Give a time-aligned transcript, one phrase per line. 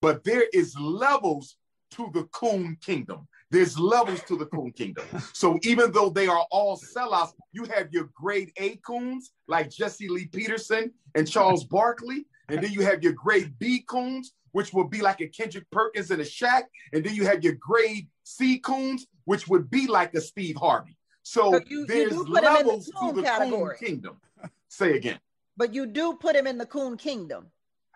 [0.00, 1.56] but there is levels
[1.92, 3.26] to the coon kingdom.
[3.50, 5.04] There's levels to the coon kingdom.
[5.32, 10.08] So even though they are all sellouts, you have your grade A coons like Jesse
[10.08, 14.88] Lee Peterson and Charles Barkley, and then you have your grade B coons, which would
[14.88, 16.62] be like a Kendrick Perkins and a Shaq,
[16.92, 20.96] and then you have your grade C coons, which would be like a Steve Harvey.
[21.22, 23.76] So, So you- you there's him in the levels to the category.
[23.78, 24.20] coon kingdom.
[24.68, 25.18] Say again.
[25.56, 27.50] But you do put him in the coon kingdom.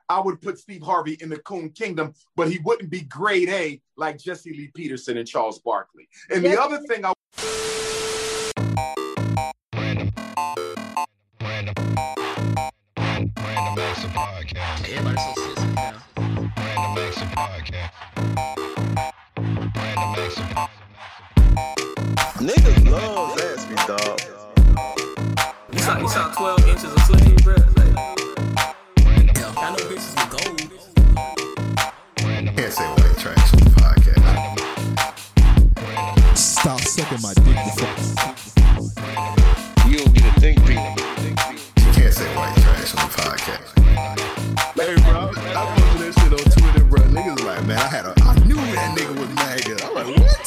[0.08, 3.80] I would put Steve Harvey in the coon kingdom, but he wouldn't be grade A
[3.96, 6.08] like Jesse Lee Peterson and Charles Barkley.
[6.30, 7.12] And the other thing I
[13.38, 14.90] Random Acts of Podcast.
[14.90, 16.02] Everybody so sensitive now.
[16.56, 17.90] Random Acts of Podcast.
[19.74, 20.44] Random Acts of
[22.44, 24.20] Niggas love Zaxby, dog.
[25.72, 27.56] You saw, you saw 12 inches of sleeve, bro.
[27.76, 28.13] Like,
[29.64, 30.60] I know bitches with gold.
[32.54, 34.22] Can't say white trash on the podcast.
[36.36, 37.96] Stop sucking my dick before.
[39.88, 40.94] You don't get to think people.
[41.78, 43.72] You can't say white trash on the podcast.
[44.76, 47.00] Hey, bro, I posted that shit on Twitter, bro.
[47.00, 49.76] Niggas like, man, I had a, I knew that nigga was MAGA.
[49.82, 50.44] I'm like, what?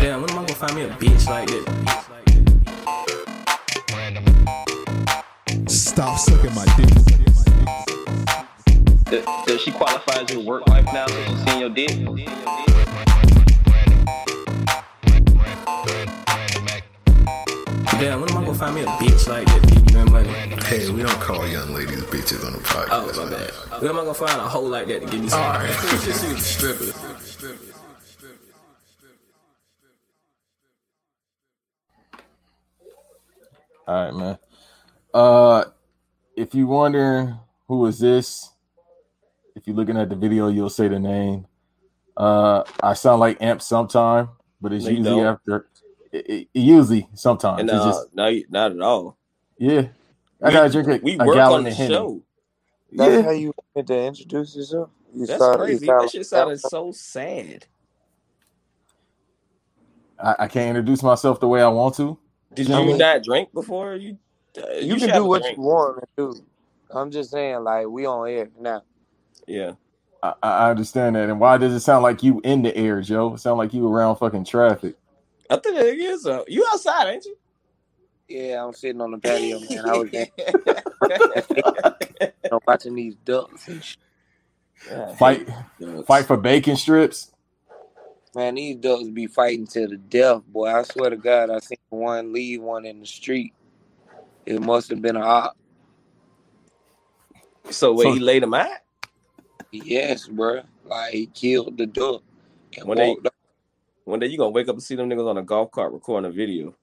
[0.00, 1.66] Damn, when am I gonna find me a bitch like that?
[5.68, 7.13] Stop sucking my dick.
[10.34, 11.90] Your work wife now since she's seen your dick?
[18.00, 19.62] Damn, when am I gonna find me a bitch like that?
[19.86, 20.28] Give me money.
[20.64, 22.88] Hey, we don't call young ladies bitches on the podcast.
[22.90, 23.48] Oh, my man.
[23.70, 23.80] bad.
[23.80, 25.40] When am I gonna find a hoe like that to give me some?
[25.40, 25.68] All right.
[25.68, 26.92] Just see the stripper.
[33.86, 34.38] All right, man.
[35.12, 35.64] Uh,
[36.36, 37.38] if you wondering
[37.68, 38.53] who is this,
[39.64, 41.46] if you're looking at the video, you'll say the name.
[42.14, 44.28] Uh, I sound like Amp sometime,
[44.60, 45.66] but it's No, usually after.
[46.12, 47.60] It, it- usually sometimes.
[47.62, 49.16] And It's uh, just no, not at all.
[49.56, 49.86] yeah.
[50.42, 52.22] I We- gotta drink a, We a work gallon on the of show.
[52.92, 53.22] That's Yeah.
[53.22, 54.90] how you wanted to introduce yourself.
[55.14, 55.86] You That's started- you crazy.
[55.86, 57.64] sound That shit sounded so sad.
[60.22, 62.18] I, I can't introduce myself the way I want to.
[62.52, 63.94] Did I you mean- not drink before?
[63.96, 64.18] You
[64.58, 65.56] uh, You, should can do what drink.
[65.56, 66.44] you want to do.
[66.90, 68.82] I'm just saying, like we on air now.
[69.46, 69.72] Yeah.
[70.22, 71.28] I, I understand that.
[71.28, 73.34] And why does it sound like you in the air, Joe?
[73.34, 74.96] It sound like you around fucking traffic.
[75.50, 76.26] I think it is.
[76.26, 77.36] Uh, you outside, ain't you?
[78.28, 79.86] Yeah, I'm sitting on the patio, man.
[79.86, 80.28] I was there,
[81.50, 83.98] you know, watching these ducks and shit.
[85.18, 85.46] Fight,
[86.06, 87.32] fight for bacon strips.
[88.34, 90.74] Man, these ducks be fighting to the death, boy.
[90.74, 93.52] I swear to God, I seen one leave one in the street.
[94.46, 95.56] It must have been a op.
[97.70, 98.68] So wait, So- he laid him out.
[99.84, 100.62] Yes, bro.
[100.84, 102.22] Like he killed the duck
[102.76, 103.28] and One day- walked
[104.04, 106.30] One day you gonna wake up and see them niggas on a golf cart recording
[106.30, 106.74] a video.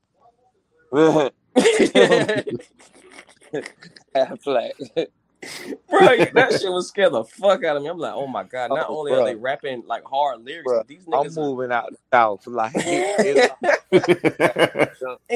[5.90, 6.00] Bro,
[6.36, 7.90] that shit was scare the fuck out of me.
[7.90, 8.70] I'm like, oh my god!
[8.72, 9.22] Oh, not Oh, only bro.
[9.22, 11.98] are they rapping like hard lyrics, Bro, but these I'm niggas are, moving out the
[12.14, 12.46] south.
[12.46, 13.50] Like they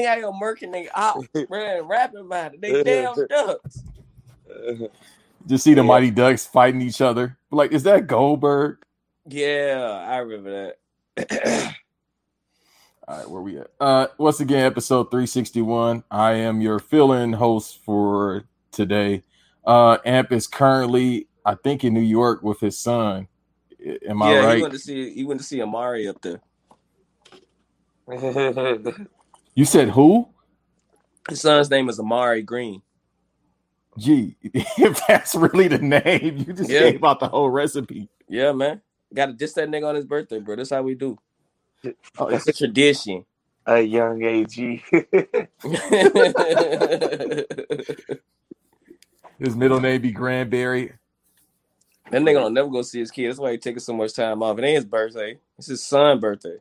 [0.04, 2.60] got your murking nigga out, bro, and rapping about it.
[2.60, 3.82] They damn ducks.
[5.46, 5.86] Just see the Yeah.
[5.86, 7.38] Mighty Ducks fighting each other.
[7.50, 8.78] Like, is that Goldberg?
[9.28, 10.72] Yeah, I remember
[11.16, 11.74] that.
[13.08, 13.68] All right, where we at?
[13.80, 16.02] Uh, once again, episode 361.
[16.10, 19.22] I am your fill-in host for today.
[19.64, 23.28] Uh, Amp is currently, I think, in New York with his son.
[23.80, 24.60] I- Am I yeah, he right?
[24.62, 26.40] went to see he went to see Amari up there.
[29.54, 30.28] You said who?
[31.30, 32.82] His son's name is Amari Green.
[33.98, 36.78] Gee, if that's really the name, you just Yeah.
[36.78, 38.08] gave out the whole recipe.
[38.28, 38.82] Yeah, man.
[39.14, 40.56] Got to diss that nigga on his birthday, bro.
[40.56, 41.18] That's how we do.
[42.18, 43.24] Oh, It's a tradition.
[43.66, 44.84] a young AG.
[49.38, 50.94] His middle name be Granberry.
[52.10, 53.28] That nigga don't never go see his kid.
[53.28, 54.58] That's why he taking so much time off.
[54.58, 55.38] It ain't his birthday.
[55.58, 56.56] It's his son's birthday.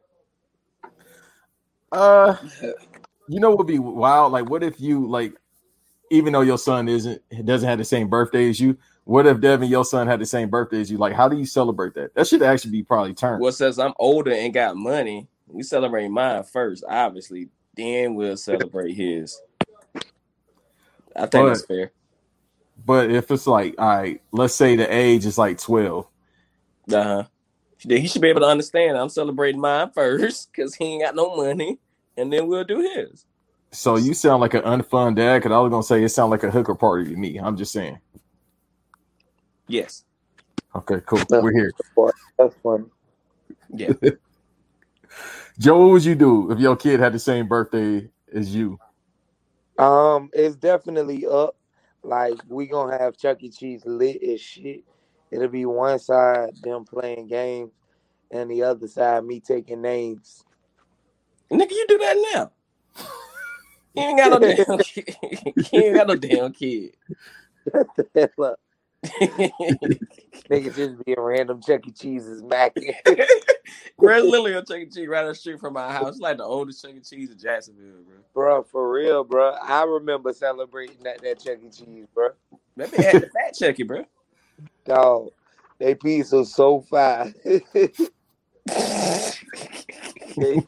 [1.91, 2.37] Uh,
[3.27, 4.33] you know what would be wild?
[4.33, 5.35] Like, what if you like,
[6.11, 8.77] even though your son isn't doesn't have the same birthday as you?
[9.05, 10.97] What if Devin, your son, had the same birthday as you?
[10.97, 12.15] Like, how do you celebrate that?
[12.15, 13.41] That should actually be probably turned.
[13.41, 15.27] Well, says I'm older and got money.
[15.47, 17.49] We celebrate mine first, obviously.
[17.75, 19.39] Then we'll celebrate his.
[21.15, 21.91] I think But- that's fair.
[22.85, 26.07] But if it's like, all right, let's say the age is like twelve.
[26.91, 27.23] Uh huh.
[27.79, 28.97] He should be able to understand.
[28.97, 31.79] I'm celebrating mine first because he ain't got no money,
[32.17, 33.25] and then we'll do his.
[33.75, 35.39] So you sound like an unfun dad.
[35.39, 37.37] Because I was gonna say it sound like a hooker party to me.
[37.37, 37.99] I'm just saying.
[39.67, 40.03] Yes.
[40.75, 41.19] Okay, cool.
[41.29, 41.71] We're here.
[42.37, 42.85] That's funny.
[43.73, 43.93] Yeah.
[45.59, 48.77] Joe, what would you do if your kid had the same birthday as you?
[49.77, 51.55] Um, it's definitely up.
[52.03, 53.49] Like we gonna have Chuck E.
[53.49, 54.83] Cheese lit as shit.
[55.31, 57.71] It'll be one side them playing games,
[58.31, 60.43] and the other side me taking names.
[61.51, 62.51] Nigga, you do that now.
[63.95, 65.15] You ain't got no damn kid.
[65.71, 66.95] You ain't got no damn kid.
[68.37, 68.59] Look,
[70.49, 71.91] niggas just being random Chuck E.
[71.91, 72.95] Cheese's macking.
[73.97, 74.85] Where's Lily on Chuck E.
[74.85, 76.09] Cheese right down the street from my house?
[76.09, 76.99] It's like the oldest Chuck E.
[76.99, 78.15] Cheese in Jacksonville, bro.
[78.33, 79.55] bro, for real, bro.
[79.63, 81.69] I remember celebrating that that Chuck E.
[81.69, 82.29] Cheese, bro.
[82.77, 84.05] That be had the fat Chucky, bro.
[84.85, 85.31] Dog,
[85.79, 87.33] they piece was so fine.
[90.37, 90.65] They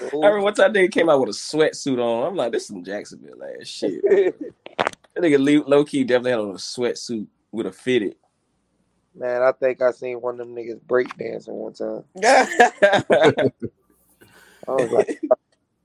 [0.00, 2.26] I remember one time they came out with a sweatsuit on.
[2.26, 4.02] I'm like, this is some Jacksonville ass shit.
[4.02, 8.16] That nigga low key definitely had on a sweatsuit with a fitted.
[9.14, 12.02] Man, I think I seen one of them niggas break dancing one time.
[12.16, 12.46] yeah,
[14.66, 15.22] I was like,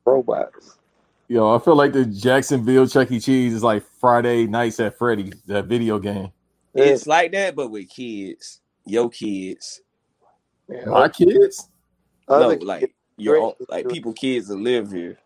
[0.04, 0.80] robots.
[1.28, 3.20] Yo, I feel like the Jacksonville Chuck E.
[3.20, 6.32] Cheese is like Friday nights at Freddy's, that video game.
[6.74, 9.82] it's like that, but with kids, your kids.
[10.88, 11.70] My kids?
[12.28, 15.18] No, Other like kids your own, like people, kids that live here.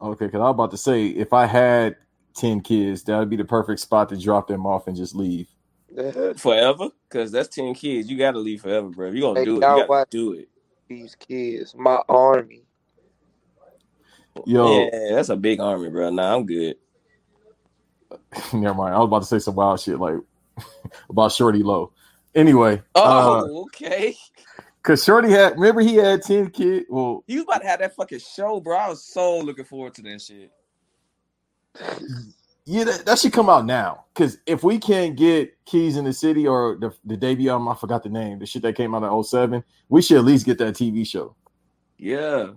[0.00, 1.96] Okay, because I was about to say, if I had
[2.34, 5.48] 10 kids, that would be the perfect spot to drop them off and just leave.
[6.36, 9.52] forever because that's 10 kids you gotta leave forever bro if you gonna Hey, do
[9.52, 10.48] it you y'all gotta do it
[10.88, 12.64] These kids, my army.
[14.44, 16.76] Yo, yeah that's a big army bro nah i'm good
[18.52, 18.94] never mind.
[18.94, 20.14] I was about to say some wild shit like
[21.10, 21.92] about Shawty Lo.
[22.34, 24.14] Anyway, oh uh, okay
[24.86, 26.86] because Shawty had, remember he had 10 kids?
[26.88, 28.76] Well, he was about to have that fucking show bro.
[28.76, 30.50] I was so looking forward to that shit.
[32.68, 34.06] Yeah, that, that should come out now.
[34.12, 37.76] Because if we can't get Keys in the City or the, the debut album, I
[37.76, 40.58] forgot the name, the shit that came out in 07, we should at least get
[40.58, 41.36] that TV show.
[41.96, 42.48] yeah.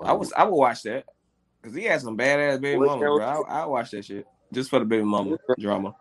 [0.00, 1.06] I was i would watch that.
[1.60, 3.20] Because he had some badass baby mama bro.
[3.20, 5.96] I, I watch that shit just for the baby mama drama.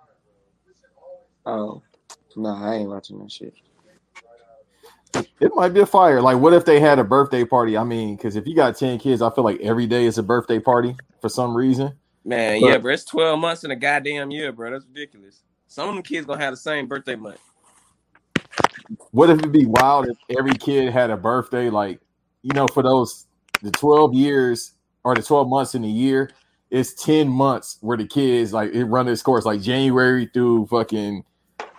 [1.48, 1.82] Oh,
[2.38, 3.54] no, I ain't watching that shit.
[5.40, 6.22] It might be a fire.
[6.22, 7.78] Like, what if they had a birthday party?
[7.78, 10.24] I mean, because if you got 10 kids, I feel like every day is a
[10.24, 11.94] birthday party for some reason.
[12.26, 15.96] man yeah bro it's 12 months in a goddamn year bro that's ridiculous some of
[15.96, 17.40] them kids gonna have the same birthday month
[19.12, 21.70] What if it'd be wild if every kid had a birthday?
[21.70, 22.00] Like,
[22.44, 23.26] you know, for those
[23.62, 24.74] the 12 years
[25.04, 26.32] or the 12 months in a year,
[26.70, 31.24] it's 10 months where the kids like it run its course, like January through fucking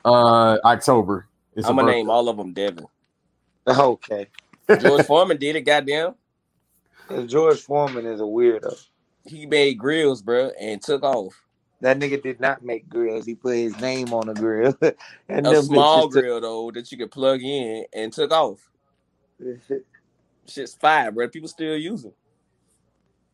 [0.09, 1.29] uh October.
[1.57, 1.93] It's a i'm gonna birthday.
[1.93, 2.87] name all of them devin
[3.69, 4.29] Okay.
[4.77, 6.15] george foreman did it goddamn
[7.11, 8.79] And George Foreman is a weirdo.
[9.25, 11.43] he made grills, bro, and took off.
[11.83, 13.27] That nigga did not make grills.
[13.27, 14.77] He put his name on a grill.
[15.29, 18.71] and A them small bitches grill though that you could plug in and took off.
[20.49, 21.29] Shit's fire, bro.
[21.29, 22.15] People still use them.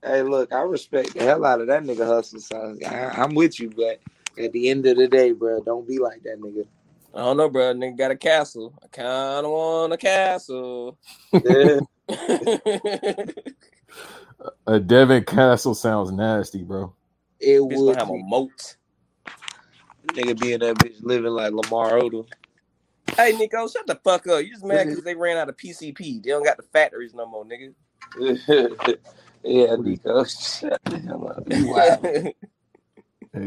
[0.02, 2.40] Hey, look, I respect the hell out of that nigga hustle.
[2.40, 4.00] So I, I'm with you, but
[4.38, 6.66] at the end of the day, bro, don't be like that nigga.
[7.14, 7.72] I don't know, bro.
[7.74, 8.74] Nigga got a castle.
[8.82, 10.98] I kind of want a castle.
[11.44, 11.80] Yeah.
[14.66, 16.92] A Devin Castle sounds nasty, bro.
[17.40, 18.76] It Bitch would have a moat.
[20.08, 22.26] nigga be in that bitch living like Lamar Odom.
[23.16, 24.42] Hey, Nico, shut the fuck up.
[24.42, 26.22] You just mad because they ran out of PCP.
[26.22, 27.74] They don't got the factories no more, nigga.
[29.44, 30.24] yeah, Nico.
[30.24, 31.44] Shut the hell up.
[31.50, 32.44] You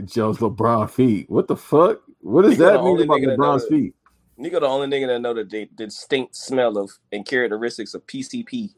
[0.06, 1.30] Joe's LeBron feet.
[1.30, 2.02] What the fuck?
[2.22, 3.94] What does Nico that mean about that LeBron's knows- feet?
[4.40, 8.74] Nico, the only nigga that know the, the distinct smell of and characteristics of PCP.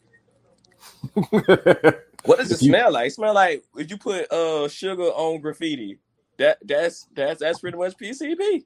[2.26, 3.08] What does it If you- smell like?
[3.08, 6.00] It smell like if you put uh sugar on graffiti.
[6.38, 8.66] That that's that's that's pretty much PCP.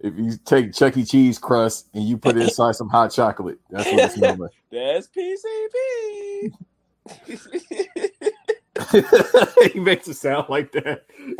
[0.00, 1.04] if you take Chuck E.
[1.04, 4.50] Cheese crust and you put it inside some hot chocolate, that's what it smells like.
[4.70, 6.52] That's PCP.
[9.72, 11.04] He makes it sound like that.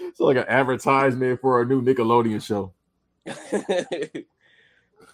[0.00, 2.72] it's like an advertisement for a new Nickelodeon show.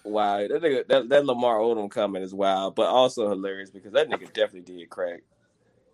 [0.04, 4.08] wow, that nigga, that, that Lamar Odom comment is wild, but also hilarious because that
[4.08, 5.22] nigga definitely did crack.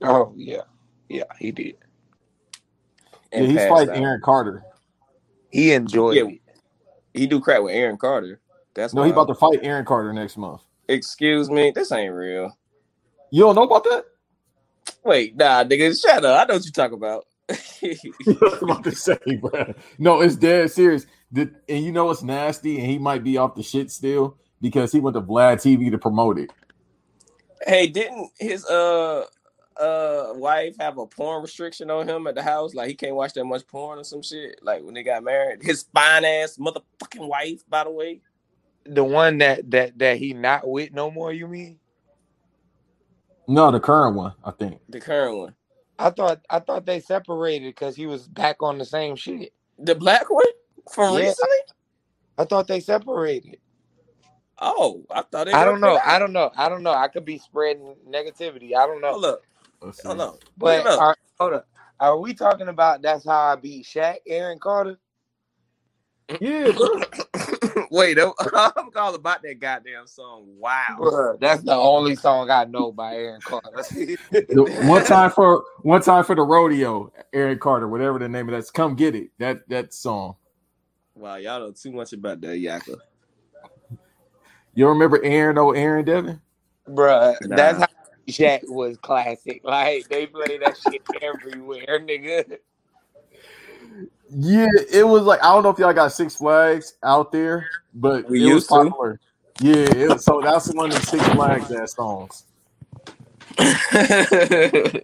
[0.02, 0.62] oh, yeah.
[1.08, 1.76] Yeah, he did.
[3.32, 4.02] and yeah, he's passed fighting out.
[4.02, 4.64] Aaron Carter.
[5.50, 6.24] He enjoyed Yeah.
[6.24, 6.40] it.
[7.14, 8.40] He do crack with Aaron Carter.
[8.74, 10.62] That's No, he about to fight Aaron Carter next month.
[10.88, 12.56] Excuse me, this ain't real.
[13.30, 14.04] You don't know about that?
[15.04, 16.40] Wait, nah, nigga, shut up.
[16.40, 17.26] I know what you're talking about.
[17.50, 17.96] I
[18.40, 19.74] was about to say, bro.
[19.98, 21.06] No, it's dead serious.
[21.32, 22.78] The- and you know what's nasty?
[22.78, 25.98] And he might be off the shit still because he went to Vlad TV to
[25.98, 26.50] promote it.
[27.66, 29.24] hey, didn't his uh
[29.76, 32.74] uh wife have a porn restriction on him at the house?
[32.74, 34.60] Like he can't watch that much porn or some shit.
[34.62, 38.20] Like when they got married, his fine ass motherfucking wife, by the way.
[38.86, 41.32] The one that that that he not with no more.
[41.32, 41.79] You mean?
[43.50, 44.80] No, the current one, I think.
[44.88, 45.56] The current one,
[45.98, 49.52] I thought I thought they separated because he was back on the same shit.
[49.78, 50.46] the black one
[50.92, 51.16] from Yeah.
[51.16, 51.56] recently.
[52.38, 53.58] I thought they separated.
[54.60, 55.94] Oh, I thought they I don't know.
[55.94, 56.50] worked I don't know.
[56.56, 56.92] I don't know.
[56.94, 58.76] I could be spreading negativity.
[58.76, 59.12] I don't know.
[59.12, 59.42] Hold up,
[60.04, 60.38] hold up.
[60.56, 61.00] But Look up.
[61.00, 61.68] are, hold up.
[62.00, 64.98] Are we talking about that's how I beat Shaq, Aaron Carter?
[66.40, 66.88] Yeah, bro.
[67.90, 70.44] Wait, I'm I'm all about that goddamn song.
[70.58, 70.96] Wow.
[70.98, 73.82] Bruh, that's the only song I know by Aaron Carter.
[74.86, 78.70] One time for one time for the rodeo, Aaron Carter, whatever the name of that's
[78.70, 79.30] come get it.
[79.38, 80.36] That that song.
[81.16, 82.96] Wow, y'all know too much about that Yaka.
[84.74, 86.40] You remember Aaron oh Aaron Devin?
[86.88, 87.56] Bruh, Nah.
[87.56, 87.86] that's how
[88.28, 89.62] Shaq was classic.
[89.64, 92.58] Like they play that shit everywhere, nigga.
[94.32, 98.28] Yeah, it was like I don't know if y'all got Six Flags out there, but
[98.28, 98.74] We it was used to.
[98.76, 99.20] popular.
[99.60, 102.44] Yeah, it was, so that's one of the Six Flags that songs.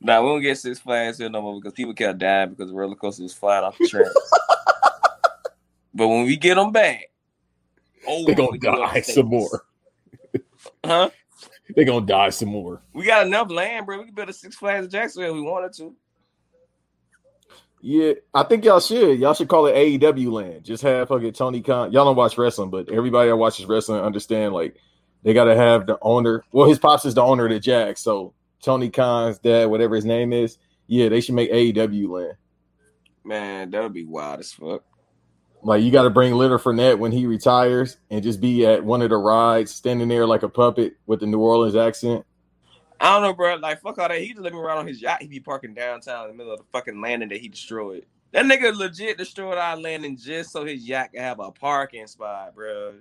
[0.00, 2.74] nah, we don't get Six Flags here no more because people kept dying because the
[2.76, 4.14] roller coaster was flying off the tracks.
[5.94, 7.10] but when we get them back,
[8.08, 9.14] oh, They're gonna we go die upstate.
[9.14, 9.64] some more.
[10.84, 11.10] Huh?
[11.76, 12.82] They're gonna die some more.
[12.92, 13.98] We got enough land, bro.
[13.98, 15.94] We can build a Six Flags in Jacksonville if we wanted to.
[17.82, 19.18] Yeah, I think y'all should.
[19.18, 20.64] Y'all should call it AEW land.
[20.64, 21.92] Just have fucking Tony Khan.
[21.92, 24.76] Y'all don't watch wrestling, but everybody that watches wrestling understand like
[25.22, 26.44] they gotta have the owner.
[26.52, 30.04] Well, his pops is the owner of the Jack, so Tony Khan's dad, whatever his
[30.04, 32.34] name is, yeah, they should make AEW land.
[33.24, 34.84] Man, that would be wild as fuck.
[35.62, 39.02] Like you got to bring Leonard Fournette when he retires and just be at one
[39.02, 42.24] of the rides, standing there like a puppet with the New Orleans accent.
[43.00, 43.56] I don't know, bro.
[43.56, 44.20] Like, fuck all that.
[44.20, 45.22] He just let me on his yacht.
[45.22, 48.04] He be parking downtown in the middle of the fucking landing that he destroyed.
[48.32, 52.54] That nigga legit destroyed our landing just so his yacht can have a parking spot,
[52.54, 52.94] bro.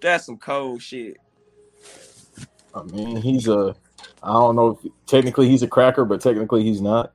[0.00, 1.16] That's some cold shit.
[2.74, 3.74] I mean, he's a.
[4.22, 7.12] I don't know if technically he's a cracker, but technically he's not.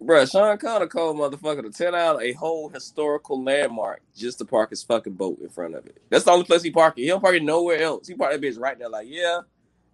[0.00, 4.70] Bro, Sean Conner cold motherfucker to tear out a whole historical landmark just to park
[4.70, 6.02] his fucking boat in front of it.
[6.10, 7.02] That's the only place he park it.
[7.02, 8.08] He don't park it nowhere else.
[8.08, 9.40] He park that bitch right there, like, yeah,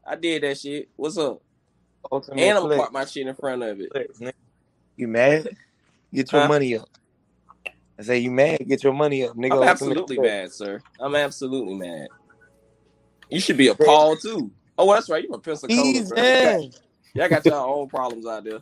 [0.06, 0.88] I did that shit.
[0.96, 1.42] What's up?
[2.10, 2.80] Ultimate And I'm gonna flex.
[2.80, 3.90] park my shit in front of it.
[3.92, 4.20] Flex.
[4.96, 5.48] You mad?
[6.12, 6.48] Get your Huh?
[6.48, 6.88] money up.
[7.98, 8.66] I say you mad?
[8.66, 9.56] Get your money up, nigga.
[9.62, 10.80] I'm absolutely mad, sir.
[11.00, 12.08] I'm absolutely mad.
[13.28, 14.50] You should be appalled too.
[14.78, 15.22] Oh, that's right.
[15.22, 16.18] You from Pensacola, Ease bro.
[16.22, 16.80] Y'all got,
[17.14, 18.60] y'all got your own problems out there.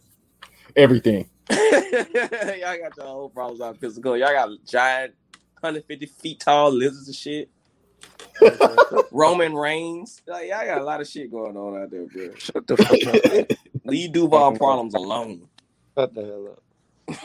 [0.75, 1.29] Everything.
[1.51, 4.19] y'all got your own problems out in Pensacola.
[4.19, 5.15] Y'all got giant,
[5.61, 7.51] 150 feet tall lizards and shit.
[9.11, 10.23] Roman Reigns.
[10.27, 12.35] Like, y'all got a lot of shit going on out there, bro.
[12.39, 13.59] Shut the fuck up.
[13.85, 15.49] Leave Duval problems alone.
[15.97, 16.63] Shut the hell up.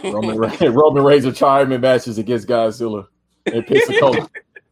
[0.04, 3.08] Roman Re- Roman Reigns retirement matches against Godzilla
[3.48, 4.30] in Pensacola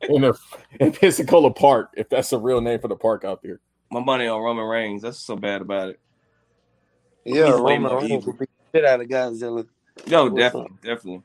[0.08, 0.34] in, a,
[0.80, 3.60] in Pensacola Park, if that's a real name for the park out there.
[3.92, 5.02] My money on Roman Reigns.
[5.02, 6.00] That's so bad about it.
[7.26, 8.34] Yeah, He's Roman Reigns evil.
[8.34, 9.68] will beat shit out of Godzilla.
[10.06, 11.22] Yo, What's definitely, definitely.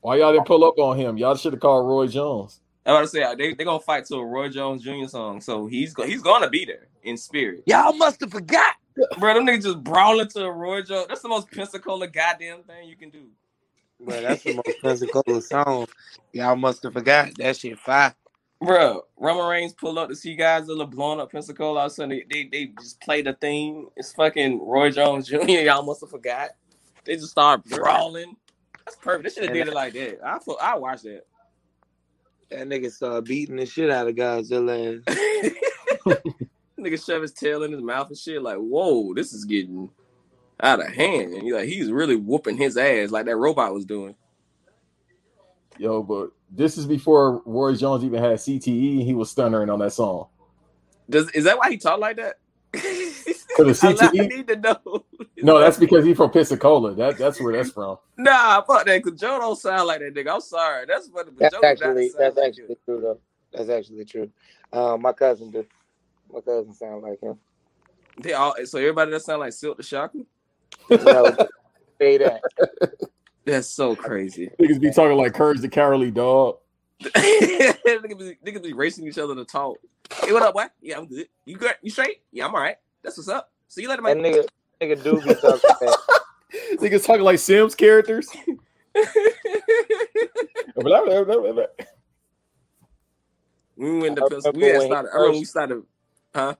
[0.00, 1.16] Why y'all didn't pull up on him?
[1.16, 2.60] Y'all should have called Roy Jones.
[2.86, 5.06] I about to say uh, they they gonna fight to a Roy Jones Jr.
[5.06, 7.62] song, so he's go, he's gonna be there in spirit.
[7.66, 8.74] Y'all must have forgot.
[9.18, 11.06] Bro, them niggas just brawling to a Roy Jones.
[11.08, 13.26] That's the most Pensacola goddamn thing you can do.
[14.00, 15.86] But that's the most Pensacola song.
[16.32, 17.34] Y'all must have forgot.
[17.38, 18.14] That shit fire.
[18.60, 21.80] Bro, Roman Reigns pull up to see guys that are blowing up Pensacola.
[21.80, 23.88] All of a sudden, they, they, they just play the theme.
[23.96, 25.42] It's fucking Roy Jones Jr.
[25.48, 26.50] Y'all must have forgot.
[27.04, 28.36] They just start brawling.
[28.84, 29.24] That's perfect.
[29.24, 30.20] They should have did it like that.
[30.24, 31.24] I feel, I watch that.
[32.50, 35.02] That nigga started beating the shit out of Godzilla.
[36.78, 38.42] Nigga shove his tail in his mouth and shit.
[38.42, 39.90] Like, whoa, this is getting
[40.60, 41.32] out of hand.
[41.32, 44.14] And he like he's really whooping his ass like that robot was doing.
[45.78, 49.92] Yo, but this is before Roy Jones even had CTE he was stuttering on that
[49.92, 50.28] song.
[51.08, 52.36] Does is that why he talk like that?
[53.56, 54.28] For the I, I CTE?
[54.30, 55.04] need to know.
[55.38, 56.94] No, that's because he's from Pensacola.
[56.94, 57.98] That that's where that's from.
[58.16, 59.02] Nah, fuck that.
[59.02, 60.34] Cause Joe don't sound like that nigga.
[60.34, 60.86] I'm sorry.
[60.86, 63.18] That's what but That's Joe actually that's like actually true though.
[63.52, 64.30] That's actually true.
[64.72, 65.64] Um, my cousin do.
[66.32, 67.38] My cousin sound like him.
[68.20, 70.20] They all so everybody that sound like Silk the Shocker.
[70.88, 71.36] No,
[72.00, 72.40] say that.
[73.44, 74.50] That's so crazy.
[74.60, 76.56] Niggas be talking like Courage the Cowardly Dog.
[77.02, 79.76] niggas, be, niggas be racing each other to talk.
[80.22, 80.64] Hey, what up, boy?
[80.80, 81.28] Yeah, I'm good.
[81.44, 81.74] You good?
[81.82, 82.22] You straight?
[82.32, 82.76] Yeah, I'm all right.
[83.04, 83.52] That's what's up.
[83.68, 84.32] See you later, That man.
[84.32, 84.48] nigga,
[84.80, 85.98] nigga do be talking that.
[86.80, 88.28] Niggas talking like Sims characters.
[88.94, 89.02] we
[94.00, 94.52] went I to Pensacola.
[94.54, 95.10] We had started.
[95.10, 95.82] I first- we started.
[96.34, 96.54] Huh?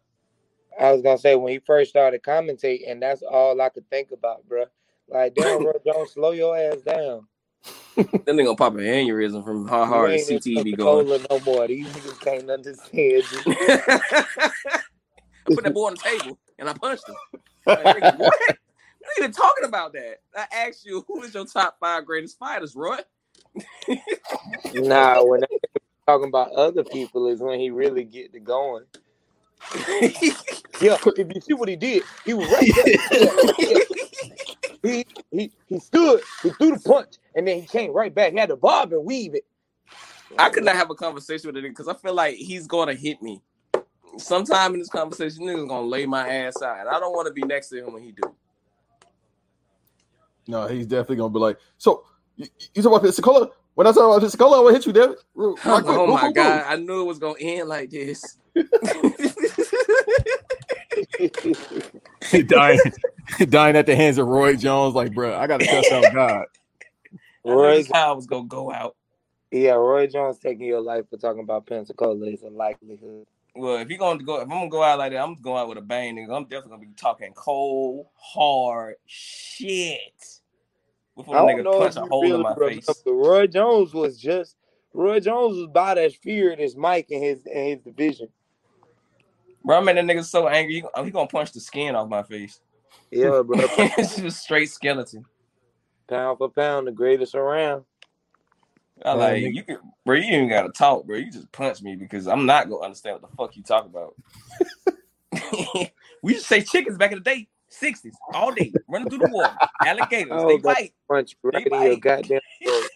[0.78, 4.46] I was gonna say when he first started commentating, that's all I could think about,
[4.48, 4.64] bro.
[5.08, 7.28] Like, damn, bro, don't slow your ass down.
[7.96, 10.72] That nigga gonna pop an aneurysm from how hard you his ain't in CTE be
[10.72, 11.06] going.
[11.30, 11.66] No more.
[11.68, 13.38] These niggas can't understand you.
[15.46, 17.16] I put that boy on the table and I punched him.
[17.66, 18.34] Like, nigga, what?
[19.04, 20.20] What are you even talking about that?
[20.34, 22.98] I asked you who is your top five greatest fighters, Roy?
[24.72, 28.84] Nah, when that nigga talking about other people is when he really get to going.
[30.80, 33.82] Yeah, if you see what he did, he was right there.
[34.82, 38.32] he, he he stood, he threw the punch, and then he came right back.
[38.32, 39.44] He had to bob and weave it.
[40.36, 43.22] I could not have a conversation with him because I feel like he's gonna hit
[43.22, 43.40] me.
[44.18, 46.87] Sometime in this conversation, nigga's gonna lay my ass out.
[46.87, 48.23] I don't want to be next to him when he do.
[50.47, 52.04] No, he's definitely gonna be like, so
[52.37, 53.50] you, you talk about Pensacola?
[53.75, 55.16] When I talk about Pensacola, I want to hit you, David.
[55.35, 56.37] Right oh quick, oh boom, my boom, boom.
[56.44, 58.38] god, I knew it was gonna end like this.
[62.47, 62.80] dying,
[63.49, 64.94] dying at the hands of Roy Jones.
[64.94, 66.44] Like, bro, I gotta cuss out God.
[67.49, 68.97] I knew Roy, this how I was gonna go out.
[69.50, 73.26] yeah, Roy Jones taking your life for talking about Pensacola is a likelihood.
[73.56, 75.68] Well, if you're gonna go, if I'm gonna go out like that, I'm going out
[75.68, 76.34] with a bang, nigga.
[76.34, 80.40] I'm definitely gonna be talking cold, hard shit
[81.16, 82.88] before I the don't nigga know punch if a hole in my face.
[83.06, 84.56] Roy Jones was just
[84.92, 88.28] Roy Jones was about as feared as Mike in his in his division.
[89.64, 92.23] Bro, I made that nigga so angry, he, he gonna punch the skin off my
[92.23, 92.61] face.
[93.11, 93.58] Yeah, bro.
[93.78, 95.25] it's just straight skeleton.
[96.08, 97.84] pound for pound, the greatest around.
[99.04, 100.16] I like you can, bro.
[100.16, 101.16] You ain't gotta talk, bro.
[101.16, 104.14] You just punch me because I'm not gonna understand what the fuck you talk about.
[106.23, 109.28] we used to say chickens back in the day, sixties, all day, running through the
[109.30, 110.94] water, alligators, Oh, they bite.
[111.08, 112.02] Punch right They in your bite.
[112.02, 112.84] goddamn throat.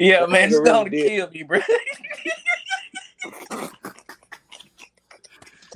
[0.00, 1.60] Yeah, man, just nigga don't really kill me, bro.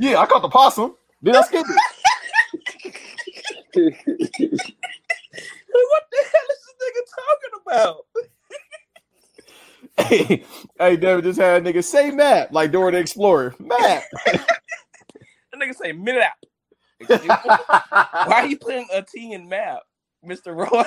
[0.00, 0.96] Yeah, I caught the possum.
[1.22, 1.76] Did I skipped it.
[5.72, 6.59] what the hell is this
[6.90, 8.06] nigga talking about?
[10.08, 10.44] hey,
[10.78, 13.54] hey, David just had a nigga say map like Dora the Explorer.
[13.58, 14.04] Map.
[15.52, 16.34] That nigga say minute out.
[18.28, 19.80] Why are you putting a T in map,
[20.22, 20.68] Mister Roy?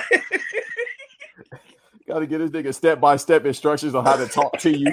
[2.08, 4.92] Got to get this nigga step by step instructions on how to talk to you.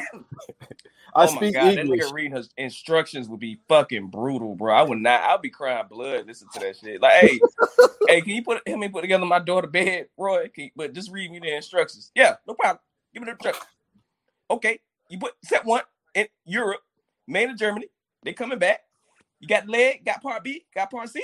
[1.15, 2.00] I oh my speak god, English.
[2.00, 4.74] that nigga reading his instructions would be fucking brutal, bro.
[4.76, 5.21] I would not.
[5.24, 7.02] I'd be crying blood listen to that shit.
[7.02, 7.39] Like, hey,
[8.08, 10.50] hey, can you put help me put together my daughter bed, Roy?
[10.54, 12.12] Can you- but just read me the instructions.
[12.15, 12.80] Yeah, no problem.
[13.13, 13.65] Give me the instructions.
[14.50, 15.84] Okay, you put set one
[16.15, 16.82] in Europe,
[17.28, 17.88] made in Germany.
[18.24, 18.82] They coming back.
[19.39, 21.24] You got leg, got part B, got part C.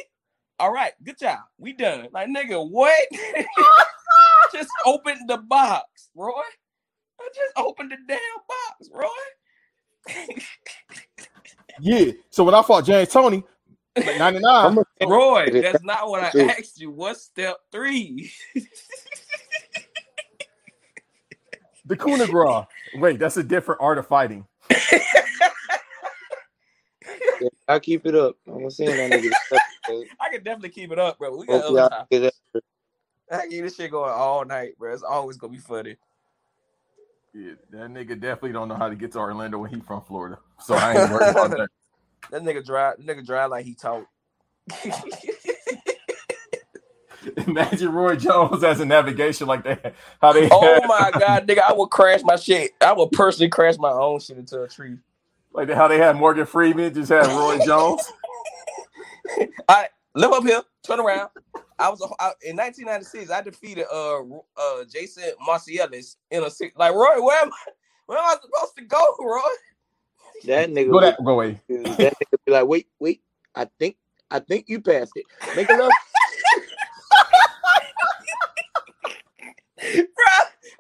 [0.60, 1.40] All right, good job.
[1.60, 2.10] We done.
[2.14, 2.98] Like, nigga, what?
[4.54, 6.32] just open the box, Roy.
[7.20, 9.08] I just opened the damn box, Roy.
[11.80, 12.12] Yeah.
[12.30, 13.44] So when I fought James Toney,
[13.96, 16.92] like 99, Roy, that's not what I asked you.
[16.92, 18.32] What's step three?
[21.86, 22.66] the coup de grace.
[22.94, 24.46] Wait, that's a different art of fighting.
[27.40, 28.36] Yeah, I keep it up.
[28.48, 29.32] I'm saying that nigga.
[30.20, 31.38] I can definitely keep it up, bro.
[31.38, 32.06] We got other time.
[32.10, 32.34] get.
[33.32, 34.94] I keep this shit going all night, bro.
[34.94, 35.98] It's always gonna be funny.
[37.38, 40.40] Yeah, that nigga definitely don't know how to get to Orlando when he from Florida.
[40.60, 41.70] So I ain't worried about that.
[42.32, 44.06] That nigga drive, nigga drive like he talk.
[47.38, 49.96] Imagine Roy Jones as a navigation like that.
[50.22, 52.72] How they oh my god, nigga, I would crash my shit.
[52.82, 54.98] I would personally crash my own shit into a tree.
[55.54, 58.02] like how they had Morgan Freeman, just had Roy Jones.
[59.70, 61.30] I live up here, turn around.
[61.80, 63.30] I was a, I, in 1996.
[63.30, 66.76] I defeated uh uh Jason Marcellus in a six.
[66.76, 67.72] Like Roy, where am I?
[68.08, 69.42] Where am I supposed to go, Roy?
[70.46, 70.92] That nigga.
[70.92, 71.62] Go that go away.
[71.70, 73.22] That nigga be like, wait, wait.
[73.56, 73.98] I think,
[74.30, 75.26] I think you passed it.
[75.56, 75.94] Make a left.
[79.80, 80.26] Bro,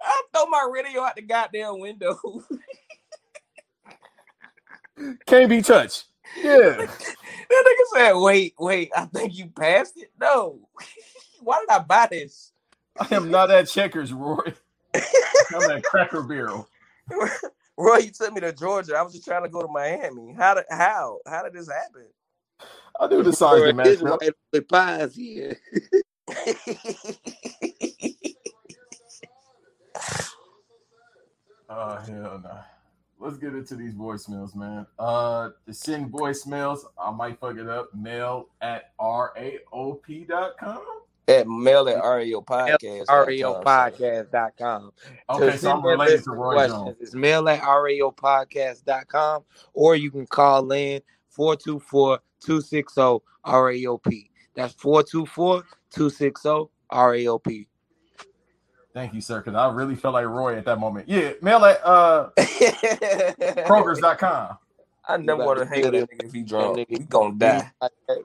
[0.04, 2.19] I throw my radio out the goddamn window.
[5.26, 6.06] Can't be touched.
[6.36, 6.76] Yeah.
[6.78, 6.88] that
[7.52, 8.92] nigga said, "Wait, wait.
[8.96, 10.60] I think you passed it." No.
[11.42, 12.52] Why did I buy this?
[13.00, 14.54] I am not at checkers, Roy.
[14.94, 16.68] I'm at Cracker Barrel.
[17.78, 18.96] Roy, you took me to Georgia.
[18.98, 20.34] I was just trying to go to Miami.
[20.34, 22.08] How did how how did this happen?
[23.00, 24.20] I do the size Bro, of this match.
[24.20, 25.58] white with pies here.
[31.70, 32.60] Oh hell no.
[33.19, 34.86] Let's get into these voicemails, man.
[34.99, 37.93] Uh to send voicemails, I might fuck it up.
[37.95, 40.82] Mail at raop.com.
[41.30, 43.06] At mail at REO podcast.
[43.08, 44.91] REOpodcast.com.
[45.30, 46.97] Okay, to so I'm related to Roy questions, Jones.
[47.01, 53.01] it's mail at REOpodcast.com or you can call in 424 260
[53.45, 54.30] RAOP.
[54.56, 56.49] That's 424 260
[56.91, 57.67] RAOP.
[58.98, 61.08] Thank you, sir, because I really felt like Roy at that moment.
[61.08, 64.58] Yeah, mail at uh Kroger's.com.
[65.08, 66.80] I never want to hang with that nigga if he drunk.
[66.80, 67.72] nigga We gonna die.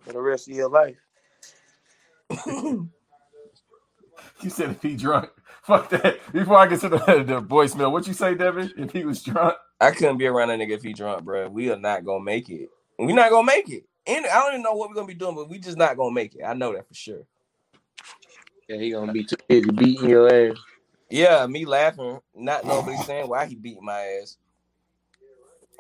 [0.01, 0.97] for the rest of your life.
[2.47, 2.89] You
[4.49, 5.29] said if he drunk.
[5.63, 6.21] Fuck that.
[6.33, 8.73] Before I get to the, the voicemail, what you say, Devin?
[8.79, 9.57] If he was drunk?
[9.79, 11.51] I couldn't be around a nigga if he drunk, bro.
[11.51, 12.71] We are not gonna make it.
[12.99, 13.85] We're not gonna make it.
[14.07, 16.15] And I don't even know what we're gonna be doing, but we just not gonna
[16.15, 16.45] make it.
[16.45, 17.25] I know that for sure.
[18.69, 20.57] Yeah, he gonna be too busy beating your ass.
[21.11, 24.39] Yeah, me laughing, not nobody saying why he beat my ass.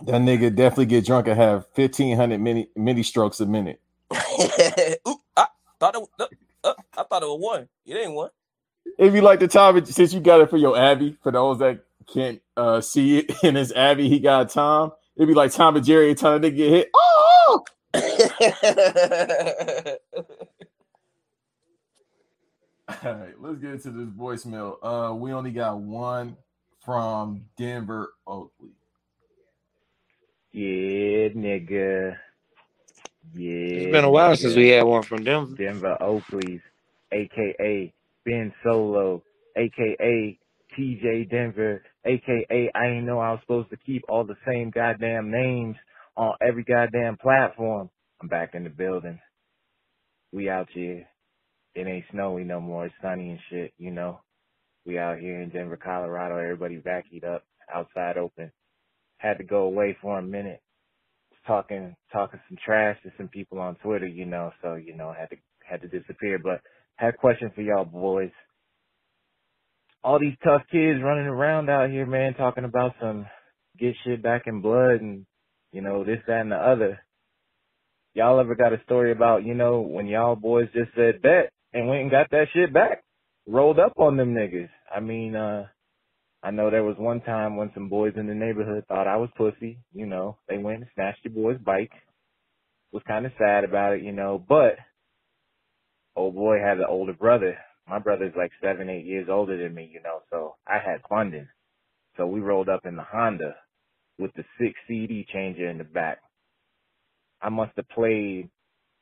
[0.07, 3.81] That nigga definitely get drunk and have 1,500 mini, mini strokes a minute.
[5.09, 5.47] Oop, I
[5.81, 6.27] thought it was, uh,
[6.64, 7.68] uh, I thought it was one.
[7.87, 8.31] It ain't one.
[8.99, 11.85] If you like the time, since you got it for your Abby, for those that
[12.12, 14.92] can't uh, see it in his Abby, he got Tom.
[15.16, 16.90] It'd be like Tom and Jerry every time they get hit.
[16.95, 17.64] Oh!
[23.05, 24.77] All right, let's get into this voicemail.
[24.83, 26.37] Uh, we only got one
[26.85, 28.71] from Denver Oakley.
[30.53, 32.17] Yeah, nigga.
[33.35, 33.53] Yeah.
[33.53, 35.57] It's been a while since we had one from Denver.
[35.57, 36.63] Denver Oakleys,
[37.13, 37.93] aka
[38.25, 39.23] Ben Solo,
[39.57, 40.39] aka
[40.79, 45.31] TJ Denver, aka I ain't know I was supposed to keep all the same goddamn
[45.31, 45.77] names
[46.17, 47.91] on every goddamn platform.
[48.23, 49.21] I'm back in the building.
[50.33, 51.09] We out here.
[51.75, 52.87] It ain't snowy no more.
[52.87, 54.21] It's sunny and shit, you know.
[54.85, 56.37] We out here in Denver, Colorado.
[56.37, 58.51] Everybody vacuumed up, outside open.
[59.19, 60.61] Had to go away for a minute
[61.47, 65.31] talking talking some trash to some people on Twitter, you know, so you know, had
[65.31, 66.39] to had to disappear.
[66.39, 66.61] But
[66.97, 68.31] had a question for y'all boys.
[70.05, 73.27] All these tough kids running around out here, man, talking about some
[73.79, 75.27] get shit back in blood and
[75.73, 77.01] you know, this, that and the other.
[78.15, 81.89] Y'all ever got a story about, you know, when y'all boys just said bet and
[81.89, 83.03] went and got that shit back?
[83.47, 84.71] Rolled up on them niggas.
[84.95, 85.67] I mean, uh
[86.45, 89.31] I know there was one time when some boys in the neighborhood thought I was
[89.37, 89.79] pussy.
[89.93, 91.93] You know, they went and snatched your boy's bike.
[92.91, 94.77] Was kind of sad about it, you know, but
[96.17, 97.57] old boy had an older brother.
[97.89, 101.49] My brother's like seven, eight years older than me, you know, so I had funding.
[102.17, 103.55] So we rolled up in the Honda
[104.19, 106.19] with the six CD changer in the back.
[107.41, 108.51] I must have played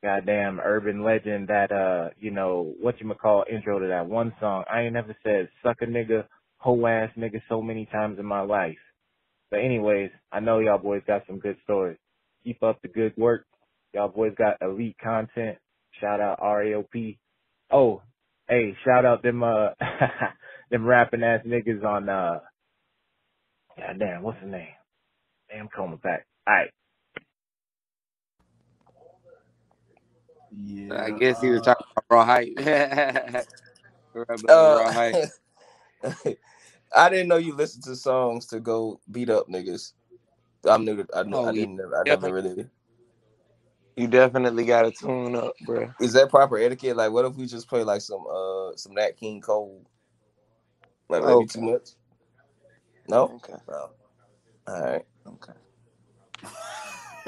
[0.03, 4.65] goddamn urban legend that uh, you know, what you call intro to that one song.
[4.73, 6.25] I ain't never said suck a nigga
[6.59, 8.79] whole ass nigga so many times in my life.
[9.51, 11.99] But anyways, I know y'all boys got some good stories.
[12.45, 13.47] Keep up the good work.
[13.93, 15.59] Y'all boys got elite content.
[16.01, 17.19] Shout out RAOP.
[17.71, 18.03] Oh,
[18.49, 19.71] hey, shout out them uh
[20.71, 22.41] them rapping ass niggas on uh
[23.77, 24.69] God damn, what's his name?
[25.49, 26.27] Damn coming back.
[26.49, 26.71] Alright.
[30.67, 32.55] Yeah, I guess he was talking about raw height.
[34.15, 35.21] Rapping Uh, raw height.
[36.97, 39.93] I didn't know you listened to songs to go beat up niggas.
[40.69, 40.97] I'm new.
[40.99, 41.81] To, I, kn- Oh, I didn't.
[41.95, 42.33] I never Definitely.
[42.33, 42.67] really.
[43.97, 45.93] You definitely got to tune up, bro.
[46.01, 46.97] Is that proper etiquette?
[46.97, 49.87] Like, what if we just play like some uh some Nat King Cole?
[51.09, 51.91] Like, maybe too much?
[53.09, 53.35] No.
[53.35, 53.57] Okay.
[53.69, 53.91] No.
[54.69, 55.07] All right.
[55.27, 55.55] Okay.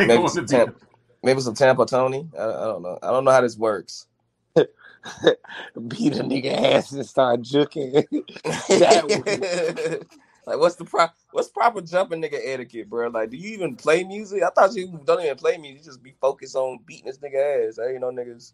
[0.04, 0.74] Maybe some to be- Tampa.
[1.22, 2.28] Maybe some Tampa Tony.
[2.38, 2.98] I, I don't know.
[3.02, 4.06] I don't know how this works.
[4.56, 7.92] Beat a nigga ass and start juking.
[8.78, 10.06] that
[10.46, 11.06] like, what's the pro?
[11.30, 13.08] What's proper jumping nigga etiquette, bro?
[13.08, 14.42] Like, do you even play music?
[14.42, 15.80] I thought you don't even play music.
[15.80, 17.78] You just be focused on beating this nigga ass.
[17.78, 18.52] I ain't know niggas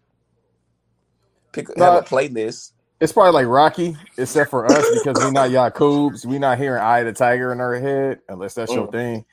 [1.53, 2.73] pick have a playlist.
[3.01, 6.27] It's probably like Rocky, except for us because we not Yakubs.
[6.27, 8.93] We not hearing Eye of the Tiger in our head, unless that's your Mm.
[8.93, 9.25] thing.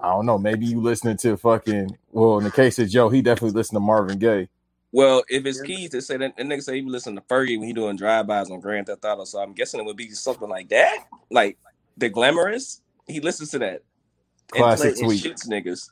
[0.00, 0.38] I don't know.
[0.38, 1.96] Maybe you listening to fucking.
[2.12, 4.48] Well, in the case of Joe, he definitely listened to Marvin Gaye.
[4.92, 7.58] Well, if it's keys to say that, that nigga say he be listening to Fergie
[7.58, 10.48] when he doing drive-bys on Grand Theft Auto, so I'm guessing it would be something
[10.48, 11.58] like that, like
[11.98, 12.80] the glamorous.
[13.06, 13.82] He listens to that.
[14.54, 15.20] And Classic play- and tweet.
[15.20, 15.90] shoots niggas.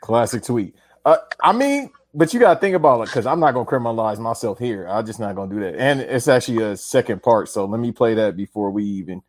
[0.00, 0.74] Classic tweet.
[1.04, 4.18] Uh, I mean, but you got to think about it because I'm not gonna criminalize
[4.18, 4.86] myself here.
[4.86, 5.76] I'm just not gonna do that.
[5.76, 9.22] And it's actually a second part, so let me play that before we even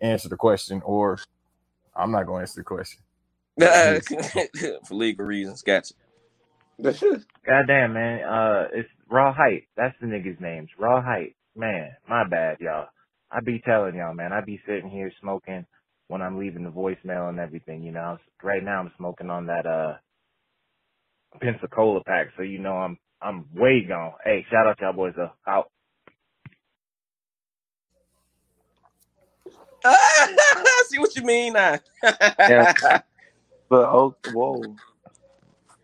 [0.00, 0.80] answer the question.
[0.84, 1.18] Or
[2.00, 3.00] I'm not gonna answer the question.
[4.86, 5.94] For legal reasons, gotcha.
[7.46, 8.20] Goddamn, man.
[8.24, 9.64] Uh, it's Raw Height.
[9.76, 10.68] That's the niggas' names.
[10.78, 11.36] Raw Height.
[11.56, 12.88] Man, my bad, y'all.
[13.32, 14.32] I be telling y'all, man.
[14.32, 15.66] I be sitting here smoking
[16.08, 17.82] when I'm leaving the voicemail and everything.
[17.82, 19.94] You know, right now I'm smoking on that uh
[21.40, 24.14] Pensacola pack, so you know I'm I'm way gone.
[24.24, 25.32] Hey, shout out to y'all boys though.
[25.46, 25.70] Out.
[30.88, 31.78] See what you mean now.
[32.38, 32.72] Yeah.
[33.68, 34.74] But oh, whoa,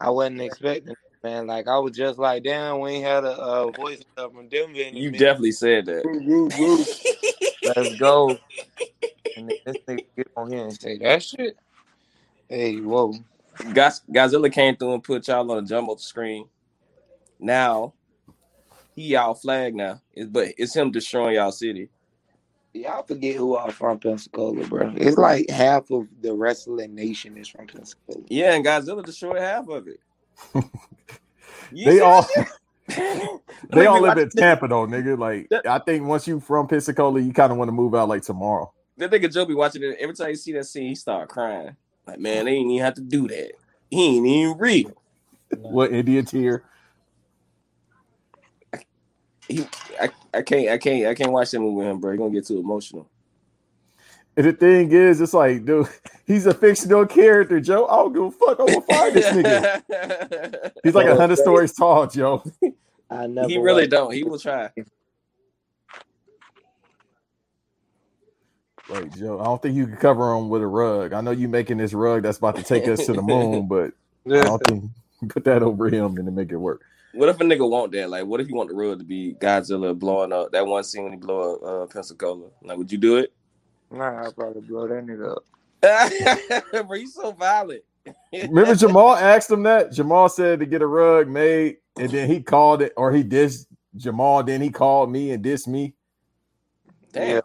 [0.01, 1.47] I wasn't expecting, it, man.
[1.47, 4.73] Like I was just like, damn, we ain't had a uh, voice up from Denver.
[4.77, 5.21] You minute.
[5.21, 6.05] definitely said that.
[6.05, 6.85] Woo, woo, woo.
[7.65, 8.37] Let's go.
[9.37, 11.57] And then this nigga get on here and say that shit.
[12.49, 13.15] Hey, whoa.
[13.73, 16.49] Goz- Godzilla came through and put y'all on a jumbo screen.
[17.39, 17.95] Now
[18.97, 21.89] he y'all flag now, It's- but it's him destroying y'all city.
[22.77, 24.93] Y'all forget who are from Pensacola, bro.
[24.97, 28.25] It's like half of the wrestling nation is from Pensacola.
[28.29, 30.01] Yeah, and Godzilla destroyed half of it.
[31.73, 32.27] They all
[32.87, 34.35] they all live in this.
[34.35, 35.19] Tampa though, nigga.
[35.19, 38.23] Like I think once you from Pensacola, you kind of want to move out like
[38.23, 38.73] tomorrow.
[38.99, 39.97] That nigga Joe be watching it.
[39.99, 41.77] Every time you see that scene, he start crying.
[42.07, 43.53] Like, man, they ain't even have to do that.
[43.91, 44.93] He ain't even real.
[45.59, 46.65] What Indian tier?
[49.49, 49.67] He,
[50.01, 52.13] I, I can't, I can't, I can't watch that movie with him, bro.
[52.13, 53.09] He gonna get too emotional.
[54.37, 55.89] And the thing is, it's like, dude,
[56.27, 57.87] he's a fictional character, Joe.
[57.87, 58.61] I don't give a fuck.
[58.61, 60.71] I'm gonna find this nigga.
[60.85, 62.45] He's like a hundred stories tall, Joe.
[63.11, 64.13] I never he really watched- don't.
[64.13, 64.71] He will try.
[68.89, 71.13] Wait, Joe, I don't think you can cover him with a rug.
[71.13, 73.93] I know you making this rug that's about to take us to the moon, but
[74.27, 74.85] I don't think
[75.29, 76.83] put that over him and make it work.
[77.17, 78.11] What if a nigga want that?
[78.11, 81.05] Like, what if you want the road to be Godzilla blowing up that one scene
[81.05, 82.49] when he blow up uh, Pensacola?
[82.63, 83.33] Like, would you do it?
[83.91, 85.45] Nah, I'll probably blow that nigga up.
[86.87, 87.83] bro, you so violent.
[88.33, 89.93] Remember Jamal asked him that?
[89.93, 93.67] Jamal said to get a rug made, and then he called it, or he dissed
[93.97, 95.95] Jamal, then he called me and dissed me.
[97.13, 97.29] Damn.
[97.29, 97.41] Yeah.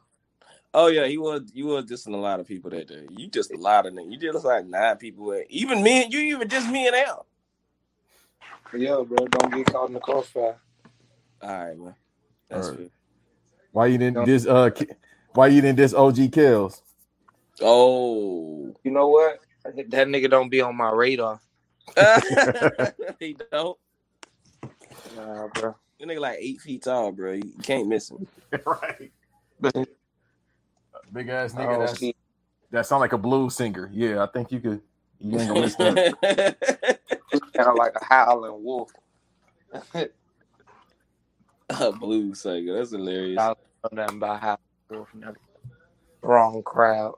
[0.74, 1.52] Oh yeah, he was.
[1.54, 3.06] You was dissing a lot of people that day.
[3.10, 4.10] You just a lot of them.
[4.10, 5.42] You did like nine people.
[5.50, 6.20] Even me and you.
[6.20, 7.26] Even just me and Al.
[8.74, 10.58] Yeah, bro, don't get caught in the crossfire.
[11.42, 11.96] All right, man.
[12.50, 12.92] That's All right.
[13.72, 14.88] Why you didn't diss uh Ki-
[15.34, 16.82] why you didn't diss OG kills?
[17.62, 18.76] Oh.
[18.84, 19.40] You know what?
[19.64, 21.40] That nigga don't be on my radar.
[23.20, 23.78] he don't.
[25.16, 25.76] Nah, bro.
[26.00, 27.34] That nigga like eight feet tall, bro.
[27.34, 28.28] You can't miss him.
[28.66, 29.12] right.
[31.14, 31.76] Big ass nigga.
[31.76, 32.16] Oh, that's, see.
[32.72, 33.90] that sound like a blues singer.
[33.94, 34.82] Yeah, I think you could
[35.20, 37.00] you ain't gonna miss that.
[37.64, 38.92] Kind of like a howling wolf.
[41.70, 42.78] a blue singer.
[42.78, 43.40] That's hilarious.
[43.40, 43.58] I don't
[43.98, 44.60] know nothing about howling
[44.92, 45.10] wolf.
[45.16, 45.36] nothing.
[46.24, 47.16] Wrong crowd.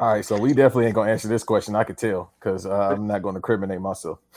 [0.00, 1.74] All right, so we definitely ain't gonna answer this question.
[1.76, 4.18] I could tell because uh, I'm not gonna incriminate myself.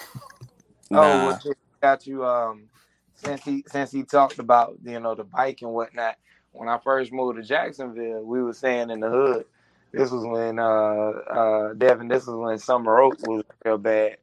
[0.93, 1.25] Oh, Nah.
[1.25, 2.25] what you- got you.
[2.25, 2.69] Um,
[3.15, 6.15] since he since he talked about you know the bike and whatnot.
[6.53, 9.45] When I first moved to Jacksonville, we were saying in the hood.
[9.93, 12.07] This was when uh uh Devin.
[12.09, 14.17] This was when Summer Oak was real bad.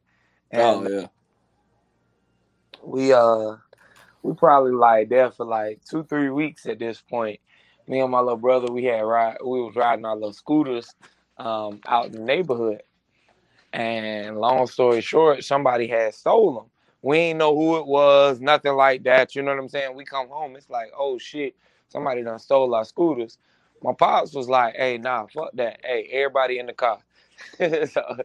[0.56, 1.08] Oh And yeah.
[2.84, 3.56] we uh
[4.22, 7.40] we probably like there for like two three weeks at this point.
[7.88, 9.38] Me and my little brother, we had ride.
[9.44, 10.94] We was riding our little scooters
[11.38, 12.82] um out in the neighborhood.
[13.72, 16.66] And long story short, somebody had stole them.
[17.02, 19.37] We ain't know who it was, nothing like that.
[19.37, 19.96] You know what I'm saying?
[19.96, 21.56] We come home, it's like, oh shit,
[21.88, 23.38] somebody done stole our scooters.
[23.82, 25.80] My pops was like, hey, nah, fuck that.
[25.84, 26.98] Hey, everybody in the car.
[27.58, 28.16] so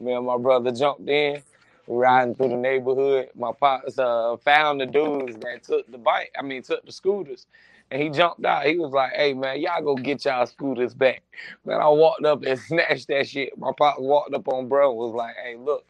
[0.00, 1.42] me and my brother jumped in,
[1.86, 3.30] riding through the neighborhood.
[3.34, 7.46] My pops uh, found the dudes that took the bike, I mean, took the scooters.
[7.90, 8.64] And he jumped out.
[8.66, 11.22] He was like, hey, man, y'all go get y'all scooters back.
[11.64, 13.56] Man, I walked up and snatched that shit.
[13.58, 15.84] My pops walked up on bro and was like, hey, look,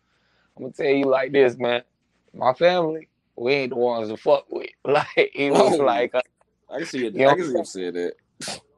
[0.57, 1.83] I'm gonna tell you like this, man.
[2.35, 4.71] My family, we ain't the ones to fuck with.
[4.85, 5.85] Like he was Oh.
[5.85, 6.23] like, uh,
[6.71, 7.15] I can see it.
[7.15, 8.15] You I can see him say that.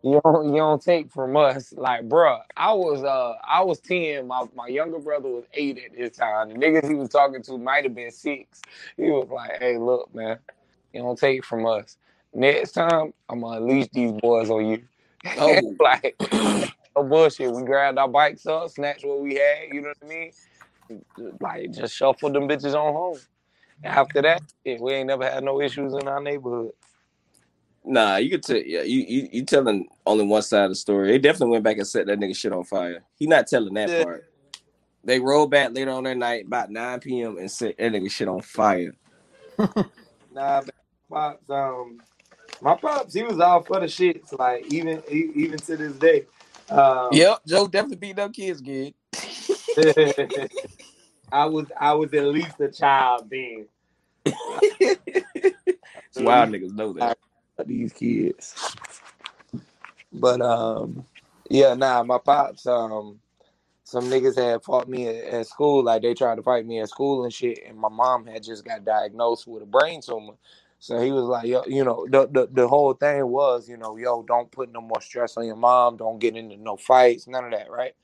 [0.05, 1.73] You don't you don't take from us.
[1.75, 5.97] Like, bruh, I was uh I was 10, my, my younger brother was eight at
[5.97, 6.51] this time.
[6.51, 8.63] The niggas he was talking to might have been six.
[8.99, 10.39] He was like, Hey, look, man,
[10.93, 11.97] you don't take from us.
[12.35, 14.83] Next time, I'm gonna unleash these boys on you.
[15.39, 15.75] Oh.
[15.81, 17.51] like no bullshit.
[17.53, 20.33] We grabbed our bikes up, snatched what we had, you know what I mean?
[21.41, 23.19] Like just shuffled them bitches on home.
[23.85, 26.73] After that, we ain't never had no issues in our neighborhood.
[27.85, 28.57] Nah, you could tell.
[28.57, 31.09] Yeah, you, you you telling only one side of the story.
[31.13, 33.05] They definitely went back and set that nigga shit on fire.
[33.17, 34.05] He not telling that Yeah.
[34.05, 34.25] part.
[35.05, 38.29] They rolled back later on that night, about 9 p.m., and set that nigga shit
[38.29, 38.95] on fire.
[40.33, 40.63] Nah,
[41.11, 41.51] pops.
[41.51, 42.01] Um,
[42.61, 44.39] my pops, he was all for the shits.
[44.39, 46.27] Like even even to this day.
[46.71, 48.95] Um, Yep, Joe definitely beat them kids good.
[51.33, 53.67] I was I was at least a child then.
[56.17, 57.17] Wild niggas know that.
[57.65, 58.75] These kids.
[60.13, 61.05] But um,
[61.49, 62.67] yeah, nah, my pops.
[62.67, 63.21] Um,
[63.85, 66.89] some niggas had fought me at, at school, like they tried to fight me at
[66.89, 67.61] school and shit.
[67.67, 70.35] And my mom had just got diagnosed with a brain tumor.
[70.79, 73.97] So he was like, yo, you know, the, the the whole thing was, you know,
[73.97, 77.45] yo, don't put no more stress on your mom, don't get into no fights, none
[77.45, 77.95] of that, right?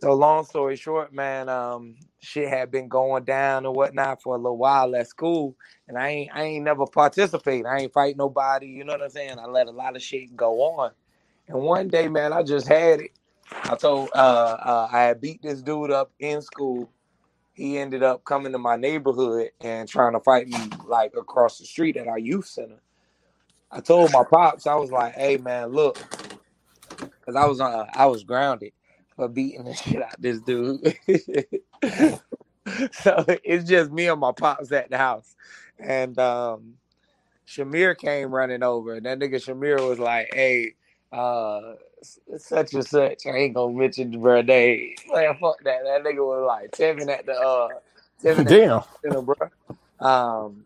[0.00, 4.38] So long story short, man, um, shit had been going down and whatnot for a
[4.38, 5.56] little while at school,
[5.88, 7.66] and I ain't I ain't never participate.
[7.66, 8.66] I ain't fight nobody.
[8.66, 9.38] You know what I'm saying?
[9.38, 10.92] I let a lot of shit go on,
[11.48, 13.10] and one day, man, I just had it.
[13.52, 16.90] I told uh, uh I had beat this dude up in school.
[17.52, 21.66] He ended up coming to my neighborhood and trying to fight me like across the
[21.66, 22.80] street at our youth center.
[23.70, 25.98] I told my pops, I was like, "Hey, man, look,"
[26.88, 28.72] because I was uh, I was grounded
[29.20, 30.80] for beating the shit out this dude.
[32.92, 35.36] so it's just me and my pops at the house.
[35.78, 36.76] And um
[37.46, 38.94] Shamir came running over.
[38.94, 40.72] And that nigga Shamir was like, hey,
[41.12, 41.74] uh
[42.38, 43.26] such and such.
[43.26, 44.94] I ain't gonna mention the bro name.
[45.12, 45.80] Man, fuck that.
[45.84, 47.68] That nigga was like Tevin at the uh
[48.24, 48.82] Tevin Damn.
[49.02, 49.36] center, bro.
[50.00, 50.64] Um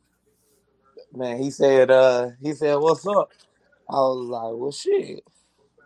[1.12, 3.32] man, he said uh he said, What's up?
[3.90, 5.24] I was like, Well shit,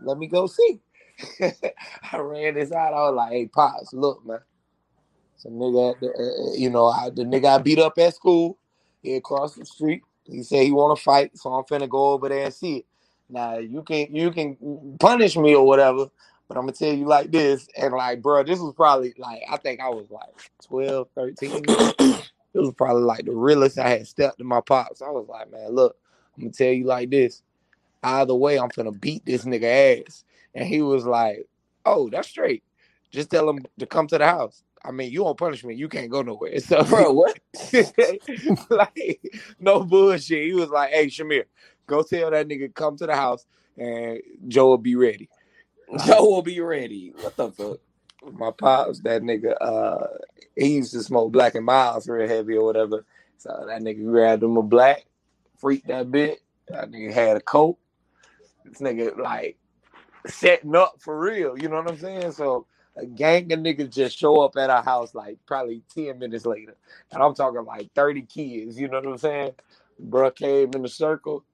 [0.02, 0.82] let me go see.
[2.12, 2.94] I ran this out.
[2.94, 4.40] I was like, "Hey, pops, look, man.
[5.38, 8.58] Some nigga, the, uh, you know, I, the nigga I beat up at school,
[9.02, 10.02] he across the street.
[10.24, 12.86] He said he want to fight, so I'm finna go over there and see it.
[13.30, 16.08] Now you can you can punish me or whatever,
[16.48, 19.56] but I'm gonna tell you like this, and like, bro, this was probably like I
[19.58, 21.64] think I was like 12, 13.
[21.68, 25.02] it was probably like the realest I had stepped in my pops.
[25.02, 25.96] I was like, man, look,
[26.36, 27.42] I'm gonna tell you like this.
[28.02, 30.24] Either way, I'm finna beat this nigga ass.
[30.54, 31.46] And he was like,
[31.84, 32.62] "Oh, that's straight.
[33.10, 34.62] Just tell him to come to the house.
[34.84, 35.78] I mean, you on punishment.
[35.78, 37.38] You can't go nowhere." So, Bro, what?
[38.70, 39.20] like,
[39.58, 40.44] no bullshit.
[40.44, 41.44] He was like, "Hey, Shamir,
[41.86, 45.28] go tell that nigga come to the house, and Joe will be ready."
[46.06, 47.14] Joe will be ready.
[47.20, 47.78] What the fuck?
[48.32, 50.06] My pops, that nigga, uh,
[50.56, 53.04] he used to smoke Black and Milds real heavy or whatever.
[53.38, 55.06] So that nigga grabbed him a black,
[55.56, 56.40] freaked that bit.
[56.68, 57.78] That nigga had a coat.
[58.64, 59.56] This nigga like
[60.28, 61.58] setting up for real.
[61.58, 62.32] You know what I'm saying?
[62.32, 66.46] So a gang of niggas just show up at our house like probably 10 minutes
[66.46, 66.76] later.
[67.12, 69.52] And I'm talking like 30 kids, you know what I'm saying?
[70.08, 71.44] Bruh came in the circle.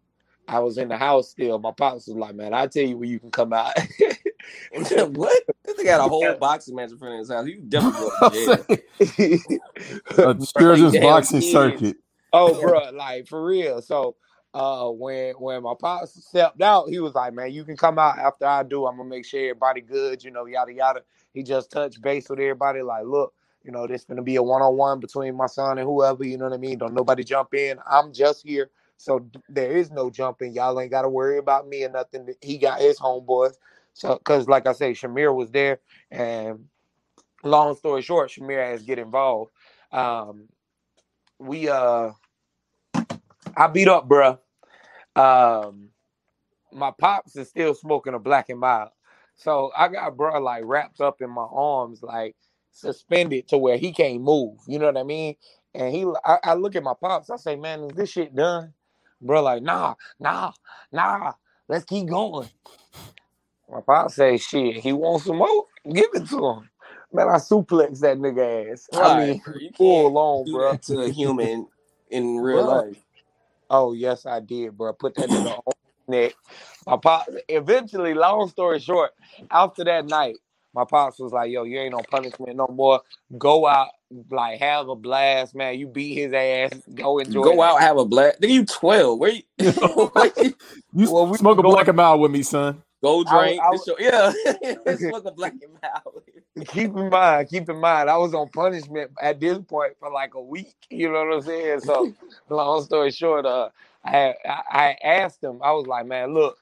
[0.46, 1.58] I was in the house still.
[1.58, 3.72] My pops was like, man, I tell you where you can come out.
[4.70, 5.42] what?
[5.64, 7.46] This nigga got a whole boxing match in front of his house.
[7.46, 8.76] You definitely go to
[10.18, 10.18] jail.
[10.18, 10.34] A
[10.92, 11.52] Damn boxing kids.
[11.52, 11.96] circuit.
[12.32, 13.80] Oh, bro, like for real.
[13.80, 14.16] So,
[14.54, 18.18] uh, when when my pops stepped out, he was like, "Man, you can come out
[18.18, 18.86] after I do.
[18.86, 20.24] I'm gonna make sure everybody good.
[20.24, 21.02] You know, yada yada."
[21.34, 24.62] He just touched base with everybody, like, "Look, you know, this gonna be a one
[24.62, 26.24] on one between my son and whoever.
[26.24, 26.78] You know what I mean?
[26.78, 27.78] Don't nobody jump in.
[27.90, 30.52] I'm just here, so there is no jumping.
[30.54, 32.34] Y'all ain't gotta worry about me or nothing.
[32.40, 33.54] He got his homeboys.
[33.92, 35.80] So, cause like I say, Shamir was there,
[36.12, 36.66] and
[37.42, 39.50] long story short, Shamir has get involved.
[39.92, 40.48] Um,
[41.40, 42.12] we uh
[43.56, 44.38] I beat up, bruh.
[45.16, 45.90] Um,
[46.72, 48.90] my pops is still smoking a black and mild.
[49.36, 52.36] So I got bro like wrapped up in my arms, like
[52.72, 54.58] suspended to where he can't move.
[54.66, 55.36] You know what I mean?
[55.74, 58.74] And he I, I look at my pops, I say, man, is this shit done?
[59.20, 60.52] Bro, like, nah, nah,
[60.92, 61.32] nah,
[61.68, 62.48] let's keep going.
[63.70, 66.70] My pops say, shit, he wants some more, give it to him.
[67.12, 68.88] Man, I suplex that nigga ass.
[68.96, 70.76] I Right, mean, bro, you full on, bro.
[70.86, 71.68] to a human
[72.10, 73.03] in real life.
[73.74, 74.94] Oh yes, I did, bro.
[74.94, 75.74] Put that in the his
[76.08, 76.34] neck.
[76.86, 77.28] My pop.
[77.48, 79.12] Eventually, long story short,
[79.50, 80.36] after that night,
[80.74, 83.02] my pops was like, "Yo, you ain't on punishment no more.
[83.38, 83.90] Go out,
[84.30, 85.78] like have a blast, man.
[85.78, 86.82] You beat his ass.
[86.94, 87.42] Go enjoy.
[87.42, 88.40] Go that." out, have a black.
[88.40, 89.18] Nigga, you twelve.
[89.20, 89.42] Where you?
[90.42, 90.54] You-
[90.94, 92.82] You Well, we smoke a black and mild with me, son.
[93.02, 93.60] Go I- drink.
[93.62, 94.32] I- this your, yeah,
[94.96, 96.22] smoke a black and mild.
[96.68, 100.34] Keep in mind, keep in mind, I was on punishment at this point for like
[100.34, 100.76] a week.
[100.88, 101.80] You know what I'm saying?
[101.80, 102.14] So,
[102.48, 103.70] long story short, uh,
[104.04, 105.60] I I, I asked him.
[105.64, 106.58] I was like, man, look,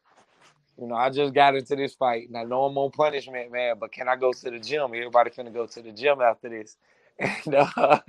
[0.81, 3.77] you know, I just got into this fight, and I know I'm on punishment, man.
[3.79, 4.85] But can I go to the gym?
[4.85, 6.77] Everybody finna go to the gym after this.
[7.45, 8.01] And uh,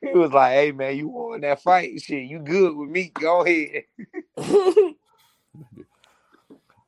[0.00, 2.24] he was like, "Hey, man, you won that fight, shit.
[2.24, 3.12] You good with me?
[3.14, 3.84] Go ahead."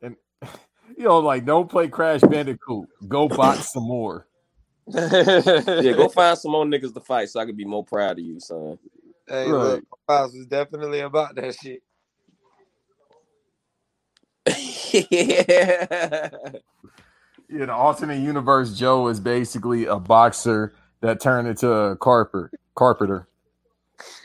[0.01, 0.17] And
[0.97, 2.89] you know, like don't play Crash Bandicoot.
[3.07, 4.27] Go box some more.
[4.95, 8.25] Yeah, go find some more niggas to fight so I can be more proud of
[8.25, 8.79] you, son.
[9.29, 9.55] Hey, Right.
[9.55, 11.83] look, my pops was definitely about that shit.
[15.11, 16.31] yeah.
[17.51, 22.53] Yeah, the alternate universe Joe is basically a boxer that turned into a carpenter.
[22.77, 23.29] Carpenter.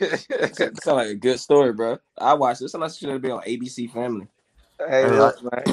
[0.00, 1.98] Sound like a good story, bro.
[2.18, 2.74] I watched this.
[2.74, 4.28] Unless should be on ABC Family.
[4.78, 5.70] Hey, Hey, look, man.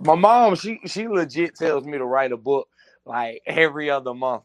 [0.00, 2.68] My mom, she she legit tells me to write a book,
[3.06, 4.44] like every other month.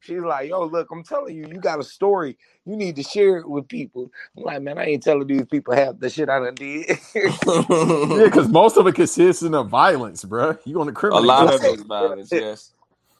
[0.00, 2.36] She's like, yo, look, I'm telling you, you got a story.
[2.64, 4.10] You need to share it with people.
[4.36, 6.98] I'm like, man, I ain't telling these people half the shit I done did.
[7.14, 10.56] Yeah, because most of it consists in of violence, bro.
[10.64, 11.72] You going to A lot of justice.
[11.72, 12.72] it is violence, yes.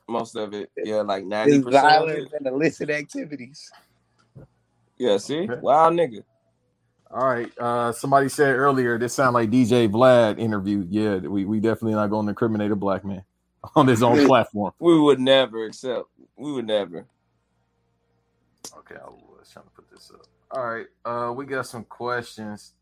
[0.08, 3.70] Most of it, yeah, like ninety It's percent violence and illicit activities.
[4.96, 6.22] Yeah, see, wild nigga.
[7.10, 7.50] All right.
[7.58, 10.86] Uh, somebody said earlier this sound like DJ Vlad interview.
[10.88, 13.22] Yeah, we, we definitely not going to incriminate a black man
[13.74, 14.72] on his own platform.
[14.78, 16.06] We would never accept.
[16.36, 17.06] We would never.
[18.76, 20.26] Okay, I was trying to put this up.
[20.50, 20.86] All right.
[21.04, 22.72] Uh, we got some questions.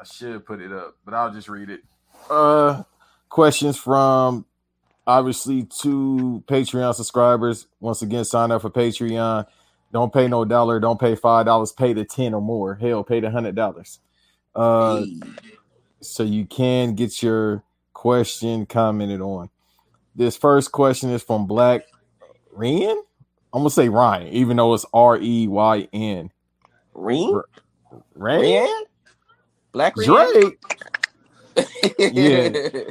[0.00, 1.80] I should put it up, but I'll just read it.
[2.30, 2.82] Uh,
[3.28, 4.44] questions from
[5.06, 7.66] obviously two Patreon subscribers.
[7.80, 9.46] Once again, sign up for Patreon.
[9.92, 10.78] Don't pay no dollar.
[10.80, 11.72] Don't pay five dollars.
[11.72, 12.74] Pay the ten or more.
[12.74, 14.00] Hell, pay the hundred dollars.
[14.54, 15.04] Uh,
[16.00, 17.62] so you can get your
[17.98, 19.50] question commented on.
[20.14, 21.82] This first question is from Black
[22.52, 23.02] Ryan.
[23.52, 26.30] I'm gonna say Ryan, even though it's R E Y N.
[26.94, 27.42] Ryan?
[28.14, 28.84] Ryan?
[29.72, 30.32] Black Ryan?
[30.32, 30.58] Drake.
[31.98, 32.82] Yeah.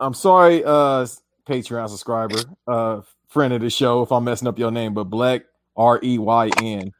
[0.00, 1.06] I'm sorry, uh,
[1.48, 5.44] Patreon subscriber, uh, friend of the show, if I'm messing up your name, but Black
[5.76, 6.92] R E Y N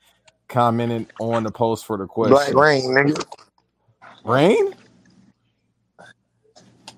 [0.46, 2.34] commented on the post for the question.
[2.34, 3.20] Black rain, nigga.
[4.24, 4.76] Rain?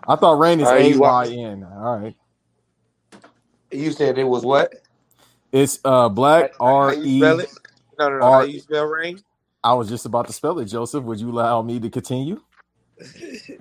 [0.08, 1.26] I thought rain is A Y?
[1.26, 1.64] N.
[1.64, 2.16] All right.
[3.70, 4.74] You said it was what?
[5.52, 7.20] It's uh Black R E.
[7.98, 8.30] No, no, no.
[8.30, 9.22] How you spell rain?
[9.64, 11.04] I was just about to spell it, Joseph.
[11.04, 12.40] Would you allow me to continue?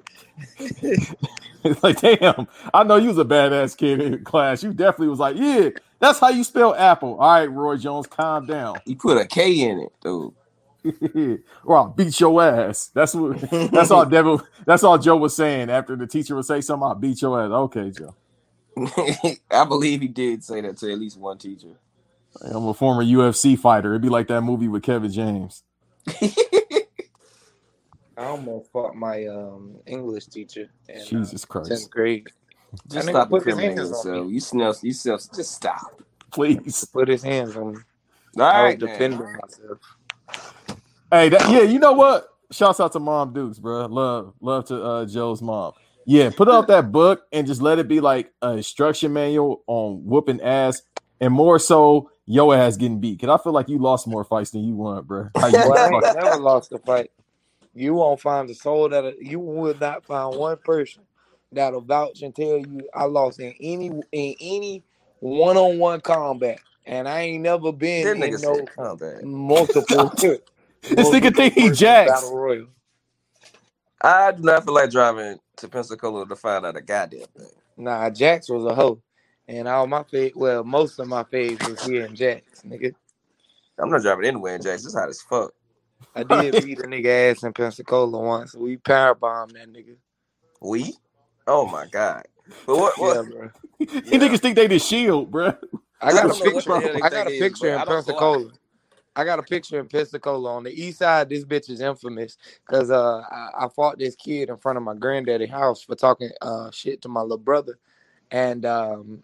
[1.64, 4.64] It's like, damn, I know you was a badass kid in class.
[4.64, 5.70] You definitely was like, yeah,
[6.00, 7.16] that's how you spell apple.
[7.20, 8.80] All right, Roy Jones, calm down.
[8.86, 10.34] You put a K in it, dude.
[11.66, 12.90] or I'll beat your ass.
[12.94, 13.40] That's what
[13.74, 16.96] that's all Devin that's all Joe was saying after the teacher would say something, I'll
[16.96, 17.52] beat your ass.
[17.52, 18.16] Okay, Joe.
[19.52, 21.76] I believe he did say that to at least one teacher.
[22.42, 23.92] I'm a former UFC fighter.
[23.92, 25.64] It'd be like that movie with Kevin James.
[28.18, 31.70] I almost fought my um English teacher in Jesus Christ.
[31.70, 32.28] tenth grade.
[32.90, 34.28] Just stop put his incriminating hands on yourself.
[34.28, 34.34] me.
[34.34, 36.02] You smell you smell just stop.
[36.32, 36.86] Please.
[36.94, 37.82] Put his hands on me.
[38.40, 38.90] All I was right, man.
[38.92, 39.80] defending myself.
[41.12, 42.28] Hey, that, yeah, you know what?
[42.52, 43.86] Shouts out to Mom Dukes, bro.
[43.86, 45.74] Love, love to uh, Joe's mom.
[46.06, 50.06] Yeah, put out that book and just let it be like a instruction manual on
[50.06, 50.82] whooping ass,
[51.20, 53.20] and more so your ass getting beat.
[53.20, 55.30] Cause I feel like you lost more fights than you won, bro.
[55.36, 57.12] How you Well, I ain't never lost a fight.
[57.74, 61.04] You won't find a soul that you would not find one person
[61.52, 64.84] that'll vouch and tell you I lost in any in any
[65.20, 69.24] one on one combat, and I ain't never been That in no said combat.
[69.24, 70.12] multiple.
[70.84, 72.24] This nigga think he jacks.
[74.02, 77.50] I do not feel like driving to Pensacola to find out a goddamn thing.
[77.78, 79.02] Nah, Jax was a hoe,
[79.48, 82.94] and all my fa- well, most of my faves was here in Jax, nigga.
[83.80, 84.88] I'm not driving anywhere in Jackson.
[84.88, 85.54] It's hot as fuck.
[86.16, 88.56] I did beat a nigga ass in Pensacola once.
[88.56, 89.96] We power bombed that nigga.
[90.62, 90.96] We?
[91.46, 92.24] Oh my god.
[92.66, 93.00] But what?
[93.00, 93.16] what?
[93.16, 93.30] Yeah, what?
[93.30, 93.50] bro.
[93.80, 95.54] you niggas think they the shield, bro.
[96.02, 96.70] I got I a don't know what picture.
[96.70, 98.20] the hell they I got a think it is, picture but in I don't go
[98.20, 98.26] out.
[98.26, 98.52] Pensacola.
[99.18, 101.30] I got a picture in Pensacola on the east side.
[101.30, 102.38] This bitch is infamous
[102.68, 106.30] because uh, I, I fought this kid in front of my granddaddy house for talking
[106.44, 107.80] uh shit to my little brother,
[108.30, 109.24] and um,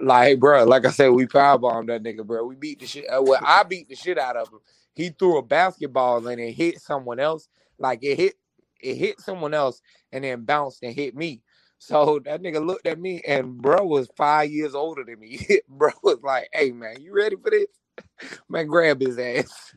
[0.00, 2.44] like bro, like I said, we powerbombed that nigga, bro.
[2.44, 3.06] We beat the shit.
[3.10, 4.60] Uh, well, I beat the shit out of him.
[4.94, 7.48] He threw a basketball and it hit someone else.
[7.78, 8.34] Like it hit,
[8.80, 9.82] it hit someone else
[10.12, 11.42] and then bounced and hit me.
[11.78, 15.40] So that nigga looked at me and bro was five years older than me.
[15.68, 17.66] bro was like, "Hey man, you ready for this?"
[18.48, 19.74] Man, grab his ass.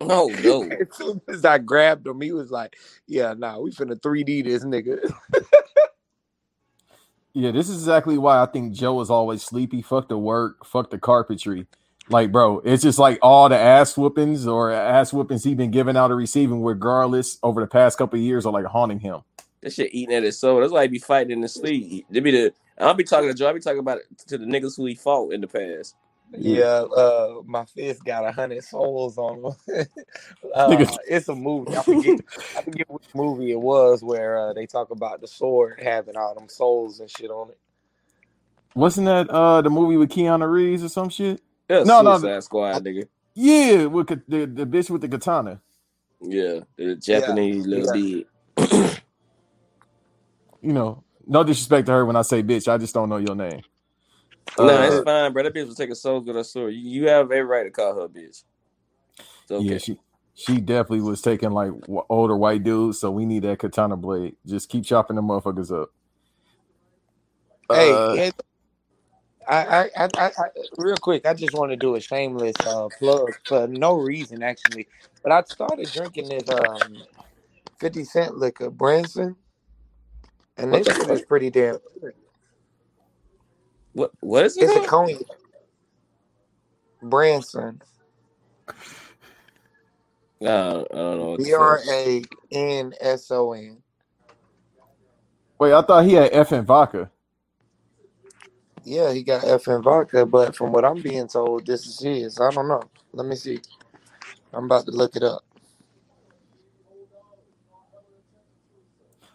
[0.00, 0.62] Oh no.
[0.80, 2.76] as soon as I grabbed him, he was like,
[3.06, 4.98] "Yeah, nah, we finna 3D this nigga."
[7.34, 9.80] Yeah, this is exactly why I think Joe is always sleepy.
[9.80, 11.66] Fuck the work, fuck the carpentry.
[12.08, 15.96] Like, bro, it's just like all the ass whoopings or ass whoopings he been giving
[15.96, 19.20] out or receiving, regardless, over the past couple of years, are like haunting him.
[19.60, 20.58] That shit eating at his soul.
[20.58, 22.06] That's why he be fighting in the sleep.
[22.10, 23.46] They be the I'll be talking to Joe.
[23.48, 25.94] I'll be talking about it to the niggas who he fought in the past.
[26.32, 29.86] Yeah, uh, my fist got a hundred souls on him.
[30.54, 31.76] uh, it's a movie.
[31.76, 32.20] I forget.
[32.56, 36.34] I forget which movie it was where uh, they talk about the sword having all
[36.34, 37.58] them souls and shit on it.
[38.74, 41.40] Wasn't that uh the movie with Keanu Reeves or some shit?
[41.68, 42.18] Yeah, No, no.
[42.18, 43.08] Suicide Squad, nigga.
[43.34, 45.60] Yeah, with the, the bitch with the katana.
[46.20, 48.24] Yeah, the Japanese little yeah.
[48.56, 49.02] bit.
[50.60, 52.68] You know, no disrespect to her when I say bitch.
[52.68, 53.62] I just don't know your name.
[54.56, 55.42] No, Uh, it's fine, bro.
[55.44, 56.74] That bitch was taking souls with her sword.
[56.74, 58.44] You, you have every right to call her a bitch.
[59.44, 59.68] It's okay.
[59.68, 60.00] Yeah, she
[60.34, 63.00] she definitely was taking like w- older white dudes.
[63.00, 64.36] So we need that katana blade.
[64.46, 65.90] Just keep chopping the motherfuckers up.
[67.72, 68.34] Hey, Uh, and
[69.48, 70.44] I, I, I, I, I,
[70.78, 74.88] real quick, I just want to do a shameless uh, plug for no reason actually,
[75.22, 77.04] but I started drinking this um,
[77.80, 79.36] fifty cent liquor, Branson,
[80.58, 81.78] and this the shit is pretty damn.
[82.00, 82.14] good.
[83.94, 84.64] What what is it?
[84.64, 84.82] It's a called?
[84.82, 85.22] cognac,
[87.02, 87.82] Branson,
[90.44, 91.84] Uh, I don't know what B the R fuck.
[91.90, 93.82] A N S O N.
[95.60, 97.10] Wait, I thought he had Effen vodka.
[98.84, 102.40] Yeah, he got Effen vodka, but from what I'm being told, this is his.
[102.40, 102.90] I don't know.
[103.12, 103.60] Let me see.
[104.52, 105.44] I'm about to look it up.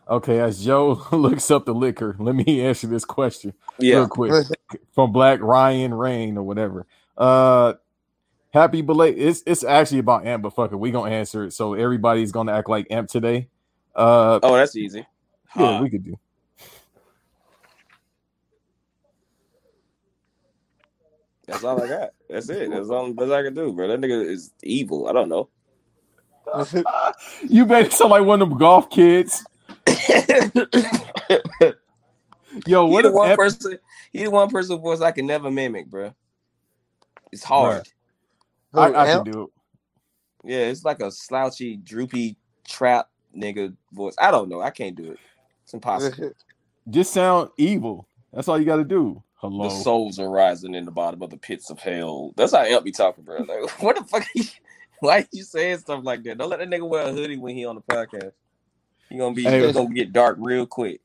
[0.10, 3.98] Okay, as Joe looks up the liquor, let me answer this question Yeah.
[3.98, 4.46] real quick
[4.94, 6.86] from Black Ryan Rain or whatever.
[7.18, 7.74] Uh,
[8.54, 9.22] happy belated.
[9.22, 11.52] It's it's actually about Amp, but fuck it, we gonna answer it.
[11.54, 13.48] So everybody's gonna act like Amp today.
[13.96, 15.06] Uh, Oh, that's easy.
[15.56, 15.84] yeah, Hot.
[15.84, 16.18] we could do.
[21.48, 22.10] That's all I got.
[22.30, 22.70] That's it.
[22.72, 23.88] That's all that's all I can do, bro.
[23.88, 25.08] That nigga is evil.
[25.08, 25.50] I don't know.
[27.48, 29.46] You made it sound like one of them golf kids.
[32.68, 33.80] Yo, He what the one Amp, person.
[34.12, 36.14] He the one person voice I can never mimic, bro.
[37.32, 37.88] It's hard.
[38.74, 39.50] Who, I, I can do it.
[40.44, 42.38] Yeah, it's like a slouchy, droopy
[42.68, 44.16] trap nigga voice.
[44.20, 44.62] I don't know.
[44.62, 45.20] I can't do it.
[45.64, 46.32] It's impossible.
[46.90, 48.08] Just sound evil.
[48.34, 49.24] That's all you got to do.
[49.36, 49.70] Hello.
[49.70, 52.34] The souls are rising in the bottom of the pits of hell.
[52.36, 53.40] That's how Amp be talking, bro.
[53.40, 54.26] Like, what the fuck?
[54.36, 54.44] You,
[55.00, 56.38] why you saying stuff like that?
[56.38, 58.32] Don't let that nigga wear a hoodie when he on the podcast.
[59.14, 59.44] He gonna be.
[59.44, 59.68] Hey.
[59.68, 61.00] He gonna get dark real quick.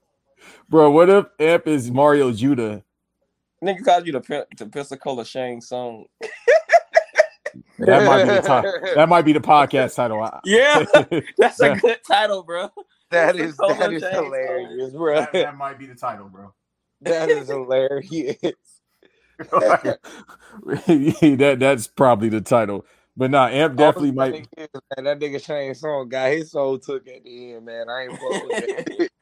[0.70, 2.82] Bro, what if Amp is Mario Judah?
[3.62, 6.06] Nigga called you the the Pensacola Shang Tsung.
[7.78, 8.72] That might be the title.
[8.94, 10.28] That might be the podcast title.
[10.44, 10.84] Yeah,
[11.38, 12.70] that's a good title, bro.
[13.10, 14.24] That is that Pensacola is Shang Tsung.
[14.24, 15.14] hilarious, bro.
[15.16, 16.52] that, that might be the title, bro.
[17.02, 18.36] That is hilarious.
[19.38, 19.98] that
[21.60, 22.84] that's probably the title.
[23.18, 24.46] But nah, Amp definitely might.
[24.56, 27.90] is, man, that nigga Shang Tsung got his soul took at the end, man.
[27.90, 29.08] I ain't fuck with that.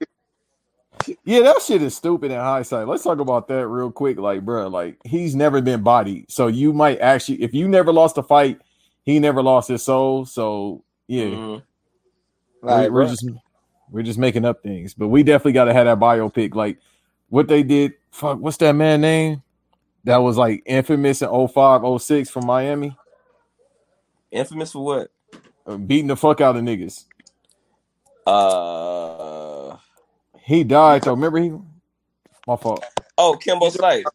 [1.24, 2.88] Yeah, that shit is stupid in hindsight.
[2.88, 4.18] Let's talk about that real quick.
[4.18, 8.18] Like, bro, like he's never been bodied, so you might actually, if you never lost
[8.18, 8.61] a fight,
[9.05, 10.24] he never lost his soul.
[10.24, 11.62] So yeah, Mhm.
[12.62, 13.28] Like, we're, we're just
[13.90, 16.55] we're just making up things, but we definitely got to have that biopic.
[16.57, 16.78] Like
[17.28, 17.92] what they did.
[18.11, 19.42] Fuck, what's that man name?
[20.05, 22.97] That was like infamous in 05, 06 from Miami,
[24.33, 25.11] Infamous for what?
[25.66, 27.05] uh, beating the fuck out of niggas.
[28.27, 29.77] Uh
[30.45, 31.53] He died So Remember he?
[32.47, 32.87] My fault.
[33.18, 34.12] oh, Kimbo Slice.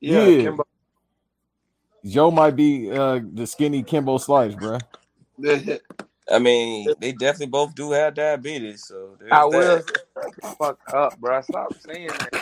[0.00, 0.32] yeah, Yeah.
[0.32, 0.64] Kimbo.
[2.06, 4.78] Joe might be uh the skinny Kimbo Slice, bro.
[6.30, 9.82] I mean, they definitely both do have diabetes, so I will
[10.16, 10.34] that.
[10.58, 11.40] fuck up, bro.
[11.42, 12.34] Stop saying that.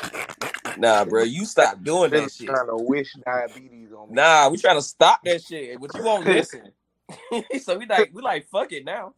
[0.77, 2.49] Nah, bro, you stop doing Really that shit.
[2.49, 4.15] trying to wish diabetes on me.
[4.15, 6.73] Nah, we trying to stop that shit, but you won't listen.
[7.63, 9.15] so we like, we like, fuck it now.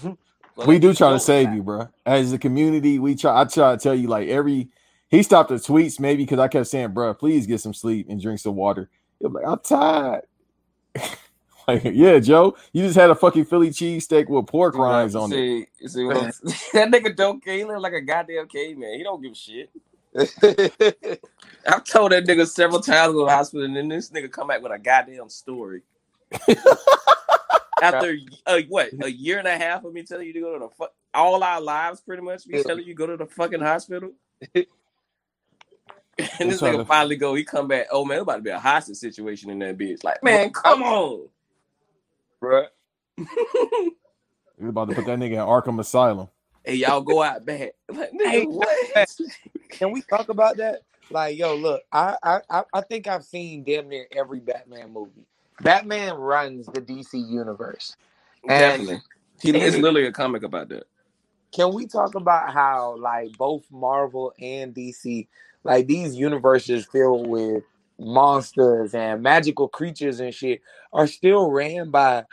[0.00, 0.16] So
[0.66, 1.56] we do try to save that.
[1.56, 1.88] you, bro.
[2.06, 3.40] As a community, we try.
[3.40, 4.68] I try to tell you, like every
[5.08, 8.20] he stopped the tweets maybe because I kept saying, bro, please get some sleep and
[8.20, 8.88] drink some water.
[9.20, 10.22] You're like, I'm tired.
[11.66, 15.68] like, yeah, Joe, you just had a fucking Philly cheesesteak with pork rinds on it.
[15.80, 16.16] see, see what
[16.72, 17.54] that nigga don't care.
[17.54, 18.94] He look like a goddamn caveman.
[18.98, 19.70] He don't give a shit.
[20.16, 24.62] I've told that nigga several times in the hospital, and then this nigga come back
[24.62, 25.82] with a goddamn story.
[27.82, 30.58] After uh, what a year and a half of me telling you to go to
[30.66, 34.10] the fuck, all our lives pretty much me telling you go to the fucking hospital.
[34.54, 34.66] and
[36.18, 37.86] this nigga to- finally go, he come back.
[37.90, 40.04] Oh man, about to be a hostage situation in that bitch.
[40.04, 41.28] Like, man, come on.
[42.40, 42.66] bro.
[44.58, 46.28] We're about to put that nigga in Arkham Asylum.
[46.64, 47.72] Hey, y'all go out back.
[47.92, 49.16] Like, nigga, Hey, what?
[49.70, 50.82] Can we talk about that?
[51.10, 55.26] Like, yo, look, I, I, I- I think I've seen damn near every Batman movie.
[55.62, 57.96] Batman runs the DC universe.
[58.48, 59.02] And Definitely.
[59.42, 60.84] He, it's literally a comic about that.
[61.52, 65.26] can we talk about how, like, both Marvel and DC,
[65.64, 67.64] like, these universes filled with
[67.98, 72.24] monsters and magical creatures and shit are still ran by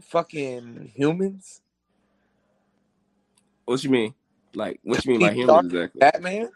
[0.00, 1.60] fucking humans?
[3.64, 4.14] What you mean?
[4.54, 5.98] Like, what you mean by him exactly?
[6.00, 6.50] Batman?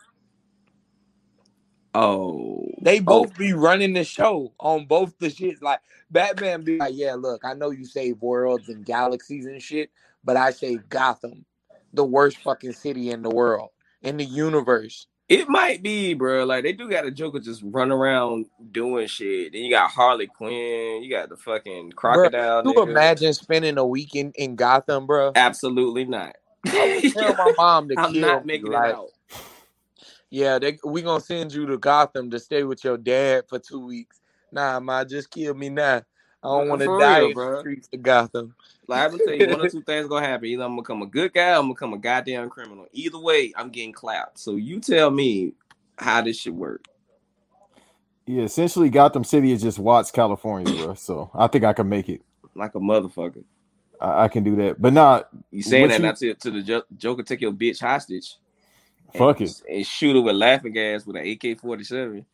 [1.94, 5.62] Oh, They oh, both be running the show on both the shits.
[5.62, 5.80] Like
[6.10, 9.90] Batman be like, yeah, look, I know you save worlds and galaxies and shit,
[10.22, 11.46] but I save Gotham,
[11.94, 13.70] the worst fucking city in the world,
[14.02, 15.06] in the universe.
[15.30, 16.44] it might be, bro.
[16.44, 19.52] Like they do got a Joker just run around doing shit.
[19.52, 21.02] Then you got Harley Quinn.
[21.02, 22.62] You got the fucking Bro, crocodile.
[22.66, 22.88] you nigga.
[22.90, 25.32] imagine spending a weekend in Gotham, bro?
[25.34, 26.36] Absolutely not.
[26.66, 28.54] I would tell my mom to I'm kill not me.
[28.54, 29.08] making Like, out.
[30.30, 33.84] yeah, they we gonna send you to Gotham to stay with your dad for two
[33.86, 34.20] weeks.
[34.52, 36.02] Nah, ma, just kill me now.
[36.42, 38.54] I don't want to die real, in the streets of Gotham.
[38.86, 40.46] Like I'm gonna tell you, one or two things gonna happen.
[40.46, 42.86] Either I'm gonna become a good guy, or I'm gonna become a goddamn criminal.
[42.92, 44.38] Either way, I'm getting clapped.
[44.38, 45.54] So you tell me
[45.98, 46.84] how this should work.
[48.26, 50.94] Yeah, essentially Gotham City is just Watts, California, bro.
[50.94, 52.22] So I think I can make it.
[52.54, 53.44] Like a motherfucker.
[54.00, 54.80] I, I can do that.
[54.80, 57.80] But not You saying that you- not to, to the jo- Joker take your bitch
[57.80, 58.36] hostage.
[59.12, 59.62] and- Fuck it.
[59.70, 62.26] And shoot her with laughing gas with an AK forty seven.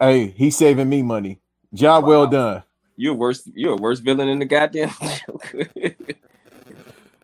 [0.00, 1.38] Hey, he's saving me money.
[1.74, 2.62] Job well done.
[2.96, 3.48] You're worse.
[3.54, 4.88] You're a worse villain than the goddamn
[5.26, 5.64] Joker.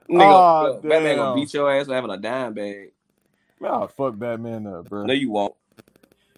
[0.08, 2.92] Nigga, look, Batman gonna beat your ass for having a dime bag.
[3.62, 5.04] Oh, fuck Batman up, bro.
[5.04, 5.54] No, you won't.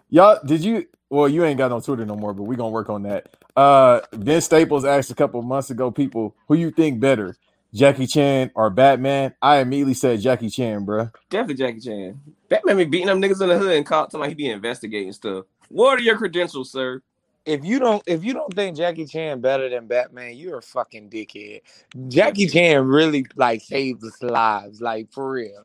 [0.09, 0.87] Y'all, did you?
[1.11, 3.35] Well, you ain't got on Twitter no more, but we gonna work on that.
[3.57, 7.37] Uh, Vince Staples asked a couple months ago, people, who you think better,
[7.75, 9.35] Jackie Chan or Batman?
[9.43, 11.11] I immediately said Jackie Chan, bro.
[11.31, 12.21] Definitely Jackie Chan.
[12.49, 15.45] Batman be beating them niggas in the hood and caught somebody he be investigating stuff.
[15.69, 17.03] What are your credentials, sir?
[17.45, 21.09] If you don't, if you don't think Jackie Chan better than Batman, you're a fucking
[21.11, 21.63] dickhead.
[22.09, 25.65] Jackie Chan really like saved us lives, like for real.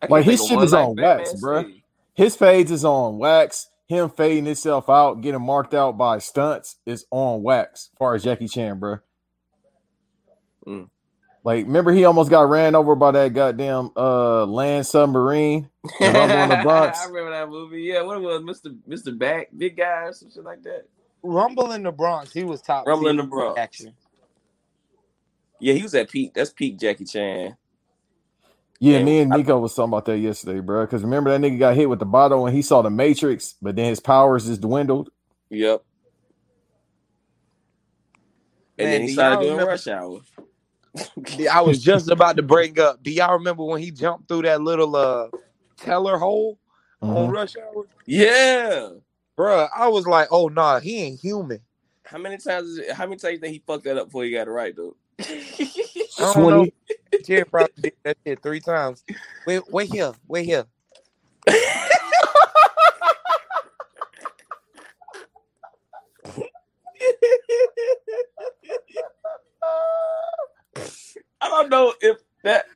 [0.00, 1.62] I can't Like his shit is like on wax, Batman bro.
[1.62, 1.82] saved.
[2.14, 3.68] His fades is on wax.
[3.86, 7.90] Him fading himself out, getting marked out by stunts is on wax.
[7.94, 8.98] As far as Jackie Chan, bro.
[10.66, 10.88] Mm.
[11.44, 15.70] Like, remember he almost got ran over by that goddamn uh land submarine.
[16.00, 17.00] in Rumble in the Bronx.
[17.00, 17.82] I remember that movie.
[17.82, 18.76] Yeah, what it was, Mr.
[18.88, 19.16] Mr.
[19.16, 20.86] Back, big guy or some shit like that.
[21.22, 22.86] Rumble in the Bronx, he was top.
[22.86, 23.58] Rumble in the Bronx.
[23.58, 23.94] Action.
[25.60, 26.34] Yeah, he was at peak.
[26.34, 27.56] That's peak Jackie Chan.
[28.80, 30.82] Yeah, Yeah, me and I- Nico was talking about that yesterday, bro.
[30.86, 33.74] Because remember that nigga got hit with the bottle and he saw the Matrix, but
[33.74, 35.10] then his powers just dwindled.
[35.50, 35.82] Yep.
[38.78, 40.20] And Man, then he started doing remember- Rush Hour.
[41.50, 43.02] I was just about to bring up.
[43.02, 45.28] Do y'all remember when he jumped through that little uh
[45.76, 46.58] teller hole
[47.02, 47.32] on Mhm.
[47.32, 47.86] Rush Hour?
[48.06, 48.90] Yeah.
[49.38, 51.60] Bruh, I was like, oh nah, he ain't human.
[52.04, 54.30] How many times is it, how many times did he fuck that up before he
[54.32, 54.96] got it right though?
[55.20, 55.26] I
[56.18, 56.64] don't know.
[56.64, 56.72] 20.
[57.50, 59.04] Probably did that shit three times.
[59.46, 60.64] Wait, wait here, wait here.
[71.40, 72.66] I don't know if that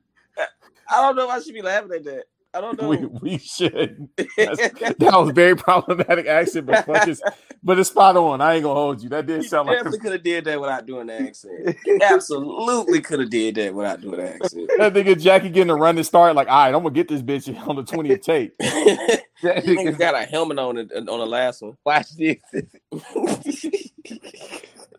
[0.89, 2.25] I don't know if I should be laughing at that.
[2.55, 2.89] I don't know.
[2.89, 4.09] We, we should.
[4.37, 7.21] That was very problematic accent, but it's,
[7.63, 8.41] but it's spot on.
[8.41, 9.09] I ain't gonna hold you.
[9.09, 11.77] That did sound like definitely could have did that without doing the accent.
[12.03, 14.71] Absolutely could have did that without doing the accent.
[14.79, 16.35] that nigga Jackie getting a running start.
[16.35, 18.55] Like, all right, I'm gonna get this bitch on the 20th tape.
[18.59, 21.77] That nigga got a helmet on it on the last one.
[21.85, 22.39] watch this.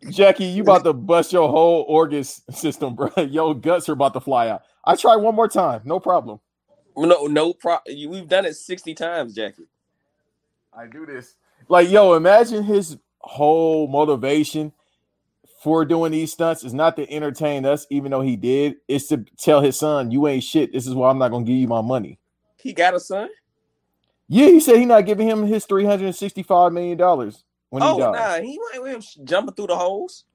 [0.09, 3.09] Jackie, you about to bust your whole organ system, bro.
[3.17, 4.63] Your guts are about to fly out.
[4.85, 6.39] I try one more time, no problem.
[6.97, 7.77] No, no pro.
[7.87, 9.67] We've done it sixty times, Jackie.
[10.73, 11.35] I do this.
[11.69, 14.73] Like, yo, imagine his whole motivation
[15.63, 18.75] for doing these stunts is not to entertain us, even though he did.
[18.87, 20.73] It's to tell his son, "You ain't shit.
[20.73, 22.19] This is why I'm not gonna give you my money."
[22.57, 23.29] He got a son.
[24.29, 27.83] Yeah, he said he not giving him his three hundred and sixty-five million dollars when
[27.83, 28.13] he Oh died.
[28.13, 30.25] nah, he went with him jumping through the holes.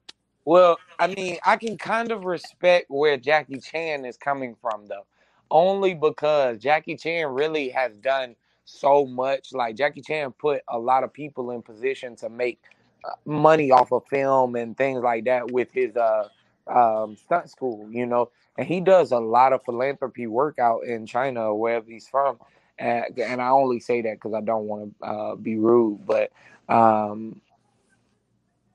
[0.45, 5.05] Well, I mean, I can kind of respect where Jackie Chan is coming from, though,
[5.51, 8.35] only because Jackie Chan really has done
[8.65, 9.53] so much.
[9.53, 12.59] Like Jackie Chan put a lot of people in position to make
[13.05, 16.27] uh, money off of film and things like that with his uh
[16.67, 18.29] um stunt school, you know.
[18.57, 22.39] And he does a lot of philanthropy work out in China wherever he's from.
[22.77, 26.31] And, and I only say that because I don't want to uh, be rude, but
[26.69, 27.41] um,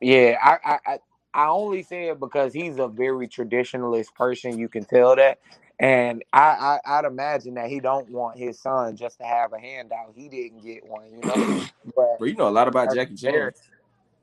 [0.01, 0.99] yeah, I, I
[1.35, 4.59] I only say it because he's a very traditionalist person.
[4.59, 5.41] You can tell that,
[5.81, 9.59] and I, I I'd imagine that he don't want his son just to have a
[9.59, 10.13] handout.
[10.15, 11.65] He didn't get one, you know.
[11.97, 13.53] But Bro, you know a lot about Jackie Chan.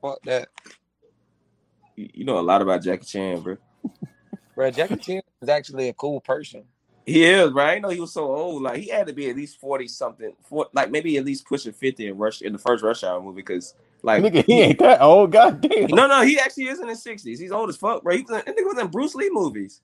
[0.00, 0.48] Fuck that,
[1.96, 3.56] You you know a lot about Jackie Chan, bro.
[4.54, 4.70] bro.
[4.70, 6.64] Jackie Chan is actually a cool person.
[7.06, 7.64] He is, bro.
[7.64, 8.62] I know he was so old.
[8.62, 11.72] Like he had to be at least forty something, for, like maybe at least pushing
[11.72, 13.42] fifty in Rush in the first Rush Hour movie.
[13.42, 15.32] Because like, Nigga, he ain't that old.
[15.32, 15.86] God damn.
[15.88, 17.38] no, no, he actually is in his sixties.
[17.38, 18.16] He's old as fuck, bro.
[18.16, 19.80] He was in, that was in Bruce Lee movies,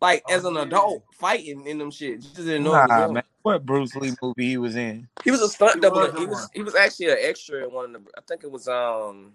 [0.00, 2.20] like as an adult fighting in them shit.
[2.20, 2.72] Just didn't know.
[2.86, 3.22] Nah, man.
[3.42, 5.08] What Bruce Lee movie he was in?
[5.24, 6.00] He was a stunt He double.
[6.00, 6.48] was he was one.
[6.54, 8.10] he was actually an extra in one of the.
[8.16, 9.32] I think it was um.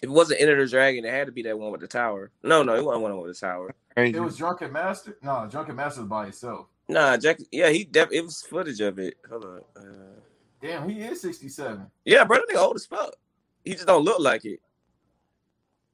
[0.00, 2.30] If it wasn't Enter the Dragon, it had to be that one with the tower.
[2.42, 3.74] No, no, it wasn't one with the tower.
[3.94, 4.16] Crazy.
[4.16, 5.16] It was Drunken Master.
[5.22, 6.66] No, Drunken Master was by himself.
[6.88, 7.38] Nah, Jack.
[7.50, 9.14] Yeah, he def- it was footage of it.
[9.28, 9.60] Hold on.
[9.76, 9.82] Uh,
[10.62, 11.86] Damn, he is 67.
[12.04, 13.14] yeah, bro, that nigga old as fuck.
[13.64, 14.60] He just don't look like it.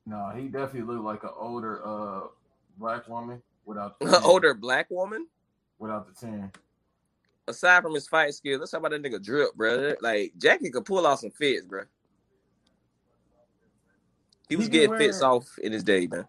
[0.07, 2.21] No, he definitely looked like an older uh
[2.79, 4.23] black woman without the tan.
[4.25, 5.27] Older black woman.
[5.79, 6.51] without the tan.
[7.49, 9.95] aside from his fight skills, let's talk about that nigga drip, bro.
[10.01, 11.83] Like Jackie could pull off some fits, bro.
[14.49, 16.27] He was He getting can fits off in his day, man.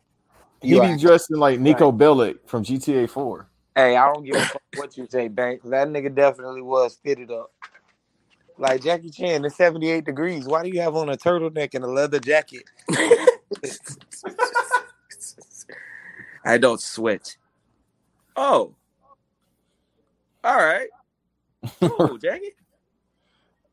[0.62, 1.00] He You be right.
[1.00, 3.48] dressing like Niko Bellic from GTA 4.
[3.76, 5.66] Hey, I don't give a fuck what you say, Banks.
[5.70, 7.52] That nigga definitely was fitted up.
[8.58, 10.46] Like Jackie Chan, it's 78 degrees.
[10.46, 12.64] Why do you have on a turtleneck and a leather jacket?
[16.46, 17.36] I don't sweat.
[18.36, 18.76] Oh.
[20.44, 20.90] All right.
[21.82, 22.54] Cool, Jackie.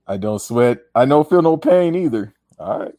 [0.07, 0.79] I don't sweat.
[0.95, 2.33] I don't feel no pain either.
[2.59, 2.95] All right.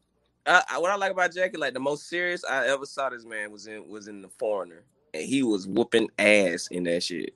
[0.45, 3.25] I, I, what I like about Jackie, like the most serious I ever saw this
[3.25, 7.33] man was in was in the foreigner, and he was whooping ass in that shit,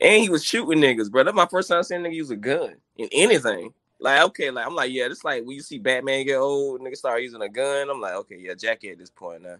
[0.00, 1.24] and he was shooting niggas, bro.
[1.24, 3.72] That's my first time seeing nigga use a gun in anything.
[3.98, 6.96] Like okay, like I'm like yeah, it's like when you see Batman get old, nigga
[6.96, 7.88] start using a gun.
[7.90, 9.56] I'm like okay, yeah, Jackie at this point now,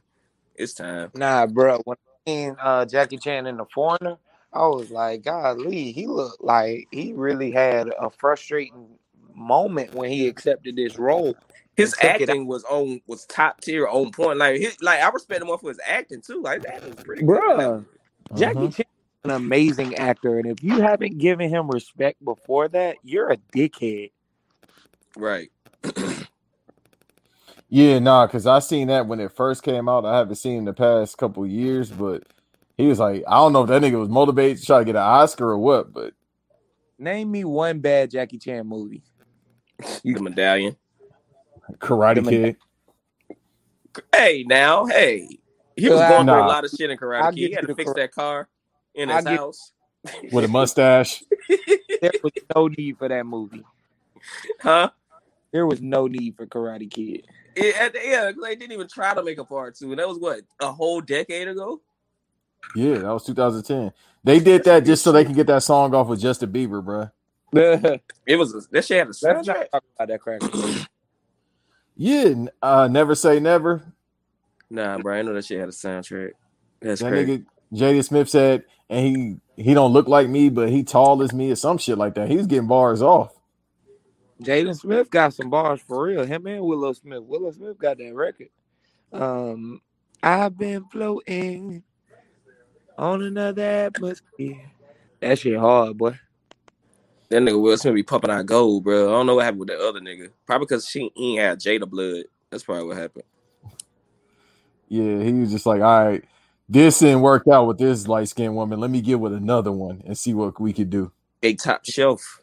[0.59, 1.11] it's time.
[1.15, 1.81] Nah, bro.
[1.85, 4.19] When I seen uh, Jackie Chan in The Foreigner,
[4.53, 8.89] I was like, God, Lee, he looked like he really had a frustrating
[9.35, 11.37] moment when he accepted this role.
[11.77, 14.39] His and took it acting was on was top tier, on point.
[14.39, 16.43] Like his, like I respect him for his acting too.
[16.43, 17.41] Like that was pretty good.
[17.41, 17.87] Bruh,
[18.37, 18.75] Jackie Mhm.
[18.75, 23.31] Chan is an amazing actor, and if you haven't given him respect before that, you're
[23.31, 24.11] a dickhead.
[25.17, 25.51] Right.
[27.71, 30.05] Yeah, nah, because I seen that when it first came out.
[30.07, 32.23] I haven't seen it in the past couple years, but
[32.79, 34.97] he was like, I don't know if that nigga was motivated to try to get
[34.97, 36.15] an Oscar or what, but
[36.99, 39.03] Name me one bad Jackie Chan movie.
[40.03, 40.77] The medallion.
[41.79, 42.57] Karate The Kid.
[44.15, 45.29] Hey, now, hey,
[45.77, 47.39] he was I- going through a lot of shit in Karate I'll Kid.
[47.49, 48.49] He had to fix Kar- that car
[48.95, 49.73] in I'll his give- house.
[50.33, 51.23] with a mustache.
[52.01, 53.65] There was no need for that movie.
[54.61, 54.91] huh?
[55.53, 57.27] There was no need for Karate Kid.
[57.59, 59.99] It, at the, yeah, 'cause they didn't even try to make a part two, and
[60.01, 61.83] that was what a whole decade ago.
[62.77, 63.93] Yeah, that was 2010.
[64.25, 67.13] They did that just so they can get that song off with Justin Bieber, bruh.
[67.53, 69.71] Let's It was a, that shit had a soundtrack.
[69.71, 70.43] talk about that crack.
[71.97, 73.83] Yeah, uh, never say never.
[74.71, 76.33] Nah, bro, I know that shit had a soundtrack.
[76.81, 77.39] That's That crazy.
[77.39, 81.33] nigga Jaden Smith said, and he he don't look like me, but he tall as
[81.33, 82.29] me or some shit like that.
[82.31, 83.33] He's getting bars off.
[84.43, 86.25] Jaden Smith got some bars for real.
[86.25, 87.23] Him and Willow Smith.
[87.23, 88.49] Willow Smith got that record.
[89.13, 89.81] Um,
[90.23, 91.83] I've been floating
[92.97, 94.71] on another atmosphere.
[95.21, 96.19] That shit hard, boy.
[97.29, 99.09] That nigga Will Smith be pumping out gold, bro.
[99.09, 100.31] I don't know what happened with that other nigga.
[100.47, 102.25] Probably because she ain't had Jada blood.
[102.51, 103.25] That's probably what happened.
[104.89, 106.25] Yeah, he was just like, all right,
[106.69, 108.81] this didn't work out with this light skinned woman.
[108.81, 111.13] Let me get with another one and see what we could do.
[111.43, 112.41] A top shelf.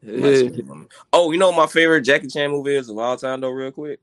[1.12, 4.00] Oh, you know my favorite Jackie Chan movie is of all time though, real quick?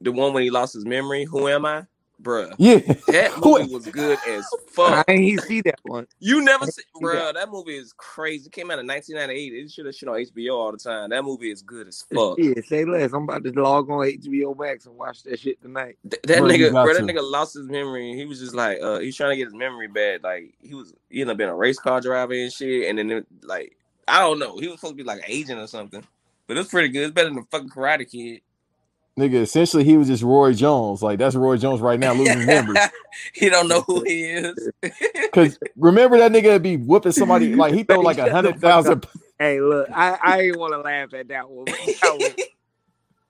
[0.00, 1.24] The one when he lost his memory.
[1.24, 1.86] Who am I?
[2.22, 2.54] Bruh.
[2.58, 2.78] Yeah.
[3.08, 4.92] That movie was good as fuck.
[4.92, 5.08] I fuck.
[5.08, 6.06] ain't see that one.
[6.20, 7.32] You never see, see bro.
[7.32, 8.46] That movie is crazy.
[8.46, 9.64] It came out in 1998.
[9.64, 11.10] It should have shit on HBO all the time.
[11.10, 12.38] That movie is good as fuck.
[12.38, 13.12] Yeah, say less.
[13.12, 15.98] I'm about to log on HBO Max and watch that shit tonight.
[16.08, 18.14] Th- that Bro, nigga, got bro, that nigga lost his memory.
[18.14, 20.22] He was just like, uh, he was trying to get his memory back.
[20.22, 22.88] Like he was, he ended up being a race car driver and shit.
[22.88, 23.76] And then, it, like,
[24.08, 26.04] I don't know, he was supposed to be like an agent or something.
[26.46, 27.04] But it's pretty good.
[27.04, 28.40] It's better than the fucking Karate Kid.
[29.18, 31.02] Nigga, essentially he was just Roy Jones.
[31.02, 32.76] Like that's Roy Jones right now losing his memory.
[33.34, 34.70] he don't know who he is.
[35.32, 38.54] Cause remember that nigga would be whooping somebody like he throw like a the hundred
[38.54, 39.06] fuck thousand.
[39.38, 41.64] Hey, look, I, I ain't want to laugh at that one.
[41.64, 42.46] that one-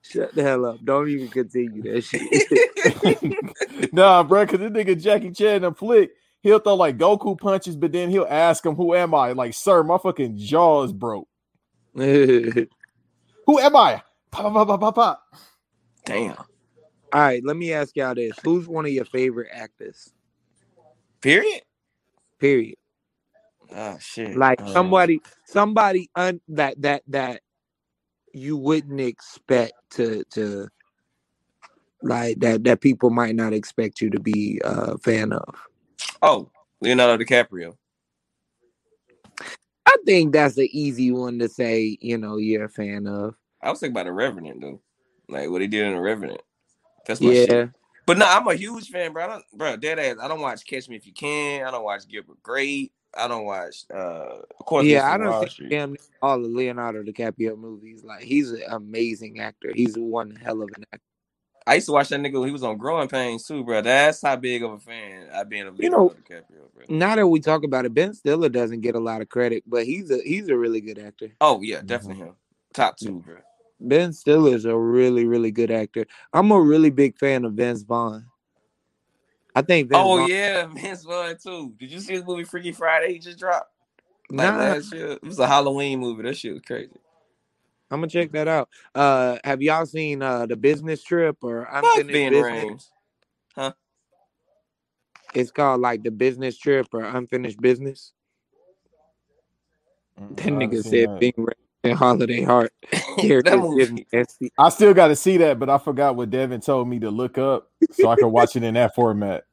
[0.03, 0.83] Shut the hell up.
[0.85, 3.93] Don't even continue that shit.
[3.93, 6.11] nah, bro, cause this nigga Jackie Chan in flick,
[6.43, 9.83] he'll throw like Goku punches, but then he'll ask him, "Who am I?" Like, sir,
[9.83, 11.29] my fucking jaw is broke.
[11.95, 14.03] Who am I?
[14.31, 15.23] Pop, pop, pop, pop, pop.
[16.05, 16.37] Damn.
[17.13, 18.39] All right, let me ask y'all this.
[18.43, 20.13] Who's one of your favorite actors?
[21.21, 21.63] Period.
[22.39, 22.77] Period.
[23.75, 24.39] Oh shit.
[24.39, 27.41] Like Um, somebody, somebody un, that that that
[28.33, 30.69] you wouldn't expect to to
[32.03, 35.55] like that that people might not expect you to be a fan of.
[36.21, 36.49] Oh,
[36.81, 37.75] Leonardo DiCaprio.
[39.85, 41.97] I think that's an easy one to say.
[42.01, 43.35] You know, you're a fan of.
[43.61, 44.81] I was thinking about the Revenant though,
[45.29, 46.41] like what he did in the Revenant.
[47.05, 47.45] That's my Yeah.
[47.45, 47.69] shit.
[48.05, 49.23] But no, I'm a huge fan, bro.
[49.23, 50.17] I don't, bro, dead ass.
[50.21, 51.65] I don't watch Catch Me If You Can.
[51.65, 52.91] I don't watch Gilbert Grape.
[53.15, 53.85] I don't watch.
[53.93, 55.99] uh Of course, Yeah, I don't think Street.
[56.21, 58.03] all the Leonardo DiCaprio movies.
[58.03, 59.71] Like he's an amazing actor.
[59.73, 61.05] He's one hell of an actor.
[61.65, 62.39] I used to watch that nigga.
[62.39, 63.81] when He was on Growing Pains too, bro.
[63.81, 66.83] That's how big of a fan I've been of You know- DiCaprio, bro.
[66.89, 69.85] Now that we talk about it, Ben Stiller doesn't get a lot of credit, but
[69.85, 71.29] he's a he's a really good actor.
[71.39, 71.87] Oh yeah, mm-hmm.
[71.87, 72.35] definitely him.
[72.73, 73.37] Top two, bro.
[73.79, 76.05] Ben Stiller is a really really good actor.
[76.33, 78.25] I'm a really big fan of Vince Vaughn.
[79.55, 81.73] I think Vince Oh Vaughn, yeah, Vince Vaughn too.
[81.77, 83.13] Did you see his movie Freaky Friday?
[83.13, 83.69] He just dropped.
[84.29, 86.23] Like Nah, last year, it was a Halloween movie.
[86.23, 86.91] That shit was crazy.
[87.91, 88.69] I'm gonna check that out.
[88.95, 92.51] Uh, have y'all seen uh the business trip or Fuck unfinished Ben business?
[92.51, 92.87] Rhames.
[93.55, 93.73] Huh?
[95.35, 98.13] It's called like the business trip or unfinished business.
[100.19, 101.19] Mm, That nigga said that.
[101.19, 101.53] Bing Ray
[101.83, 104.07] and Holiday Heart that characters give movie.
[104.13, 104.51] me SC.
[104.57, 107.37] I still got to see that, but I forgot what Devin told me to look
[107.37, 109.45] up so I can watch it in that format.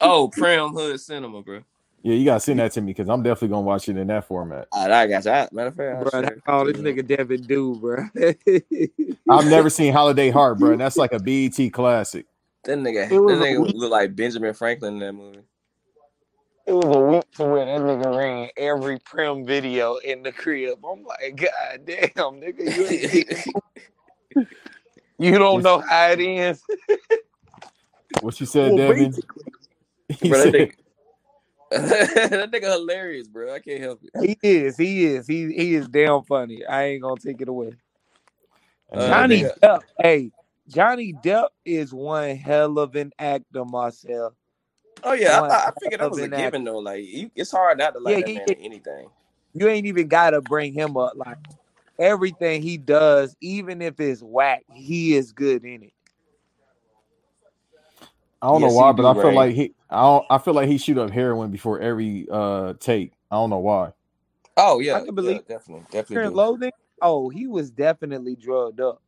[0.00, 1.62] Oh, Prim Hood Cinema, bro.
[2.06, 4.26] Yeah, you gotta send that to me because I'm definitely gonna watch it in that
[4.26, 4.68] format.
[4.72, 5.56] Ah, all right, I got you.
[5.56, 8.06] Matter of fact, I'll Bro, share that's all this nigga Devin do, bro.
[9.28, 10.72] I've never seen Holiday Heart, bro.
[10.72, 12.26] and That's like a BET classic.
[12.64, 15.40] That nigga, that nigga look like Benjamin Franklin in that movie.
[16.66, 20.80] It was a week to where that nigga ran every prim video in the crib.
[20.84, 23.46] I'm like, God damn, nigga, you ain't
[25.18, 26.62] you don't know how it ends.
[28.20, 29.16] What you said, Well, Devin?
[30.20, 30.74] He bro, that said, nigga,
[31.70, 33.52] that nigga hilarious, bro.
[33.52, 34.10] I can't help it.
[34.20, 36.64] he is, he is, he he is damn funny.
[36.64, 37.72] I ain't gonna take it away.
[38.92, 40.30] Uh, Johnny nigga, Depp, hey,
[40.68, 44.34] Johnny Depp is one hell of an actor, Marcel.
[45.02, 46.78] oh yeah, I, One thought, I figured that was a given though.
[46.78, 48.54] Like, you, it's hard not to like Yeah, that yeah, man yeah.
[48.60, 49.08] anything.
[49.54, 51.14] You ain't even gotta bring him up.
[51.16, 51.38] Like
[51.98, 55.92] everything he does, even if it's whack, he is good in it.
[58.46, 59.34] I don't Yes, know why, but do, I feel Ray.
[59.34, 63.12] like he, I don't, I feel like he shoot up heroin before every uh take.
[63.30, 63.92] I don't know why.
[64.56, 66.30] Oh yeah, I yeah, can yeah, believe definitely, Fear definitely.
[66.30, 66.72] Loathing.
[67.02, 69.02] Oh, he was definitely drugged up.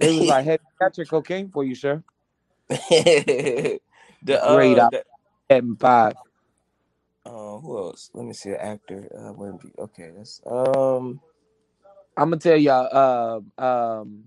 [0.00, 2.02] They was like, "Hey, got your cocaine for you, sir."
[2.68, 3.80] the
[4.44, 5.04] Great uh, the,
[5.50, 6.16] seven five.
[7.26, 8.10] uh, who else?
[8.14, 9.08] Let me see, an actor.
[9.14, 9.72] Uh, Wemby.
[9.78, 11.20] Okay, that's um,
[12.16, 13.42] I'm gonna tell y'all.
[13.58, 14.24] Uh, um,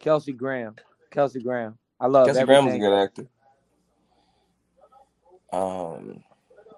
[0.00, 0.76] Kelsey Grammer.
[1.10, 1.76] Kelsey Grammer.
[2.00, 3.28] I love Kelsey Grammer was a good actor.
[5.52, 6.22] Um,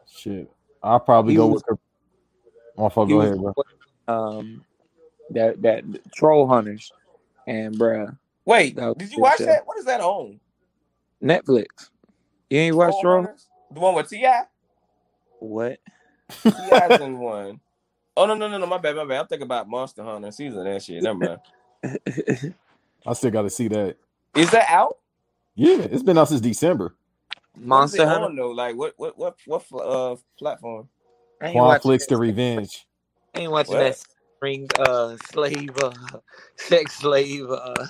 [0.07, 0.51] Shit,
[0.83, 1.62] I'll probably go was.
[1.68, 1.79] with.
[2.77, 3.09] My fault.
[3.09, 3.55] He Go ahead, bro.
[4.09, 4.64] um
[5.31, 6.93] that that troll hunters
[7.47, 9.47] and bruh wait, that did you watch show.
[9.47, 9.66] that?
[9.66, 10.41] What is that on?
[11.22, 11.91] Netflix.
[12.51, 13.22] You ain't watch Troll Troll?
[13.22, 14.27] Hunters, the one with Ti.
[15.41, 15.79] What?
[16.43, 17.61] T.I.'s in one.
[18.16, 19.20] Oh no no no no my bad my bad.
[19.20, 21.03] I'm thinking about Monster Hunter season that shit.
[21.03, 21.41] Never mind.
[23.07, 23.97] I still got to see that.
[24.37, 24.99] Is that out?
[25.55, 26.95] Yeah, it's been out since December.
[27.67, 28.13] What is Monster it Hunter.
[28.13, 28.51] on though?
[28.51, 30.89] Like what what what what uh platform?
[31.43, 32.09] I ain't Quan watching Flicks that.
[32.09, 32.87] to Revenge.
[33.35, 34.01] I ain't watching that What?
[34.43, 35.93] ring uh slave uh
[36.57, 37.87] sex slave uh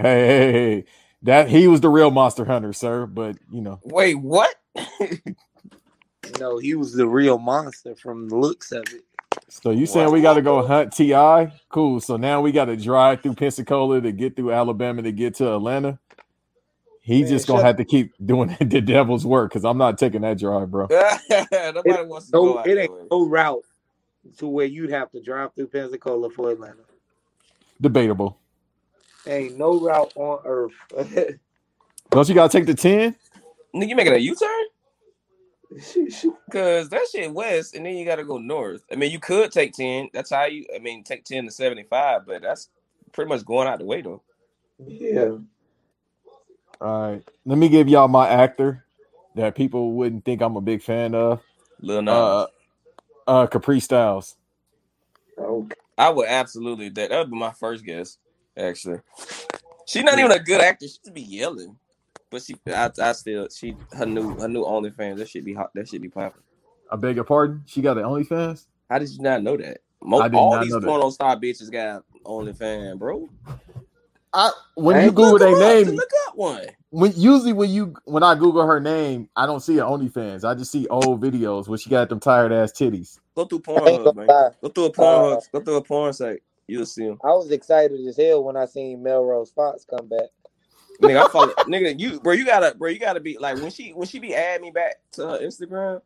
[0.00, 0.84] Hey, hey, hey,
[1.22, 3.06] that he was the real monster hunter, sir.
[3.06, 4.54] But you know, Wait, what?
[6.38, 9.04] no he was the real monster from the looks of it.
[9.48, 11.52] so you saying we got to go hunt T.I.?
[11.70, 12.00] Cool.
[12.00, 15.54] So now we got to drive through Pensacola to get through Alabama to get to
[15.54, 15.98] Atlanta.
[17.08, 19.98] He Man, just gonna shut have to keep doing the devil's work because I'm not
[19.98, 20.90] taking that drive, bro.
[20.90, 23.02] Nobody It, wants to go no, out it ain't way.
[23.10, 23.64] no route
[24.38, 26.84] to where you'd have to drive through Pensacola for Atlanta.
[27.80, 28.38] Debatable.
[29.26, 30.72] Ain't no route on earth.
[32.10, 33.16] Don't you gotta take the ten?
[33.74, 34.66] Nigga, you making a U-turn?
[36.52, 38.84] Cause that shit west, and then you gotta go north.
[38.92, 40.10] I mean, you could take ten.
[40.14, 40.66] That's how you.
[40.74, 42.70] I mean, take ten to seventy-five, but that's
[43.12, 44.22] pretty much going out the way though.
[44.86, 45.38] yeah.
[46.80, 47.28] All right.
[47.44, 48.84] Let me give y'all my actor
[49.34, 51.42] that people wouldn't think I'm a big fan of.
[51.80, 52.12] Lil Nas.
[52.12, 52.46] Uh,
[53.26, 54.36] uh, Kapri Styles.
[55.38, 55.76] Okay.
[55.96, 57.10] I would absolutely that.
[57.10, 58.18] That would be my first guess.
[58.56, 59.00] Actually,
[59.86, 60.86] she's not even a good actor.
[60.86, 61.76] She just be yelling,
[62.30, 62.56] but she.
[62.66, 63.48] I, I still.
[63.48, 63.76] She.
[63.92, 64.36] Her new.
[64.38, 65.18] Her new OnlyFans.
[65.18, 65.70] That should be hot.
[65.74, 66.42] That should be popping.
[66.90, 67.62] I beg your pardon.
[67.66, 68.66] She got an OnlyFans.
[68.88, 69.78] How did you not know that?
[70.00, 70.86] Mo- I did all not these know that.
[70.86, 73.28] porno star bitches got OnlyFans, bro.
[74.32, 76.66] I when Hey, you Google Look their 'em name, Just Look up one.
[76.90, 80.44] when usually when you when I Google her name, I don't see her OnlyFans.
[80.44, 83.18] I just see old videos where she got them tired ass titties.
[83.34, 84.26] Go through I ain't Pornhub, man.
[84.28, 84.50] lie.
[84.62, 85.38] Go through a porn.
[85.38, 86.42] Uh, go through a porn site.
[86.66, 87.18] You'll see them.
[87.24, 90.28] I was excited as hell when I seen Melrose Fox come back.
[91.02, 91.54] Nigga, I follow.
[91.66, 94.34] nigga, you bro, you gotta, bro, you gotta be like when she when she be
[94.34, 96.02] adding me back to her Instagram.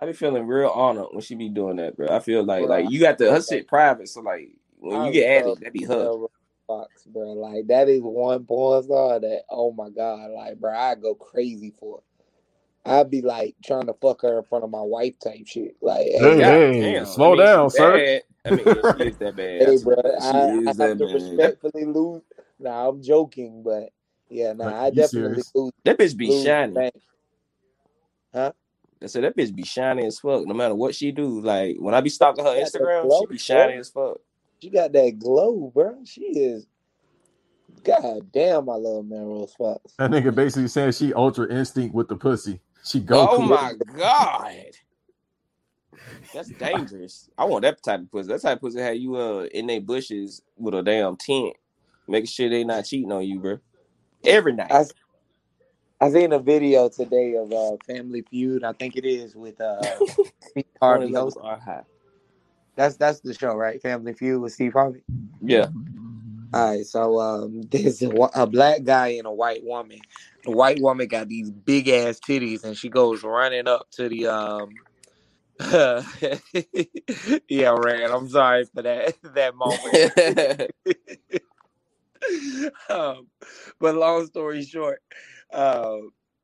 [0.00, 2.08] I be feeling real honored when she be doing that, bro.
[2.08, 5.06] I feel like Bro, like you got the her shit private, so like when I
[5.06, 6.10] you get added, that be her.
[6.68, 7.32] Melrose Fox, bro.
[7.32, 11.72] Like that is one porn star that oh my god, like bro, I go crazy
[11.78, 11.98] for.
[11.98, 12.04] it.
[12.86, 15.76] I'd be like trying to fuck her in front of my wife type shit.
[15.82, 17.06] Like, Hey, hey, hey, damn.
[17.06, 18.02] slow I mean, down, sir.
[18.04, 18.22] bad.
[18.46, 19.68] I mean, yeah, she is that bad.
[19.68, 21.08] hey, bro, I, I is have to bad.
[21.08, 22.22] respectfully lose.
[22.60, 23.90] Nah, I'm joking, but
[24.30, 25.52] yeah, nah, Like, I definitely serious?
[25.54, 25.72] lose.
[25.84, 26.74] That bitch be lose the shining.
[26.74, 26.94] bank.
[28.34, 28.52] Huh?
[29.02, 30.46] I said that bitch be shining as fuck.
[30.46, 33.38] No matter what she do, like when I be stalking her She Instagram, she be
[33.38, 34.18] shining as fuck.
[34.64, 35.98] She got that glow, bro.
[36.06, 36.66] She is.
[37.84, 39.92] God damn, I love Melrose Fox.
[39.98, 42.60] That nigga basically saying she ultra instinct with the pussy.
[42.82, 43.28] She go.
[43.28, 44.70] Oh my god.
[46.32, 47.28] That's dangerous.
[47.36, 48.28] I want that type of pussy.
[48.28, 51.56] That type of pussy had you uh in their bushes with a damn tent,
[52.08, 53.58] making sure they not cheating on you, bro.
[54.24, 54.72] Every night.
[54.72, 54.86] I
[56.00, 58.64] I seen a video today of uh Family Feud.
[58.64, 59.76] I think it is with uh
[60.80, 61.12] Harvey.
[61.12, 61.36] Horny host.
[61.38, 61.82] are high.
[62.76, 63.80] That's that's the show, right?
[63.80, 65.02] Family Feud with Steve Harvey.
[65.40, 65.68] Yeah.
[66.52, 69.98] All right, so um, there's a, a black guy and a white woman.
[70.44, 74.28] The white woman got these big ass titties, and she goes running up to the
[74.28, 74.70] um.
[77.48, 78.12] yeah, Rand.
[78.12, 80.72] I'm sorry for that that moment.
[82.88, 83.28] um,
[83.80, 85.00] but long story short,
[85.52, 85.96] uh,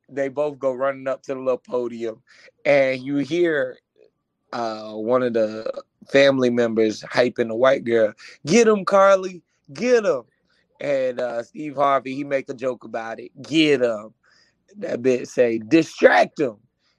[0.09, 2.21] they both go running up to the little podium,
[2.65, 3.77] and you hear
[4.53, 8.13] uh, one of the family members hyping the white girl,
[8.45, 9.41] "Get him, Carly,
[9.73, 10.23] get him!"
[10.79, 14.13] And uh, Steve Harvey he make a joke about it, "Get him."
[14.77, 16.57] That bitch say, "Distract him."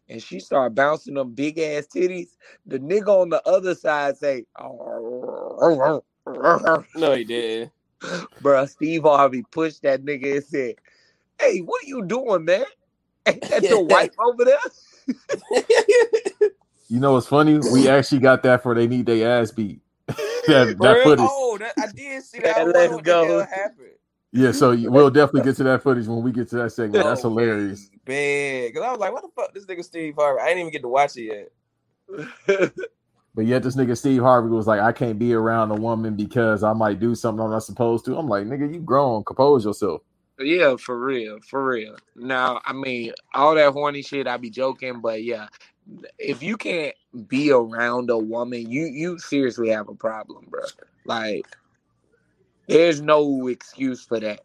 [0.08, 2.36] And she start bouncing them big ass titties.
[2.66, 4.44] The nigga on the other side say,
[6.94, 7.70] no, he did.
[8.42, 10.74] Bruh, Steve Harvey pushed that nigga and said,
[11.40, 12.64] Hey, what are you doing, man?
[13.26, 14.58] Ain't that your wife over there?
[16.92, 17.58] You know what's funny?
[17.72, 19.80] We actually got that for they need their ass beat.
[20.06, 20.14] that
[20.46, 21.26] that Bro, footage.
[21.26, 22.58] oh, that, I did see that.
[22.58, 23.24] I Let's wonder what the go.
[23.24, 23.88] hell happened.
[24.30, 27.02] Yeah, so we'll definitely get to that footage when we get to that segment.
[27.04, 27.88] That's oh, hilarious.
[28.04, 28.74] Bad.
[28.74, 30.42] Cause I was like, what the fuck this nigga Steve Harvey?
[30.42, 31.50] I didn't even get to watch it
[32.10, 32.72] yet.
[33.34, 36.62] But yet this nigga Steve Harvey was like, I can't be around a woman because
[36.62, 38.18] I might do something I'm not supposed to.
[38.18, 40.02] I'm like, nigga, you grown, compose yourself.
[40.38, 41.96] Yeah, for real, for real.
[42.14, 45.46] Now, I mean, all that horny shit, I be joking, but yeah,
[46.18, 46.94] if you can't
[47.28, 50.62] be around a woman, you you seriously have a problem, bro.
[51.04, 51.46] Like,
[52.68, 54.40] there's no excuse for that.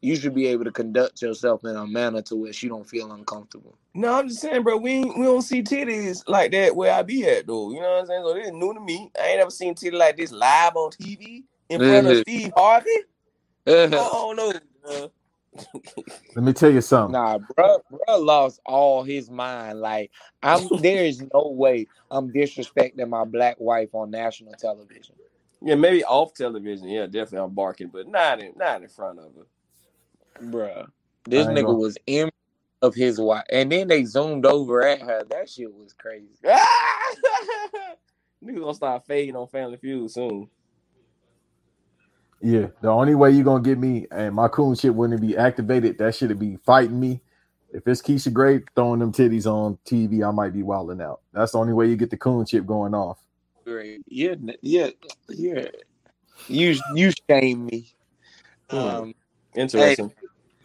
[0.00, 3.10] You should be able to conduct yourself in a manner to which you don't feel
[3.12, 3.76] uncomfortable.
[3.94, 7.26] No, I'm just saying, bro, we we don't see titties like that where I be
[7.26, 7.72] at though.
[7.72, 8.22] You know what I'm saying?
[8.24, 9.10] So this is new to me.
[9.20, 12.20] I ain't ever seen titty like this live on TV in front of Mhm.
[12.22, 12.90] Steve Harvey.
[13.66, 14.52] I don't know.
[14.82, 15.12] bro.
[16.36, 17.12] Let me tell you something.
[17.12, 19.80] Nah, bro, bro lost all his mind.
[19.80, 20.10] Like,
[20.42, 25.14] I'm there is no way I'm disrespecting my black wife on national television.
[25.60, 26.88] Yeah, maybe off television.
[26.88, 30.46] Yeah, definitely I'm barking, but not in not in front of her.
[30.46, 30.86] Bruh.
[31.24, 32.30] This nigga gonna- was in
[32.82, 33.44] of his wife.
[33.50, 35.24] And then they zoomed over at her.
[35.28, 36.28] That shit was crazy.
[38.44, 40.48] Niggas gonna start fading on Family Feud soon.
[42.40, 45.98] Yeah, the only way you're gonna get me and my coon shit wouldn't be activated.
[45.98, 47.20] That shit'd be fighting me.
[47.72, 51.20] If it's Keisha Grey throwing them titties on TV, I might be wilding out.
[51.32, 53.18] That's the only way you get the coon chip going off.
[53.64, 54.02] Great.
[54.08, 54.90] Yeah, yeah,
[55.28, 55.66] yeah.
[56.48, 57.92] You you shame me.
[58.70, 58.76] Hmm.
[58.76, 59.14] Um
[59.54, 60.12] Interesting.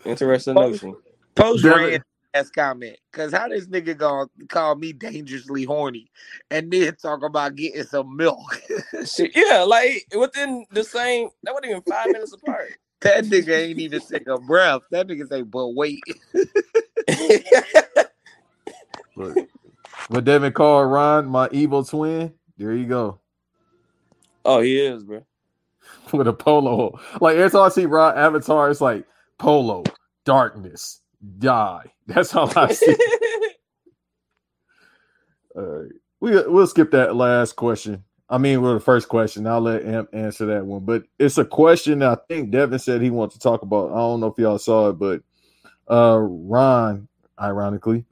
[0.05, 0.95] Interesting notion.
[1.35, 2.03] post Devin- Rand
[2.33, 2.97] ass comment.
[3.11, 6.09] Cause how this nigga gonna call me dangerously horny
[6.51, 8.61] and then talk about getting some milk.
[9.05, 12.73] Shit, yeah, like within the same that wasn't even five minutes apart.
[13.01, 14.81] that nigga ain't even take a breath.
[14.91, 16.01] That nigga say, but wait.
[19.15, 19.47] but,
[20.07, 22.33] what Devin called Ron, my evil twin.
[22.57, 23.19] There you go.
[24.45, 25.25] oh, he is, bro.
[26.13, 26.99] With a polo.
[27.19, 29.05] Like every time I see Ron Avatar, it's like
[29.37, 29.83] polo,
[30.25, 31.01] darkness,
[31.39, 31.92] die.
[32.07, 32.95] That's all I see.
[35.55, 35.91] All right.
[36.19, 38.03] We we'll skip that last question.
[38.29, 39.45] I mean, well, the first question.
[39.45, 40.85] I'll let Amp answer that one.
[40.85, 43.91] But it's a question I think Devin said he wants to talk about.
[43.91, 45.21] I don't know if y'all saw it, but
[45.89, 47.07] uh Ron,
[47.39, 48.05] ironically,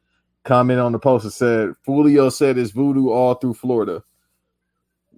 [0.43, 4.03] comment on the post and said, Foolio said it's voodoo all through Florida.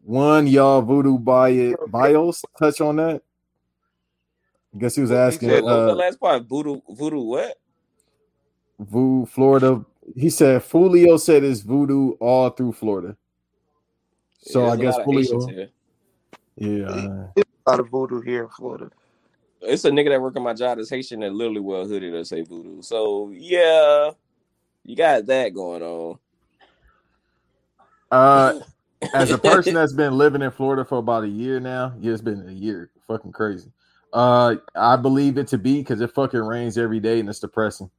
[0.03, 3.21] One, y'all voodoo bio, bios touch on that.
[4.76, 6.43] I guess he was asking What was the uh last part?
[6.43, 7.57] Voodoo, voodoo, what?
[8.86, 9.84] Voo Florida.
[10.15, 13.15] He said Foolio said it's voodoo all through Florida.
[14.39, 15.49] So Yeah, I guess lot of Haitians Foolio.
[15.49, 15.69] here.
[16.57, 16.86] Yeah.
[16.88, 18.89] uh, A lot of voodoo here in Florida.
[19.61, 22.11] It's a nigga that work on my job that's Haitian that literally wear a hoodie
[22.11, 22.81] that say voodoo.
[22.81, 24.11] So yeah,
[24.84, 26.19] you got that going on.
[28.11, 28.59] Uh,
[29.15, 32.21] as a person that's been living in Florida for about a year now, yeah, it's
[32.21, 33.71] been a year, fucking crazy.
[34.11, 37.89] Uh, I believe it to be because it fucking rains every day and it's depressing.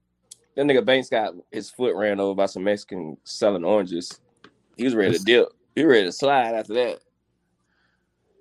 [0.57, 4.21] That nigga Banks got his foot ran over by some Mexican selling oranges.
[4.77, 5.49] He was ready to dip.
[5.75, 7.01] He ready to slide after that.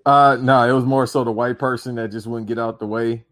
[0.06, 2.86] Uh, no, it was more so the white person that just wouldn't get out the
[2.86, 3.24] way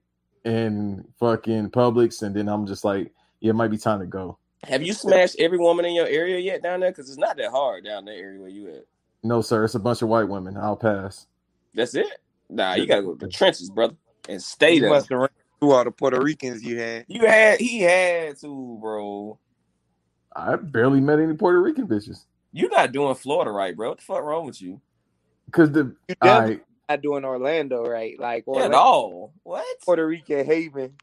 [0.45, 3.11] in fucking Publix, and then I'm just like,
[3.41, 4.37] yeah, it might be time to go.
[4.63, 6.91] Have you smashed every woman in your area yet down there?
[6.91, 8.85] Because it's not that hard down that area where you at.
[9.23, 10.55] No, sir, it's a bunch of white women.
[10.57, 11.27] I'll pass.
[11.73, 12.07] That's it.
[12.49, 13.95] Nah, you gotta go to the trenches, brother,
[14.29, 14.89] and stay You there.
[14.89, 15.29] must have
[15.61, 17.05] ran through all the Puerto Ricans you had.
[17.07, 19.39] You had he had to, bro.
[20.35, 22.25] I barely met any Puerto Rican bitches.
[22.53, 23.89] You're not doing Florida right, bro.
[23.89, 24.81] What the fuck wrong with you?
[25.45, 28.19] Because the You all definitely not doing Orlando right.
[28.19, 29.33] Like At all.
[29.43, 29.65] What?
[29.83, 30.93] Puerto Rican Haven.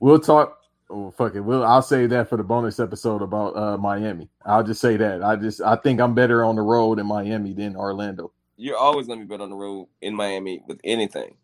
[0.00, 0.58] we'll talk.
[0.88, 1.40] Oh fuck it.
[1.40, 4.28] We'll I'll say that for the bonus episode about uh Miami.
[4.44, 5.22] I'll just say that.
[5.22, 8.32] I just I think I'm better on the road in Miami than Orlando.
[8.56, 11.36] You're always gonna be better on the road in Miami with anything.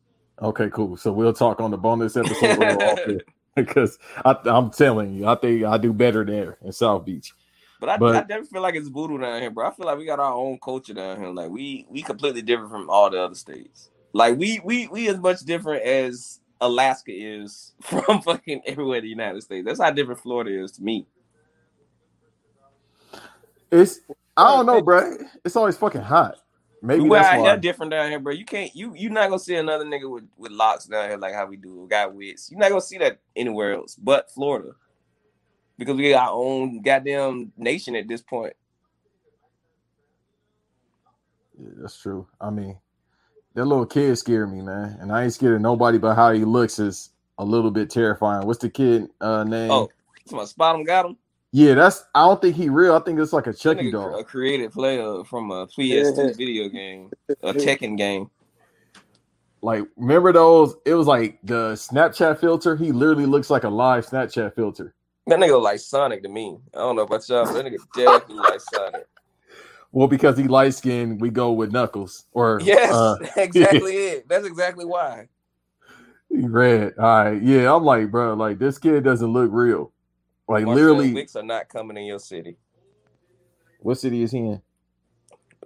[0.43, 0.97] Okay, cool.
[0.97, 3.21] So we'll talk on the bonus episode when we're off here.
[3.55, 7.33] because I, I'm telling you, I think I do better there in South Beach.
[7.81, 9.69] But I, But- I definitely feel like it's voodoo down here, bro.
[9.69, 11.29] I feel like we got our own culture down here.
[11.31, 13.91] Like we we completely different from all the other states.
[14.13, 19.11] Like we we we as much different as Alaska is from fucking everywhere in the
[19.11, 19.67] United States.
[19.67, 21.07] That's how different Florida is to me.
[23.71, 24.01] It's
[24.37, 25.17] I don't know, bro.
[25.45, 26.37] It's always fucking hot.
[26.83, 27.49] Maybe we that's out why.
[27.51, 28.33] here different down here, bro.
[28.33, 31.35] You can't you you not gonna see another nigga with, with locks down here like
[31.35, 31.87] how we do.
[31.89, 32.51] Got wits.
[32.51, 34.73] You're not gonna see that anywhere else but Florida.
[35.79, 38.55] Because we got our own goddamn nation at this point.
[41.59, 42.27] Yeah, that's true.
[42.41, 42.79] I mean,
[43.55, 44.99] that little kid scared me, man.
[45.01, 48.47] And I ain't scared of nobody, but how he looks is a little bit terrifying.
[48.47, 49.71] What's the kid uh name?
[49.71, 49.89] Oh,
[50.27, 51.17] somebody spot him, got him.
[51.53, 52.95] Yeah, that's I don't think he real.
[52.95, 54.19] I think it's like a That Chucky nigga doll.
[54.19, 57.11] A created player from a PS2 video game,
[57.43, 58.31] a Tekken game.
[59.63, 60.77] Like, remember those?
[60.85, 62.77] It was like the Snapchat filter.
[62.77, 64.95] He literally looks like a live Snapchat filter.
[65.27, 66.59] That nigga look like Sonic to me.
[66.75, 69.07] I don't know about y'all, but that nigga definitely like Sonic.
[69.93, 72.27] Well, because he light skinned, we go with Knuckles.
[72.33, 74.29] Or Yes, uh, exactly it.
[74.29, 75.29] That's exactly why.
[76.29, 76.95] he red.
[76.99, 77.75] All right, yeah.
[77.75, 79.93] I'm like, bro, like this kid doesn't look real.
[80.49, 82.57] Like Marcel literally, Wicks are not coming in your city,
[83.81, 84.63] what city is he in?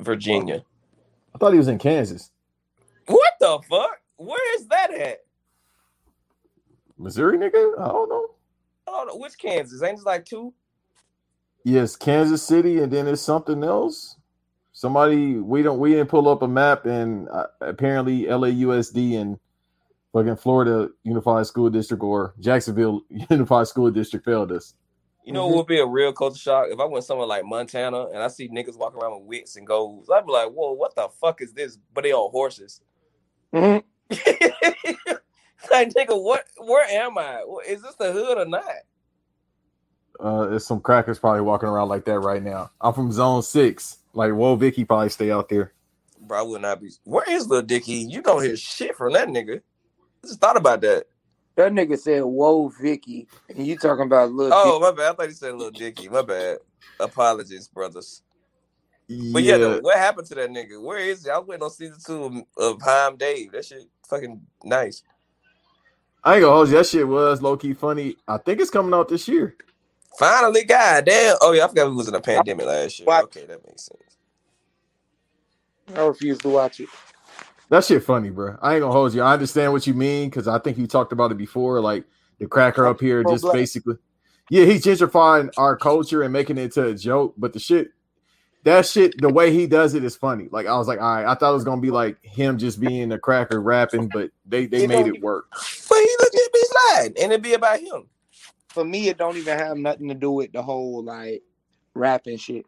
[0.01, 0.65] Virginia.
[1.35, 2.31] I thought he was in Kansas,
[3.07, 4.01] What the fuck?
[4.17, 5.19] Where is that at?
[6.99, 7.79] Missouri, nigga.
[7.81, 8.29] I don't know.
[8.87, 9.17] I don't know.
[9.17, 9.83] Which Kansas?
[9.83, 10.53] Ain't it like two?
[11.65, 14.17] Yes, Kansas City, and then it's something else.
[14.73, 19.39] Somebody we don't we didn't pull up a map, and uh, apparently LAUSD and
[20.13, 24.75] fucking Florida Unified School District or Jacksonville Unified School District failed us.
[25.25, 28.07] You know what would be a real culture shock if I went somewhere like Montana
[28.07, 30.09] and I see niggas walking around with wicks and goals.
[30.11, 31.79] I'd be like, whoa, what the fuck is this?
[31.95, 32.81] But they on horses.
[33.53, 33.85] Mhm.
[35.71, 36.45] like, nigga, what?
[36.57, 37.45] Where am I?
[37.69, 38.65] Is this the hood or not?
[40.19, 42.71] Uh, there's some crackers probably walking around like that right now.
[42.81, 43.99] I'm from Zone Six.
[44.13, 45.73] Like, whoa, Vicky probably stay out there.
[46.21, 46.91] Bro, I would not be.
[47.05, 47.93] Where is Lil Dicky?
[47.95, 49.63] You don't hear shit from that nigga.
[50.23, 51.07] I just thought about that.
[51.57, 54.53] That nigga said, "Whoa, Vicky," and you talking about little.
[54.55, 55.13] Oh, my bad.
[55.13, 56.09] I thought he said little Dicky.
[56.09, 56.59] My bad.
[56.99, 58.23] Apologies, brothers.
[59.33, 60.81] But yeah, though, what happened to that nigga?
[60.81, 61.31] Where is he?
[61.31, 63.51] I went on season two of, of Haim Dave.
[63.53, 65.03] That shit fucking nice.
[66.23, 66.77] I ain't gonna hold you.
[66.77, 68.17] That shit was low key funny.
[68.29, 69.57] I think it's coming out this year.
[70.19, 71.37] Finally, goddamn.
[71.41, 73.07] Oh yeah, I forgot we was in a pandemic last year.
[73.07, 73.25] What?
[73.25, 74.01] Okay, that makes sense.
[75.97, 76.89] I refuse to watch it.
[77.71, 78.57] That shit funny, bro.
[78.61, 79.23] I ain't gonna hold you.
[79.23, 81.81] I understand what you mean because I think you talked about it before.
[81.81, 82.05] Like
[82.39, 83.95] the cracker up here, just basically,
[84.51, 87.35] yeah, he's gentrifying our culture and making it into a joke.
[87.39, 87.93] But the shit,
[88.65, 90.49] that shit, the way he does it is funny.
[90.51, 92.81] Like I was like, all right, I thought it was gonna be like him just
[92.81, 95.47] being a cracker rapping, but they they You made it work.
[95.53, 98.09] But he legit be sliding, and it be about him.
[98.71, 101.43] For me, it don't even have nothing to do with the whole like
[101.95, 102.67] rapping shit.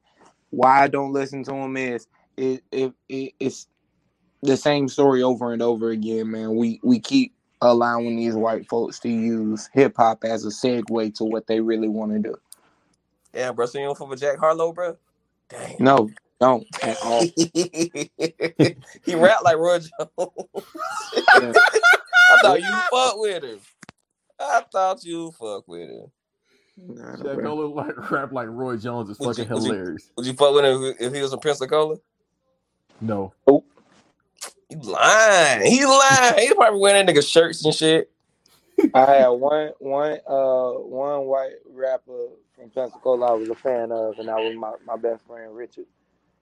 [0.50, 3.66] Why I don't listen to him is it it, it it's
[4.42, 6.56] the same story over and over again, man.
[6.56, 11.24] We we keep allowing these white folks to use hip hop as a segue to
[11.24, 12.34] what they really want to do.
[13.32, 13.66] Yeah, bro.
[13.66, 14.96] So you don't fuck with Jack Harlow, bro?
[15.48, 15.76] Damn.
[15.78, 16.10] No,
[16.40, 17.22] don't at all.
[19.04, 19.90] he rap like Roy Jones.
[21.16, 23.60] I thought you fuck with him.
[24.40, 26.06] I thought you fuck with him.
[26.76, 27.44] Nah, Jack bro.
[27.44, 30.10] Harlow like rap like Roy Jones is Would fucking you- would you- hilarious.
[30.16, 31.96] Would you fuck with him if- if he was from Pensacola?
[33.00, 33.32] No,
[34.72, 35.70] You lying.
[35.70, 36.38] He lying.
[36.38, 38.10] He probably wearing that nigga shirts and shit.
[38.94, 44.18] I had one one uh one white rapper from Pensacola I was a fan of,
[44.18, 45.86] and that was my, my best friend Richard.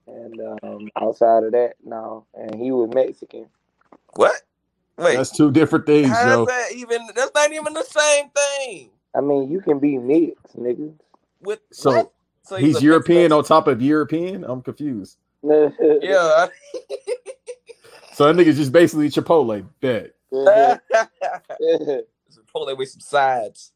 [0.07, 3.47] And um, outside of that, no, and he was Mexican.
[4.13, 4.41] What?
[4.97, 5.17] Wait.
[5.17, 6.45] that's two different things, How's Joe.
[6.45, 7.07] that even?
[7.15, 8.89] That's not even the same thing.
[9.15, 10.93] I mean, you can be mixed, nigga.
[11.41, 12.11] With So what?
[12.43, 14.43] So he's a European on top of European.
[14.43, 15.17] I'm confused.
[15.43, 15.69] yeah.
[16.01, 16.47] Yeah.
[18.21, 19.65] So that nigga's just basically Chipotle.
[19.79, 20.11] Bet.
[20.31, 22.05] Chipotle
[22.77, 23.71] with some sides.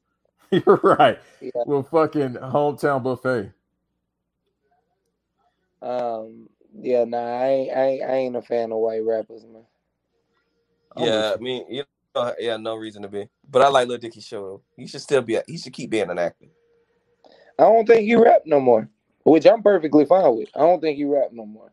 [0.52, 1.18] You're right.
[1.42, 1.64] Yeah.
[1.66, 3.52] Well, fucking hometown buffet.
[5.82, 6.48] um.
[6.80, 7.06] Yeah.
[7.06, 7.18] Nah.
[7.18, 8.04] I ain't, I ain't.
[8.04, 9.64] I ain't a fan of white rappers, man.
[10.96, 11.84] Yeah, I mean, you
[12.16, 13.28] know, yeah, no reason to be.
[13.50, 14.62] But I like Lil Dicky show.
[14.78, 15.38] He should still be.
[15.38, 16.46] A, he should keep being an actor.
[17.58, 18.88] I don't think he rap no more.
[19.24, 20.50] which I'm perfectly fine with.
[20.56, 21.72] I don't think he rap no more.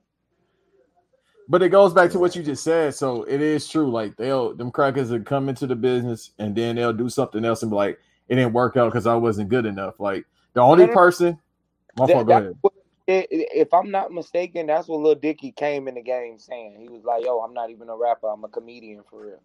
[1.52, 2.94] But it goes back to what you just said.
[2.94, 3.90] So it is true.
[3.90, 7.60] Like they'll them crackers will come into the business and then they'll do something else
[7.62, 8.00] and be like,
[8.30, 10.00] it didn't work out because I wasn't good enough.
[10.00, 10.24] Like
[10.54, 11.38] the only person,
[11.98, 12.56] my That- fault, go ahead.
[12.62, 12.72] what-
[13.06, 16.80] i- i- if I'm not mistaken, that's what Lil Dicky came in the game saying.
[16.80, 18.28] He was like, "Yo, I'm not even a rapper.
[18.28, 19.40] I'm a comedian for real."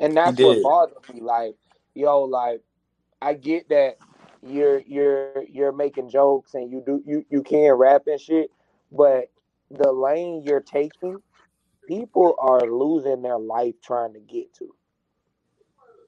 [0.00, 0.62] And that's what did.
[0.62, 1.20] bothers me.
[1.22, 1.54] Like,
[1.94, 2.60] yo, like
[3.22, 3.96] I get that
[4.42, 8.50] you're you're you're making jokes and you do you you can rap and shit,
[8.92, 9.30] but
[9.70, 11.16] the lane you're taking,
[11.86, 14.74] people are losing their life trying to get to.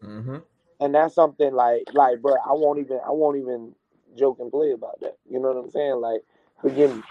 [0.05, 0.37] Mm-hmm.
[0.81, 3.75] and that's something like like bro i won't even i won't even
[4.17, 6.21] joke and play about that you know what i'm saying like
[6.61, 7.03] forgive me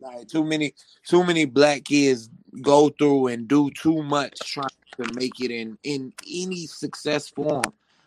[0.00, 0.74] like too many
[1.06, 2.28] too many black kids
[2.62, 4.68] go through and do too much trying
[5.00, 7.62] to make it in in any success form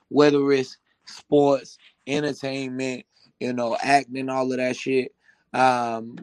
[0.09, 1.77] whether it's sports
[2.07, 3.05] entertainment
[3.39, 5.13] you know acting all of that shit
[5.53, 6.17] um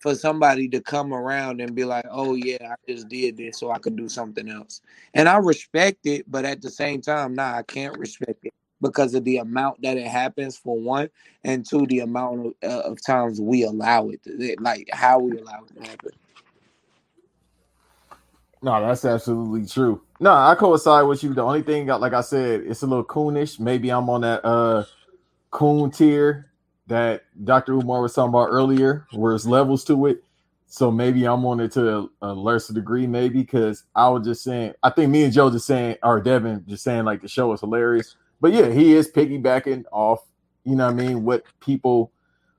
[0.00, 3.70] for somebody to come around and be like, "Oh yeah, I just did this so
[3.70, 4.80] I could do something else,"
[5.14, 9.14] and I respect it, but at the same time, nah, I can't respect it because
[9.14, 11.08] of the amount that it happens for one,
[11.44, 15.38] and two, the amount of, uh, of times we allow it, to, like how we
[15.38, 16.10] allow it to happen.
[18.62, 20.02] No, that's absolutely true.
[20.20, 21.32] No, I coincide with you.
[21.32, 23.60] The only thing, like I said, it's a little coonish.
[23.60, 24.84] Maybe I'm on that uh
[25.50, 26.47] coon tier
[26.88, 27.74] that Dr.
[27.74, 30.24] Umar was talking about earlier, where it's levels to it.
[30.66, 34.42] So maybe I'm on it to a, a lesser degree, maybe because I was just
[34.42, 34.74] saying.
[34.82, 37.60] I think me and Joe just saying, or Devin just saying, like the show is
[37.60, 38.16] hilarious.
[38.40, 40.20] But yeah, he is piggybacking off.
[40.64, 41.24] You know what I mean?
[41.24, 42.12] What people,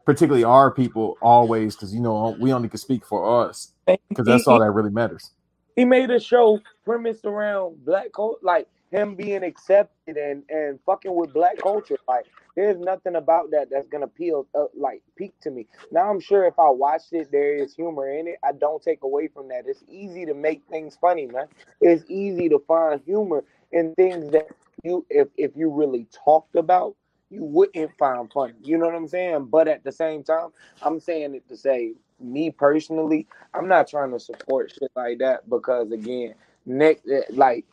[0.05, 3.73] particularly our people, always because you know we only can speak for us
[4.09, 5.31] because that's all that really matters.
[5.75, 11.13] He made a show premised around black culture, like him being accepted and and fucking
[11.13, 11.97] with black culture.
[12.07, 12.25] Like,
[12.55, 15.67] there's nothing about that that's gonna appeal, uh, like, peak to me.
[15.91, 18.37] Now, I'm sure if I watched it, there is humor in it.
[18.43, 19.65] I don't take away from that.
[19.67, 21.47] It's easy to make things funny, man.
[21.81, 24.47] It's easy to find humor in things that
[24.83, 26.95] you, if if you really talked about,
[27.29, 28.53] you wouldn't find funny.
[28.63, 29.45] You know what I'm saying?
[29.45, 30.49] But at the same time,
[30.81, 35.49] I'm saying it to say, me personally, I'm not trying to support shit like that
[35.49, 36.33] because again,
[36.65, 37.65] next like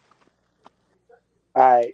[1.56, 1.92] I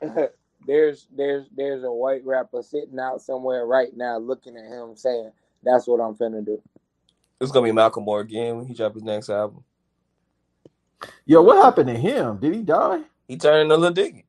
[0.66, 5.30] there's there's there's a white rapper sitting out somewhere right now looking at him saying,
[5.62, 6.60] That's what I'm finna do.
[7.40, 9.64] It's gonna be Macklemore again when he drop his next album.
[11.26, 12.38] Yo, what happened to him?
[12.38, 13.00] Did he die?
[13.26, 14.24] He turned into Lil Dicky,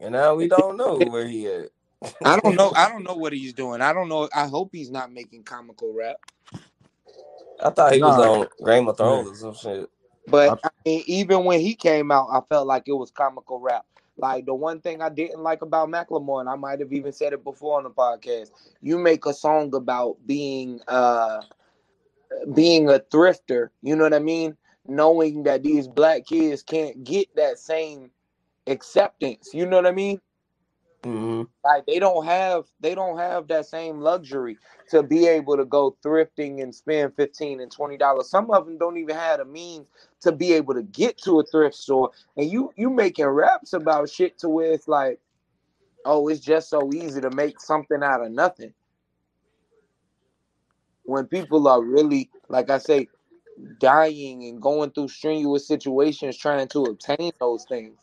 [0.00, 1.70] and now we don't know where he at.
[2.24, 2.72] I don't know.
[2.76, 3.80] I don't know what he's doing.
[3.80, 4.28] I don't know.
[4.34, 6.16] I hope he's not making comical rap.
[7.62, 9.88] I thought he was on Game of Thrones or some shit.
[10.30, 13.84] But I mean, even when he came out, I felt like it was comical rap.
[14.16, 17.32] Like the one thing I didn't like about Macklemore, and I might have even said
[17.32, 18.50] it before on the podcast,
[18.82, 21.40] you make a song about being uh
[22.54, 24.56] being a thrifter, you know what I mean?
[24.86, 28.10] Knowing that these black kids can't get that same
[28.66, 30.20] acceptance, you know what I mean?
[31.04, 34.58] Hmm Like they don't have they don't have that same luxury
[34.90, 38.30] to be able to go thrifting and spend fifteen and twenty dollars.
[38.30, 39.86] Some of them don't even have the means
[40.22, 42.10] to be able to get to a thrift store.
[42.36, 45.20] And you you making raps about shit to where it's like,
[46.04, 48.74] oh, it's just so easy to make something out of nothing.
[51.04, 53.08] When people are really, like I say,
[53.80, 57.98] dying and going through strenuous situations trying to obtain those things.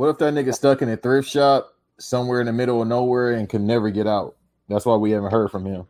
[0.00, 3.32] What if that nigga stuck in a thrift shop somewhere in the middle of nowhere
[3.32, 4.34] and can never get out?
[4.66, 5.86] That's why we haven't heard from him.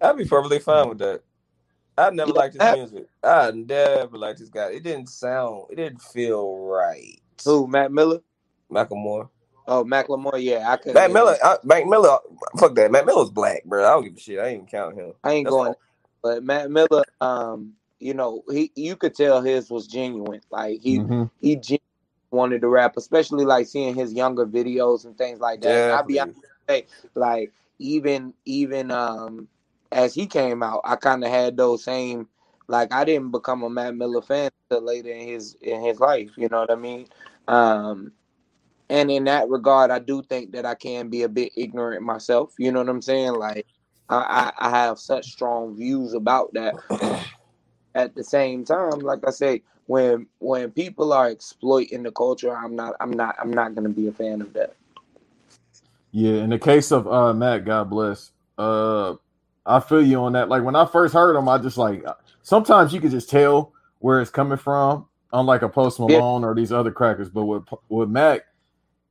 [0.00, 1.20] I'd be perfectly fine with that.
[1.98, 3.06] I never Yeah, liked his that- music.
[3.22, 4.70] I never liked this guy.
[4.70, 5.64] It didn't sound.
[5.68, 7.20] It didn't feel right.
[7.44, 8.20] Who, Mac Miller?
[8.70, 9.28] Macklemore.
[9.68, 10.94] Oh, Macklemore, yeah, I could.
[10.94, 11.36] Mac Miller.
[11.44, 12.16] I, Mac Miller.
[12.58, 12.90] Fuck that.
[12.90, 13.84] Mac Miller's black, bro.
[13.86, 14.38] I don't give a shit.
[14.38, 15.12] I ain't count him.
[15.22, 15.80] I ain't That's going, all.
[16.22, 20.42] but Mac Miller, um, you know, he you could tell his was genuine.
[20.50, 21.30] Like he Mhm.
[21.40, 21.78] he gen-
[22.30, 25.84] wanted to rap, especially like seeing his younger videos and things like that.
[25.90, 26.42] I'll be honest, Definitely.
[26.68, 29.48] with you, like even even um
[29.92, 32.28] as he came out, I kind of had those same.
[32.68, 36.30] Like I didn't become a Mac Miller fan until later in his in his life.
[36.36, 37.06] You know what I mean?
[37.48, 38.12] Um,
[38.88, 42.54] and in that regard, I do think that I can be a bit ignorant myself.
[42.58, 43.34] You know what I'm saying?
[43.34, 43.66] Like
[44.08, 46.76] I, I, I have such strong views about that.
[47.94, 52.76] At the same time, like I say, when when people are exploiting the culture, I'm
[52.76, 54.76] not I'm not I'm not gonna be a fan of that.
[56.12, 58.32] Yeah, in the case of uh Mac, God bless.
[58.58, 59.16] Uh
[59.66, 60.48] I feel you on that.
[60.50, 62.04] Like when I first heard him, I just like
[62.42, 66.10] sometimes you can just tell where it's coming from, unlike a Post Yeah.
[66.10, 67.30] Malone or these other crackers.
[67.30, 68.42] But with with Mac,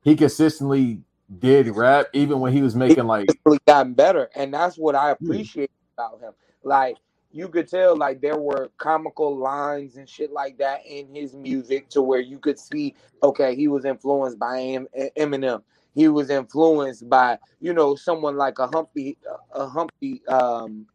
[0.04, 1.02] he consistently
[1.40, 5.12] did rap even when he was making like really gotten better, and that's what I
[5.12, 6.34] appreciate about him.
[6.64, 6.98] Like
[7.32, 11.90] you could tell, like there were comical lines and shit like that in his music,
[11.90, 14.88] to where you could see, okay, he was influenced by Em-
[15.18, 15.64] Eminem.
[15.94, 19.18] He was influenced by, you know, someone like a Humpty,
[19.54, 20.88] a Humpty, um,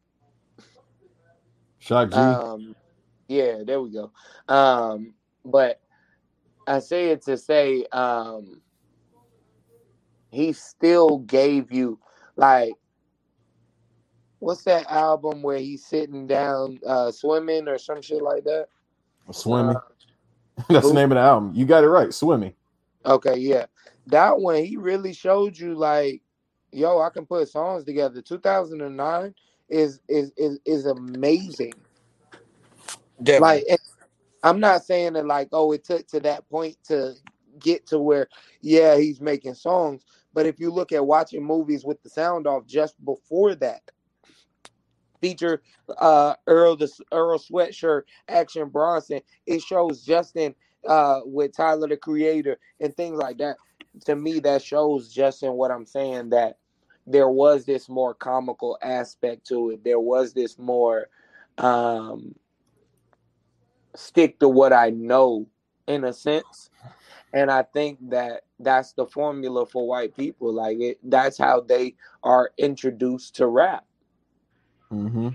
[1.78, 2.18] Shock G.
[2.18, 2.74] um,
[3.28, 4.10] yeah, there we go.
[4.48, 5.14] Um,
[5.44, 5.80] but
[6.66, 8.60] I say it to say, um,
[10.30, 11.98] he still gave you
[12.36, 12.74] like
[14.38, 18.68] what's that album where he's sitting down uh swimming or some shit like that?
[19.30, 19.76] Swimming.
[20.68, 21.52] That's the name of the album.
[21.54, 22.12] You got it right.
[22.12, 22.54] Swimming.
[23.04, 23.66] Okay, yeah.
[24.06, 26.22] That one he really showed you like,
[26.72, 28.22] yo, I can put songs together.
[28.22, 29.34] 2009
[29.68, 31.74] is is is, is amazing.
[33.18, 33.78] Like and
[34.42, 37.14] I'm not saying that like, oh, it took to that point to
[37.58, 38.28] get to where,
[38.60, 40.04] yeah, he's making songs.
[40.32, 43.80] But if you look at watching movies with the sound off just before that,
[45.26, 45.62] feature
[45.98, 50.54] uh Earl the Earl sweatshirt Action Bronson, it shows Justin
[50.86, 53.56] uh with Tyler the Creator and things like that.
[54.04, 56.58] To me, that shows Justin what I'm saying that
[57.06, 59.84] there was this more comical aspect to it.
[59.84, 61.08] There was this more
[61.58, 62.34] um
[63.94, 65.46] stick to what I know
[65.86, 66.70] in a sense.
[67.32, 70.52] And I think that that's the formula for white people.
[70.52, 73.84] Like it, that's how they are introduced to rap.
[74.92, 75.28] Mm-hmm.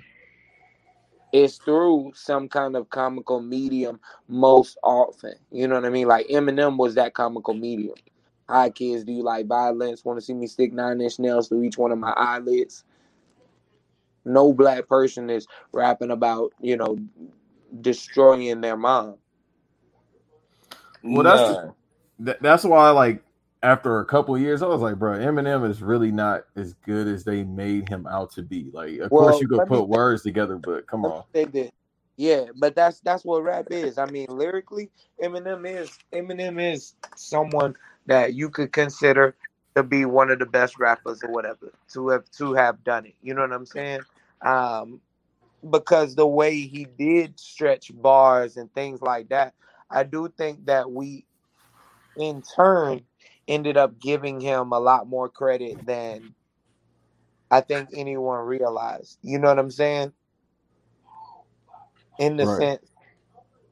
[1.32, 5.36] It's through some kind of comical medium most often.
[5.52, 6.08] You know what I mean?
[6.08, 7.96] Like Eminem was that comical medium.
[8.50, 10.04] Hi kids, do you like violence?
[10.04, 12.84] Want to see me stick nine inch nails through each one of my eyelids?
[14.26, 17.00] No black person is rapping about, you know,
[17.80, 19.16] destroying their mom.
[21.02, 21.74] Well, that's
[22.20, 23.24] the, that's why I like
[23.64, 27.08] after a couple of years, I was like, bro, Eminem is really not as good
[27.08, 28.70] as they made him out to be.
[28.74, 31.24] Like, of Well, course, you could put words together, but come on.
[31.34, 31.72] say this.
[32.18, 33.98] Yeah, but that's that's what rap is.
[33.98, 34.90] I mean, lyrically,
[35.24, 37.76] Eminem is Eminem is someone
[38.08, 39.36] that you could consider
[39.76, 43.16] to be one of the best rappers or whatever to have to have done it.
[43.22, 44.02] You know what I'm saying?
[44.42, 45.02] Um,
[45.70, 49.54] because the way he did stretch bars and things like that,
[49.90, 51.26] I do think that we,
[52.18, 53.02] in turn,
[53.48, 56.36] ended up giving him a lot more credit than
[57.52, 59.18] I think anyone realized.
[59.24, 60.14] You know what I'm saying?
[62.20, 62.48] In the Right.
[62.48, 62.86] sense,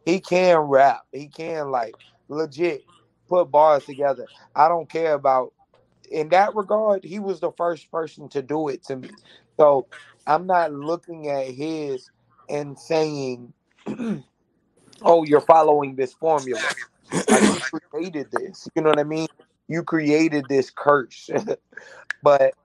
[0.05, 1.01] he can rap.
[1.13, 1.95] He can like
[2.29, 2.85] legit
[3.29, 4.27] put bars together.
[4.55, 5.53] I don't care about
[6.11, 9.09] in that regard, he was the first person to do it to me.
[9.59, 9.87] So
[10.27, 12.09] I'm not looking at his
[12.49, 13.53] and saying,
[15.03, 16.75] "Oh, you're following this formula."
[17.29, 17.47] Like
[17.91, 18.69] created this.
[18.75, 19.27] You know what I mean?
[19.69, 21.29] You created this curse.
[22.23, 22.55] but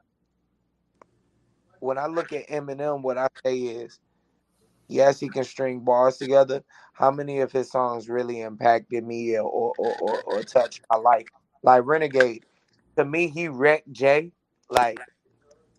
[1.80, 4.00] when I look at Eminem, what I say is,
[4.88, 6.64] yes, he can string bars together.
[6.94, 11.26] How many of his songs really impacted me or or, or, or touched my life?
[11.62, 12.44] Like Renegade,
[12.96, 14.32] to me, he wrecked Jay.
[14.70, 15.00] Like,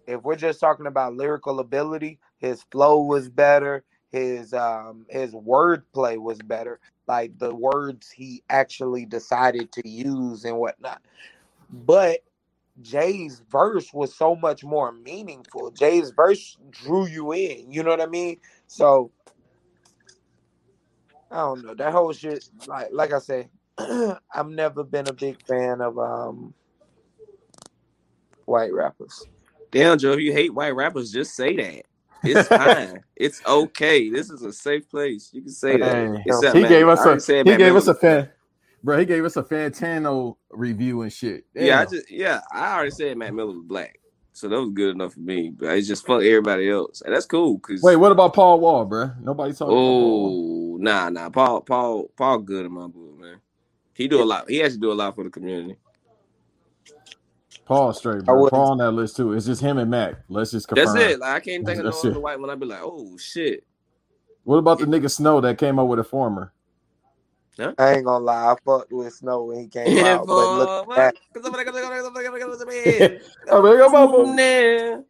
[0.08, 3.84] if we're just talking about lyrical ability, his flow was better.
[4.12, 6.80] His um his wordplay was better.
[7.08, 11.02] Like the words he actually decided to use and whatnot.
[11.70, 12.22] But
[12.82, 15.72] Jay's verse was so much more meaningful.
[15.72, 17.72] Jay's verse drew you in.
[17.72, 18.38] You know what I mean?
[18.68, 19.12] So
[21.32, 21.76] I don't know.
[21.76, 26.54] That whole shit, like like I say, I've never been a big fan of um
[28.46, 29.28] white rappers.
[29.72, 31.86] Damn, Joe, if you hate white rappers, just say that.
[32.26, 33.04] It's fine.
[33.16, 34.10] it's okay.
[34.10, 35.30] This is a safe place.
[35.34, 36.24] You can say that.
[36.26, 38.30] Except he Matt- gave us a said he gave Miller us a fan,
[38.84, 39.00] bro.
[39.00, 41.46] He gave us a Fantano review and shit.
[41.54, 44.00] Yeah, I just yeah, I already said Mac Miller was black,
[44.34, 45.50] so that was good enough for me.
[45.50, 47.60] But it's just fuck everybody else, and that's cool.
[47.60, 49.12] Cause Wait, what about Paul Wall, bro?
[49.22, 53.40] Nobody talking about Paul oh nah nah, Paul Paul Paul good in my book, man.
[53.94, 54.50] He do a lot.
[54.50, 55.78] He actually do a lot for the community.
[57.66, 58.50] Paul straight, bro.
[58.50, 59.34] Paul on that list too.
[59.34, 60.16] It's just him and Mac.
[60.30, 60.86] Let's just confirm.
[60.86, 61.20] That's it.
[61.20, 62.50] Like I can't think of no other white one.
[62.50, 63.64] I'd be like, oh shit.
[64.44, 66.54] What about the nigga Snow that came up with a former?
[67.58, 71.16] I ain't gonna lie, I fucked with Snow when he came out, but look back,
[71.34, 71.40] I
[73.62, 75.06] mean, come on, bro.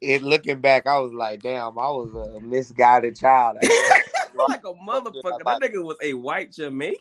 [0.00, 3.58] it looking back, I was like, damn, I was a misguided child.
[3.62, 5.44] like a motherfucker.
[5.44, 6.98] That nigga was a white Jamaican.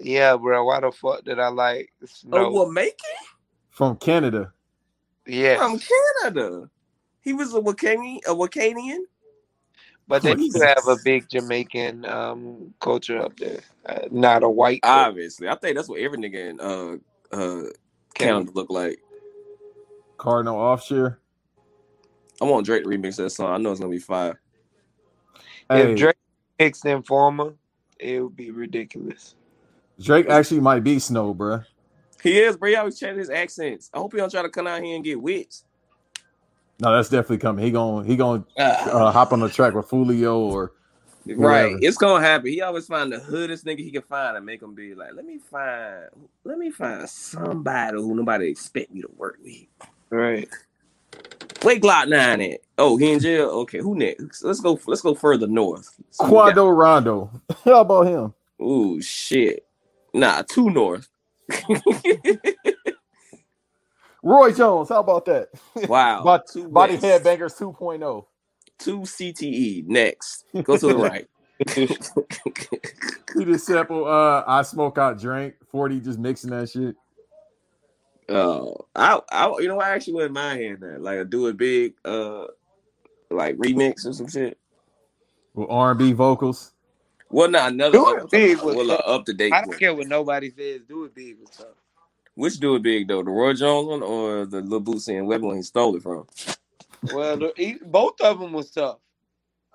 [0.00, 2.66] yeah, bro, why the fuck did I like A Snow?
[2.66, 2.96] Jamaican
[3.72, 4.52] From Canada.
[5.26, 5.80] Yes, from
[6.22, 6.68] Canada.
[7.22, 8.18] He was a Wakanian.
[8.26, 8.98] A Wakanian.
[10.06, 14.82] but they do have a big Jamaican um culture up there, uh, not a white.
[14.82, 15.08] culture.
[15.08, 17.70] Obviously, I think that's what every nigga in uh uh
[18.14, 19.00] Canada look like.
[20.18, 21.18] Cardinal offshore.
[22.40, 23.54] I want Drake to remix that song.
[23.54, 24.38] I know it's gonna be fire.
[25.70, 26.16] Hey, If Drake
[26.58, 27.54] mixed Informer,
[27.98, 29.34] it would be ridiculous.
[29.98, 31.64] Drake actually might be Snow, bruh.
[32.22, 32.70] He is, bro.
[32.70, 33.90] He always change his accents.
[33.92, 35.64] I hope he don't try to come out here and get wits.
[36.80, 37.64] No, that's definitely coming.
[37.64, 38.90] He going he going Ah.
[38.90, 40.72] uh, hop on the track with Foolio or
[41.24, 42.48] Right, it's gonna happen.
[42.48, 45.24] He always find the hoodest nigga he can find and make him be like, let
[45.24, 46.06] me find,
[46.42, 49.66] let me find somebody who nobody expect me to work with.
[50.10, 50.48] Right.
[51.62, 52.60] Wait, Glock Nine at?
[52.76, 53.50] Oh, he in jail.
[53.50, 54.42] Okay, who next?
[54.42, 54.80] Let's go.
[54.86, 55.94] Let's go further north.
[56.10, 57.30] So we got- Rondo.
[57.64, 58.34] How about him?
[58.60, 59.64] Ooh, shit.
[60.12, 61.08] Nah, two north.
[64.22, 64.88] Roy Jones.
[64.88, 65.48] How about that?
[65.88, 66.22] Wow.
[66.24, 66.96] Bod- two Body.
[66.96, 67.72] Headbangers oh.
[67.72, 68.26] 2.0.
[68.78, 69.86] Two CTE.
[69.86, 71.28] Next, go to the right.
[73.36, 75.54] He just sample uh I smoke out drink.
[75.70, 76.96] 40 just mixing that shit.
[78.28, 81.02] Oh, I, I, you know, I actually wouldn't mind hearing that.
[81.02, 82.46] Like, do a big, uh,
[83.30, 84.58] like remix or some shit.
[85.54, 86.72] With R&B vocals.
[87.32, 87.92] Well, not another.
[87.92, 89.52] Do it big was well, uh, up to date.
[89.52, 90.82] I don't care what nobody says.
[90.86, 91.66] Do it big was tough.
[92.34, 95.42] Which do it big though, the Roy Jones one or the Lil Boosie and Webbie
[95.42, 96.26] one he stole it from?
[97.12, 98.98] Well, the, he, both of them was tough.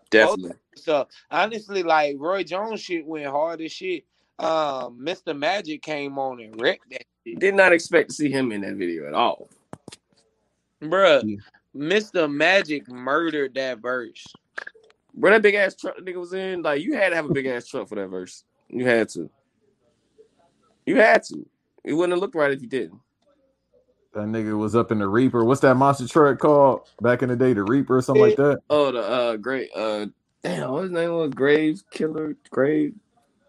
[0.09, 0.53] Definitely.
[0.75, 4.05] So honestly, like Roy Jones shit went hard as shit.
[4.39, 5.37] Um, Mr.
[5.37, 7.39] Magic came on and wrecked that shit.
[7.39, 9.49] Did not expect to see him in that video at all.
[10.81, 11.37] Bruh, Yeah.
[11.75, 12.31] Mr.
[12.31, 14.25] Magic murdered that verse.
[15.17, 17.47] Bro, that big ass truck nigga was in, like you had to have a big
[17.47, 18.43] ass truck for that verse.
[18.69, 19.29] You had to.
[20.85, 21.45] You had to.
[21.83, 22.99] It wouldn't have looked right if you didn't.
[24.13, 25.43] That nigga was up in the Reaper.
[25.43, 27.53] What's that monster truck called back in the day?
[27.53, 28.59] The Reaper or something like that?
[28.69, 30.05] Oh, the uh great uh
[30.43, 31.31] damn, what his name was?
[31.31, 32.93] Grave Killer, Grave,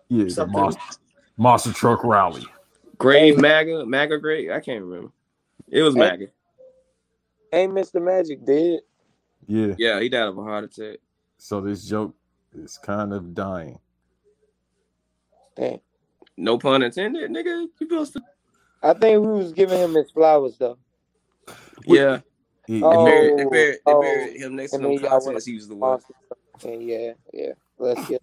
[0.09, 0.61] Yeah, the Something.
[0.61, 0.83] monster,
[1.37, 2.47] monster truck rally.
[2.97, 4.51] Grave Maga, Maga Grave.
[4.51, 5.13] I can't remember.
[5.69, 6.01] It was Hey.
[6.01, 6.27] Maga.
[7.53, 8.03] Ain't Mr.
[8.03, 8.81] Magic dead?
[9.47, 9.75] Yeah.
[9.79, 10.99] Yeah, he died of a heart attack.
[11.39, 12.15] So this joke
[12.55, 13.81] is kind of dying.
[15.57, 15.81] Damn.
[16.37, 17.63] No pun intended, nigga.
[17.63, 18.23] You supposed to
[18.83, 20.79] I think we was giving him his flowers though.
[21.87, 22.21] Yeah.
[22.67, 25.01] He- They Oh, buried, they buried, they oh, buried him next to and them then
[25.01, 26.03] y'all went contests he used to watch.
[26.65, 27.53] Yeah, yeah.
[27.79, 28.23] Let's get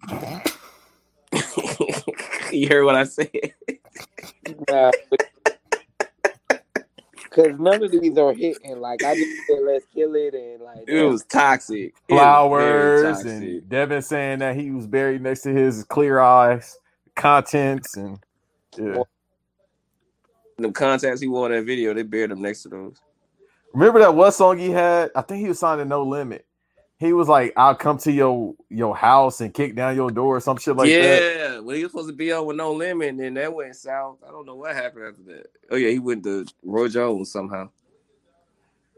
[2.52, 3.30] you heard what I said?
[4.70, 4.92] nah,
[7.36, 8.80] Cause none of these are hitting.
[8.80, 11.94] Like I just said, let's kill it, and like It was toxic.
[12.08, 13.30] It was flowers toxic.
[13.30, 16.78] and Devin saying that he was buried next to his clear eyes
[17.14, 18.18] contents and
[18.78, 19.02] yeah.
[20.56, 23.02] them contacts he wore in that video, they buried him next to those.
[23.74, 25.10] Remember that one song he had?
[25.14, 26.45] I think he was signed to No Limit.
[26.98, 30.40] He was like, "I'll come to your your house and kick down your door" or
[30.40, 31.36] some shit like that.
[31.36, 33.76] yeah, well, he was supposed to be on with no limit, and then that went
[33.76, 34.18] south.
[34.26, 35.46] I don't know what happened after that.
[35.70, 37.68] Oh yeah, he went to Roy Jones somehow.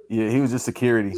[0.08, 1.16] Yeah, he was just security.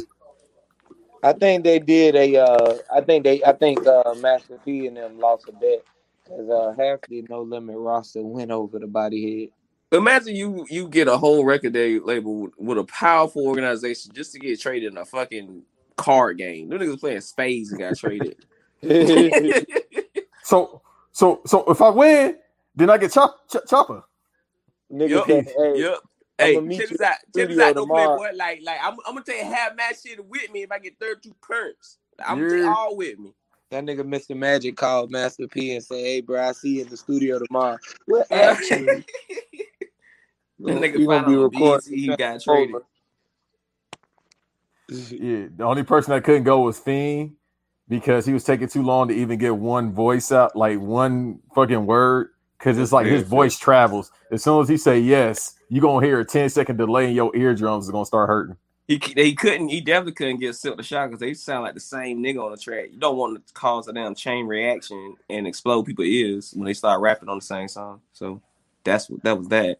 [1.23, 2.37] I think they did a.
[2.37, 3.43] Uh, I think they.
[3.43, 5.83] I think uh, Master P and them lost a bet
[6.23, 9.49] because uh, half the No Limit roster went over the body head.
[9.97, 14.31] Imagine you you get a whole record day label with, with a powerful organization just
[14.31, 15.63] to get traded in a fucking
[15.97, 16.69] card game.
[16.69, 18.35] Them niggas playing spades and got traded.
[20.43, 20.81] So
[21.11, 22.35] so so if I win,
[22.75, 24.03] then I get chop, ch- chopper.
[24.91, 25.27] Nigga Yup.
[25.27, 25.99] said, "Hey, Yep.
[26.39, 27.15] I'ma Hey, meet check you this out.
[27.35, 27.75] Check this out.
[27.75, 28.31] Don't play, tomorrow." boy.
[28.35, 31.33] Like, like I'm, I'm gonna take half my shit with me if I get 32
[31.41, 31.99] perks.
[32.25, 33.33] I'm gonna take all with me.
[33.69, 34.35] That nigga Mr.
[34.35, 37.77] Magic called Master P and said, "Hey, bro, I see you in the studio tomorrow.
[38.07, 38.85] What action?
[38.85, 39.05] that
[40.59, 41.93] nigga You gonna found be on recording?
[41.97, 42.75] He got traded.
[44.91, 47.35] Yeah, the only person that couldn't go was Fiend
[47.87, 51.85] because he was taking too long to even get one voice out, like one fucking
[51.85, 52.29] word.
[52.57, 54.11] Because it's like his voice travels.
[54.31, 57.35] As soon as he say yes, you gonna hear a 10 second delay in your
[57.35, 58.55] eardrums is gonna start hurting.
[58.87, 59.69] He he couldn't.
[59.69, 62.51] He definitely couldn't get Silkk the Shocker because they sound like the same nigga on
[62.51, 62.89] the track.
[62.91, 66.73] You don't want to cause a damn chain reaction and explode people's ears when they
[66.73, 68.01] start rapping on the same song.
[68.13, 68.41] So
[68.83, 69.47] that's what that was.
[69.47, 69.79] That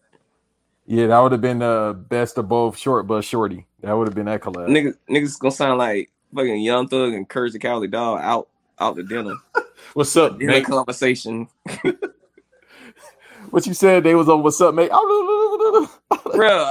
[0.88, 3.68] Yeah, that would have been the best of both short but shorty.
[3.82, 4.68] That would have been that collab.
[4.70, 8.48] niggas niggas gonna sound like fucking Young Thug and Courage the Cowardly Dog out
[8.80, 9.36] out to dinner.
[9.94, 10.66] What's up, Dinner mate?
[10.66, 11.48] conversation.
[13.50, 14.04] What you said?
[14.04, 14.90] They was on what's up, mate?
[14.92, 14.98] Bro,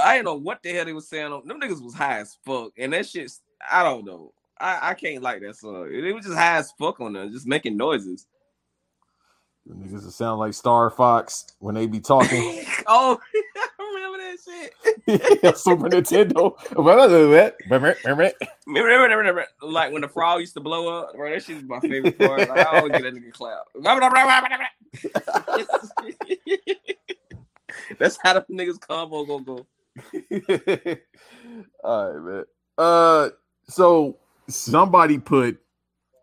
[0.03, 1.31] I didn't know what the hell they was saying.
[1.31, 3.31] On them niggas was high as fuck, and that shit,
[3.71, 4.33] I don't know.
[4.59, 5.89] I, I can't like that song.
[5.91, 8.25] It was just high as fuck on there, just making noises.
[9.65, 12.65] The niggas that sound like Star Fox when they be talking.
[12.87, 13.19] oh,
[13.55, 15.57] I remember that shit.
[15.57, 16.57] Super Nintendo.
[16.57, 17.55] That.
[17.69, 18.31] Remember, remember,
[18.65, 21.29] remember, remember, like when the frog used to blow up, bro.
[21.29, 22.49] That shit was my favorite part.
[22.49, 23.67] Like, I always get that nigga clap.
[27.99, 29.67] That's how the niggas combo gonna go.
[31.83, 32.45] All right, man.
[32.77, 33.29] Uh,
[33.67, 34.17] so
[34.47, 35.59] somebody put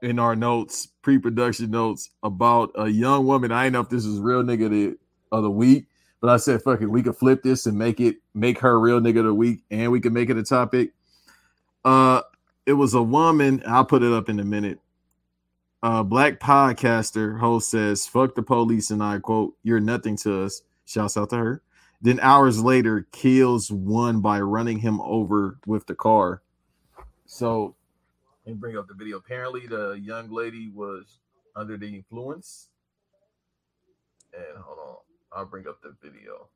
[0.03, 3.53] in our notes, pre-production notes, about a young woman.
[3.53, 4.99] I don't know if this is real nigga the,
[5.33, 5.87] of the week,
[6.21, 9.01] but I said, fuck it, we could flip this and make it make her real
[9.01, 10.93] nigga of the week, and we can make it a topic.
[11.85, 12.23] Uh,
[12.67, 13.63] it was a woman.
[13.67, 14.79] I'll put it up in a minute.
[15.83, 20.63] Uh, black podcaster host says, "Fuck the police," and I quote, "You're nothing to us."
[20.85, 21.63] Shouts out to her.
[22.01, 26.43] Then hours later, kills one by running him over with the car.
[27.27, 27.75] So,
[28.49, 29.19] let me bring up the video.
[29.19, 31.19] Apparently, the young lady was
[31.55, 32.69] under the influence.
[34.33, 34.97] And hold on,
[35.33, 36.49] I'll bring up the video.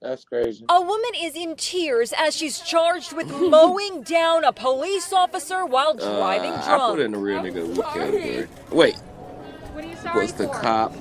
[0.00, 0.64] That's crazy.
[0.68, 5.94] A woman is in tears as she's charged with mowing down a police officer while
[5.94, 8.46] driving Uh, I put it in the real nigga category.
[8.70, 10.54] Wait, What are you sorry what's the for?
[10.54, 10.94] cop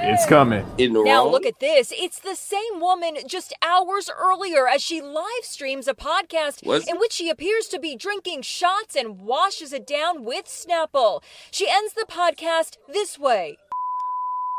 [0.00, 0.64] It's coming.
[0.78, 1.32] in the Now wrong?
[1.32, 1.92] look at this.
[1.96, 6.98] It's the same woman just hours earlier as she live streams a podcast Was- in
[6.98, 11.22] which she appears to be drinking shots and washes it down with Snapple.
[11.50, 13.58] She ends the podcast this way.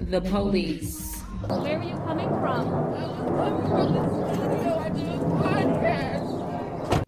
[0.02, 1.22] The police.
[1.48, 3.99] Where are you coming from?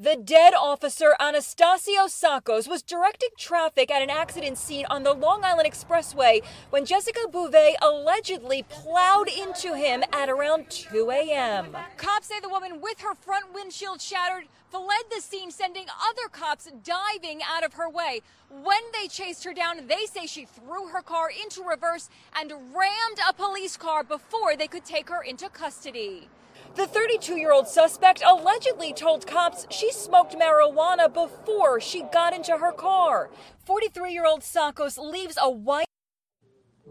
[0.01, 5.43] The dead officer Anastasio Tsakos was directing traffic at an accident scene on the Long
[5.43, 11.77] Island Expressway when Jessica Beauvais allegedly plowed into him at around 2 a.m.
[11.97, 16.67] Cops say the woman with her front windshield shattered fled the scene, sending other cops
[16.83, 18.21] diving out of her way.
[18.49, 23.19] When they chased her down, they say she threw her car into reverse and rammed
[23.29, 26.27] a police car before they could take her into custody.
[26.75, 32.57] The 32 year old suspect allegedly told cops she smoked marijuana before she got into
[32.57, 33.29] her car.
[33.65, 35.85] 43 year old Tsakos leaves a white.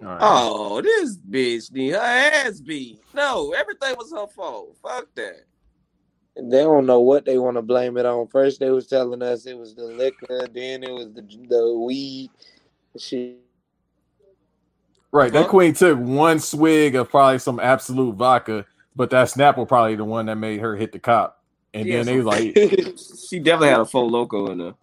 [0.02, 3.00] Oh, this bitch need her ass beat.
[3.14, 4.76] No, everything was her fault.
[4.82, 5.44] Fuck that.
[6.36, 8.28] They don't know what they want to blame it on.
[8.28, 12.30] First, they was telling us it was the liquor, then it was the the weed.
[12.98, 13.38] Shit.
[15.12, 18.64] Right, that queen took one swig of probably some Absolut vodka,
[18.96, 21.42] but that snap Snapple probably the one that made her hit the cop.
[21.72, 22.56] And She then they was like,
[23.28, 24.74] she definitely had a full loco in there.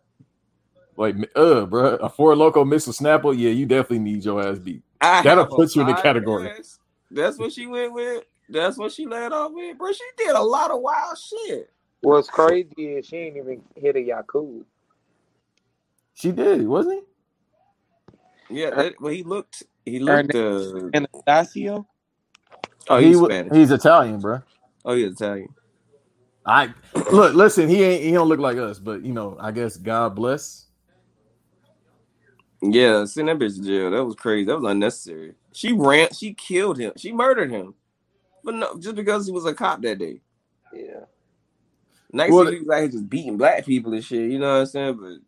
[0.95, 4.59] like, uh, bro, a Four Loko mix with Snapple, yeah, you definitely need your ass
[4.59, 4.81] beat.
[5.01, 6.49] I That'll put you in the category.
[6.49, 6.79] ass.
[7.11, 8.23] That's what she went with.
[8.49, 9.91] That's what she led off with, bro.
[9.91, 11.69] She did a lot of wild shit.
[12.01, 14.63] What's crazy is she ain't even hit a Yakult.
[16.13, 17.03] She did, wasn't
[18.49, 18.61] he?
[18.61, 19.63] Yeah, that, well, he looked.
[19.85, 20.33] He looked.
[20.33, 21.85] Uh, Anastasio.
[22.89, 23.53] Oh, he's wa- Spanish.
[23.53, 24.41] he's Italian, bro.
[24.85, 25.53] Oh, he's Italian.
[26.45, 26.73] I
[27.11, 30.15] look, listen, he ain't he don't look like us, but you know, I guess God
[30.15, 30.65] bless.
[32.61, 33.91] Yeah, send that bitch to jail.
[33.91, 34.45] That was crazy.
[34.45, 35.35] That was unnecessary.
[35.53, 36.09] She ran.
[36.13, 36.93] She killed him.
[36.97, 37.75] She murdered him,
[38.43, 40.21] but no, just because he was a cop that day.
[40.73, 41.05] Yeah.
[42.13, 44.31] Next Well, he was out here just beating black people and shit.
[44.31, 44.97] You know what I'm saying?
[45.01, 45.26] But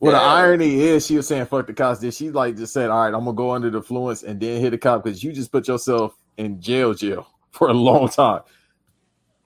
[0.00, 2.90] Well, the irony is, she was saying "fuck the cops." Did she like just said,
[2.90, 5.32] "All right, I'm gonna go under the influence and then hit the cop" because you
[5.32, 8.42] just put yourself in jail, jail for a long time.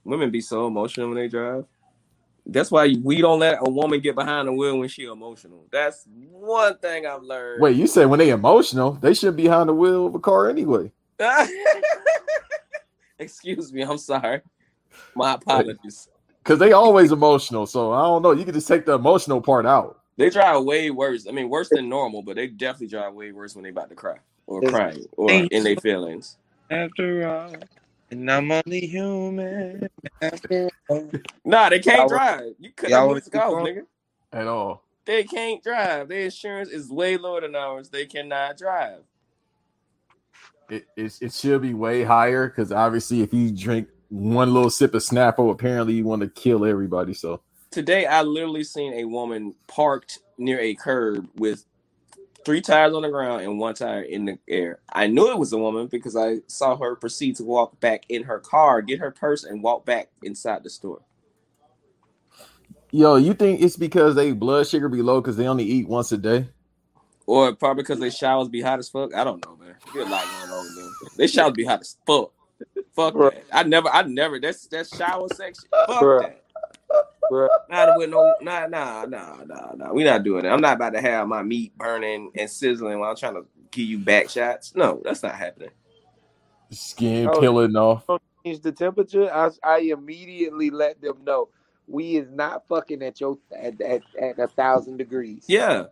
[0.05, 1.65] women be so emotional when they drive.
[2.45, 5.65] That's why we don't let a woman get behind the wheel when she emotional.
[5.71, 7.63] That's one thing I've learned.
[7.63, 10.51] Wait, you said when they emotional, they should be behind the wheel of a car
[10.51, 10.91] anyway.
[13.19, 13.83] Excuse me.
[13.83, 14.41] I'm sorry.
[15.15, 16.09] My apologies.
[16.43, 17.67] Because they always emotional.
[17.67, 18.33] So I don't know.
[18.33, 20.02] You can just take the emotional part out.
[20.23, 21.27] They drive way worse.
[21.29, 23.95] I mean, worse than normal, but they definitely drive way worse when they about to
[23.97, 26.37] cry or It's- crying or in their feelings.
[26.71, 27.53] After all,
[28.11, 29.89] and I'm only human.
[30.21, 31.11] After all.
[31.45, 32.55] Nah, they can't Y'all- drive.
[32.59, 33.75] You cut y'all that wanna music keep off, going?
[33.75, 33.87] nigga.
[34.33, 34.85] At all.
[35.05, 36.09] They can't drive.
[36.09, 37.89] Their insurance is way lower than ours.
[37.91, 39.01] They cannot drive.
[40.71, 44.95] It, it, it should be way higher because obviously, if you drink one little sip
[44.95, 47.13] of Snapple, apparently you want to kill everybody.
[47.15, 47.41] So
[47.73, 51.65] Today, I literally seen a woman parked near a curb with
[52.45, 54.81] three tires on the ground and one tire in the air.
[54.93, 58.25] I knew it was a woman because I saw her proceed to walk back in
[58.25, 61.01] her car, get her purse, and walk back inside the store.
[62.91, 66.13] Yo, you think it's because they blood sugar be low because they only eat once
[66.13, 66.47] a day?
[67.25, 69.15] Or probably because they showers be hot as fuck.
[69.15, 69.77] I don't know, man.
[69.95, 70.95] There's a lot going on with them.
[71.17, 72.33] They showers be hot as fuck.
[72.95, 73.45] Fuck that.
[73.51, 74.39] I never, I never.
[74.39, 75.71] That's that's shower section.
[75.87, 76.21] Fuck Bruh.
[76.21, 76.42] that.
[77.69, 79.93] Not with no, nah, nah, nah, nah, nah.
[79.93, 80.53] We not doing that.
[80.53, 83.87] I'm not about to have my meat burning and sizzling while I'm trying to give
[83.87, 84.75] you back shots.
[84.75, 85.71] No, that's not happening.
[86.71, 87.41] Skin Oh.
[87.41, 88.05] peeling off.
[88.09, 89.33] Oh, change the temperature.
[89.33, 91.49] I, I immediately let them know
[91.87, 95.45] we is not fucking at your at, at, at a thousand degrees.
[95.49, 95.85] Yeah,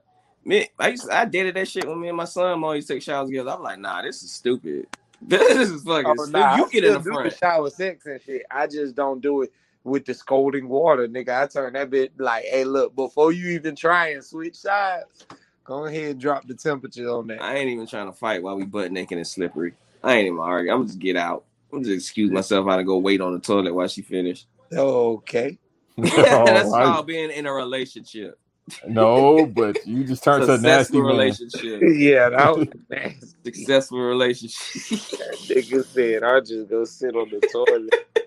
[0.44, 3.28] me, I used, I dated that shit when me and my son always take showers
[3.28, 3.51] together.
[3.51, 4.86] I'm like, nah, this is stupid.
[5.22, 6.06] This is fucking.
[6.06, 6.32] Oh, stupid.
[6.32, 7.31] nah, you I get in still the do front.
[7.31, 8.43] the shower sex and shit.
[8.51, 9.52] I just don't do it
[9.85, 11.43] with the scolding water, nigga.
[11.43, 15.27] I turn that bit like, hey, look, before you even try and switch sides,
[15.65, 17.43] go ahead and drop the temperature on that.
[17.43, 19.74] I ain't even trying to fight while we butt naked and slippery.
[20.02, 20.74] I ain't even arguing.
[20.74, 21.44] I'm just get out.
[21.73, 24.47] I'm just excuse myself out to go wait on the toilet while she finished.
[24.73, 25.59] Okay.
[25.97, 28.39] That's Oh, I- called being in a relationship.
[28.86, 31.16] no, but you just turned to a nasty Successful man.
[31.16, 31.82] relationship.
[31.97, 33.27] Yeah, that was nasty.
[33.44, 35.01] Successful relationship.
[35.19, 38.19] That nigga said, I'll just go sit on the toilet.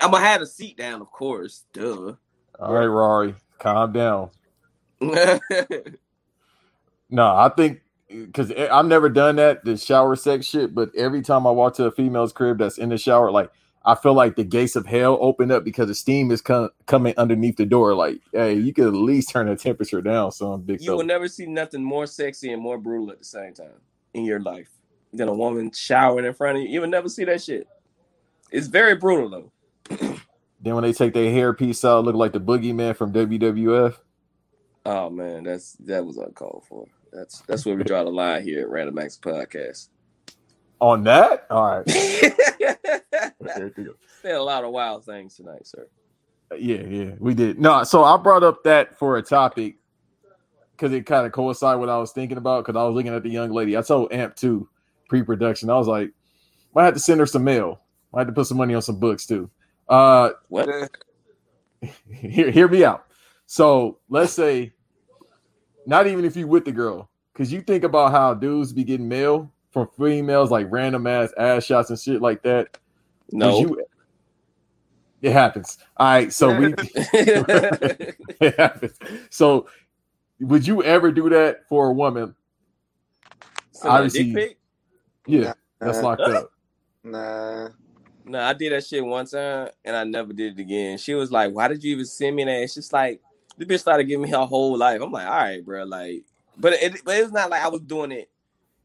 [0.00, 1.64] I'm gonna have a seat down, of course.
[1.72, 2.14] Duh.
[2.58, 4.30] All right, Rory, calm down.
[7.10, 11.46] No, I think because I've never done that the shower sex shit, but every time
[11.46, 13.50] I walk to a female's crib that's in the shower, like
[13.84, 17.14] I feel like the gates of hell open up because the steam is com- coming
[17.16, 17.94] underneath the door.
[17.94, 21.28] Like, hey, you could at least turn the temperature down, son, big you will never
[21.28, 23.80] see nothing more sexy and more brutal at the same time
[24.14, 24.70] in your life
[25.12, 26.68] than a woman showering in front of you.
[26.68, 27.66] You will never see that shit.
[28.52, 29.52] It's very brutal though.
[30.62, 33.96] Then when they take their hair piece out, look like the boogeyman from WWF.
[34.86, 36.86] Oh man, that's that was uncalled for.
[37.12, 39.88] That's that's where we draw the line here at Random Acts Podcast.
[40.80, 42.34] On that, all right, Said
[44.34, 45.86] a lot of wild things tonight, sir.
[46.58, 47.60] yeah, yeah, we did.
[47.60, 49.76] No, so I brought up that for a topic
[50.72, 52.64] because it kind of coincided with what I was thinking about.
[52.64, 53.76] Because I was looking at the young lady.
[53.76, 54.68] I told Amp too
[55.08, 55.68] pre-production.
[55.68, 56.12] I was like,
[56.74, 57.80] might have to send her some mail.
[58.12, 59.50] Might have to put some money on some books too.
[59.90, 60.68] Uh, What?
[62.10, 63.06] hear, hear me out.
[63.46, 64.72] So let's say,
[65.86, 69.08] not even if you with the girl, because you think about how dudes be getting
[69.08, 72.78] mail from females, like random ass ass shots and shit like that.
[73.32, 73.60] No.
[73.60, 73.84] you-
[75.22, 75.76] it happens.
[75.98, 78.98] All right, so we it happens.
[79.28, 79.66] So
[80.40, 82.34] would you ever do that for a woman?
[83.72, 84.58] Send her a Obviously, dick pic?
[85.26, 86.04] yeah, that's Nah.
[86.08, 86.52] locked up.
[87.04, 87.68] Nah.
[88.30, 90.98] No, I did that shit one time and I never did it again.
[90.98, 93.20] She was like, "Why did you even send me that?" It's just like
[93.58, 95.00] the bitch started giving me her whole life.
[95.02, 96.24] I'm like, "All right, bro." Like,
[96.56, 98.30] but it, but it's not like I was doing it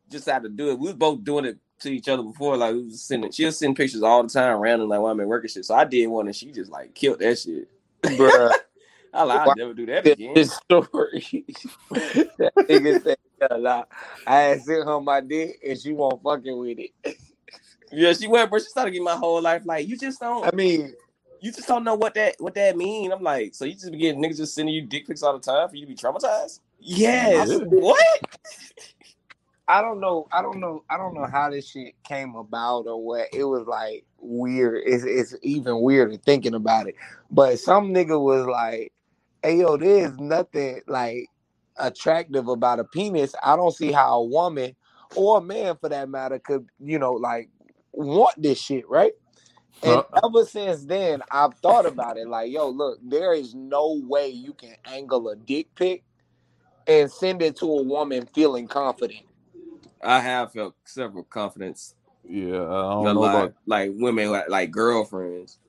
[0.09, 0.79] just had to do it.
[0.79, 2.57] We was both doing it to each other before.
[2.57, 3.31] Like, we was sending.
[3.31, 5.65] She was sending pictures all the time, random, like while I'm at work and shit.
[5.65, 7.69] So I did one and she just like killed that shit.
[8.01, 8.51] Bruh.
[9.13, 10.33] I like, I'll never do that again.
[10.33, 11.45] This story.
[11.91, 13.83] that nigga said, yeah, nah,
[14.27, 16.91] I had sent her my dick and she won't fucking with it.
[17.91, 18.59] Yeah, she went, bro.
[18.59, 20.45] She started getting my whole life like, you just don't.
[20.45, 20.93] I mean,
[21.41, 23.11] you just don't know what that what that mean.
[23.11, 25.39] I'm like, so you just be getting niggas just sending you dick pics all the
[25.39, 26.59] time for you to be traumatized?
[26.79, 27.49] Yes.
[27.63, 28.19] What?
[29.67, 30.27] I don't know.
[30.31, 30.83] I don't know.
[30.89, 33.27] I don't know how this shit came about or what.
[33.33, 34.83] It was like weird.
[34.85, 36.95] It's, it's even weirder thinking about it.
[37.31, 38.93] But some nigga was like,
[39.41, 41.29] "Hey yo, there's nothing like
[41.77, 43.33] attractive about a penis.
[43.43, 44.75] I don't see how a woman
[45.15, 47.49] or a man, for that matter, could you know like
[47.97, 49.13] want this shit, right?"
[49.83, 52.27] And ever since then, I've thought about it.
[52.27, 56.03] Like, yo, look, there is no way you can angle a dick pic
[56.87, 59.25] and send it to a woman feeling confident.
[60.03, 61.95] I have felt several confidence.
[62.23, 65.59] Yeah, I don't like, about like women like, like girlfriends.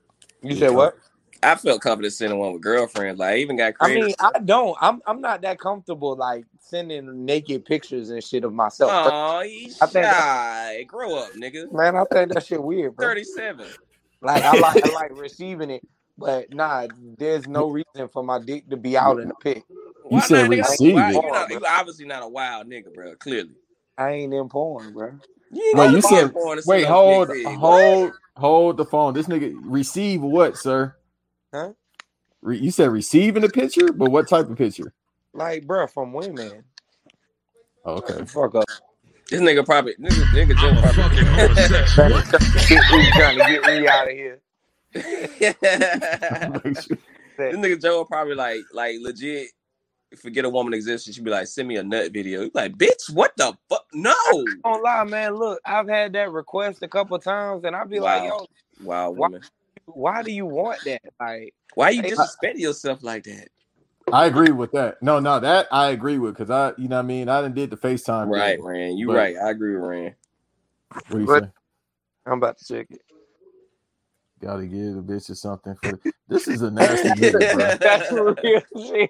[0.41, 0.97] You said what?
[1.43, 3.19] I felt confident sending one with girlfriends.
[3.19, 4.01] Like I even got crazy.
[4.01, 4.77] I mean, I don't.
[4.81, 8.91] I'm I'm not that comfortable like sending naked pictures and shit of myself.
[8.93, 10.85] Oh, you I think shy.
[10.87, 11.71] Grow up, nigga.
[11.71, 13.07] man, I think that shit weird, bro.
[13.07, 13.67] 37.
[14.21, 15.83] Like I like I like receiving it,
[16.17, 16.87] but nah,
[17.17, 19.63] there's no reason for my dick to be out in the pic.
[20.09, 21.13] You said Nigga, receive it.
[21.13, 23.15] You, not, obviously not a wild nigga, bro.
[23.15, 23.51] Clearly.
[23.97, 25.19] I ain't in porn, bro.
[25.51, 29.13] You Wait, you said wait, send hold, hold, hold the phone.
[29.13, 30.95] This nigga receive what, sir?
[31.53, 31.73] Huh?
[32.41, 34.93] Re- you said receiving a picture, but what type of picture?
[35.33, 36.63] Like, bro, from women.
[37.85, 38.25] Oh, okay.
[38.25, 38.65] Fuck up.
[39.29, 42.21] This nigga probably nigga, nigga Joe oh, probably
[42.65, 44.39] He's trying to get me out of here.
[44.93, 46.87] this
[47.37, 49.49] nigga Joe probably like like legit
[50.15, 51.05] forget a woman exists.
[51.05, 52.43] She should be like, send me a nut video.
[52.43, 53.85] You like, bitch, what the fuck?
[53.93, 54.15] No.
[54.63, 55.35] Don't lie, man.
[55.35, 58.27] Look, I've had that request a couple times, and I'd be like, Wow.
[58.27, 59.41] yo, Wow, why, woman.
[59.87, 61.01] Why do you want that?
[61.19, 63.49] Like, Why you Hey, disrespecting yourself like that?
[64.11, 65.01] I agree with that.
[65.01, 67.55] No, no, that I agree with because I, you know, what I mean, I didn't
[67.55, 68.29] did the FaceTime.
[68.29, 68.99] Right, thing, Rand.
[68.99, 69.35] You right.
[69.35, 70.15] I agree with Rand.
[71.07, 71.49] What do you But- say?
[72.25, 73.01] I'm about to check it.
[74.39, 77.75] Gotta give the bitch or something for this is a nasty nigga, bro.
[77.81, 79.09] That's real shit.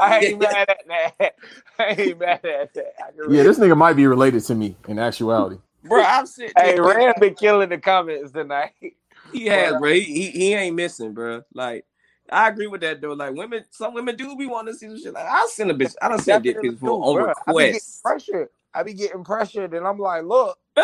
[0.00, 1.34] I ain't mad at that.
[1.78, 2.94] I ain't mad at that.
[2.98, 5.58] I can Yeah, this nigga might be related to me in actuality.
[5.84, 8.72] Bro, I'm sitting Hey, Rand been killing the comments tonight.
[9.42, 9.92] He has, uh, bro.
[9.92, 11.42] He, he he ain't missing, bro.
[11.54, 11.84] Like
[12.30, 13.12] I agree with that though.
[13.12, 15.12] Like women, some women do be wanting to see some shit.
[15.12, 15.94] Like I'll send a bitch.
[16.00, 18.48] I don't send dick pics for on Bruh, I be getting pressured.
[18.74, 20.58] I be getting pressured, and I'm like, look,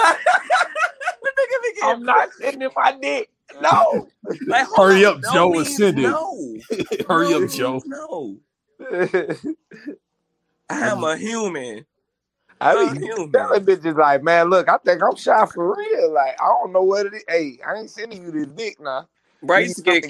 [1.83, 3.31] I'm not sending my dick.
[3.61, 4.09] No.
[4.47, 6.03] Like, Hurry up, no Joe, and send it.
[6.03, 6.57] No.
[7.09, 7.83] Hurry No up, Joe.
[7.87, 8.37] No.
[10.69, 11.87] I am a human.
[12.61, 13.33] I human.
[13.35, 16.13] telling bitches like, man, look, I think I'm shy for real.
[16.13, 17.25] Like, I don't know what it is.
[17.29, 19.09] Hey, I ain't sending you this dick now.
[19.43, 20.05] Bro, I used to get,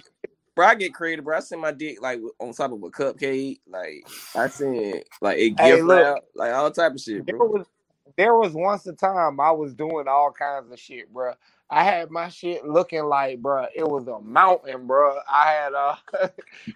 [0.57, 1.37] bro, I get creative, bro.
[1.39, 3.61] I send my dick like on top of a cupcake.
[3.69, 4.07] Like
[4.37, 6.09] I send like a Hey, gift look.
[6.09, 7.45] wrap, like all type of shit, There bro.
[7.49, 7.67] was
[8.17, 11.35] there was once a time I was doing all kinds of shit, bro.
[11.71, 15.19] I had my shit looking like, bro, it was a mountain, bro.
[15.31, 15.97] I had uh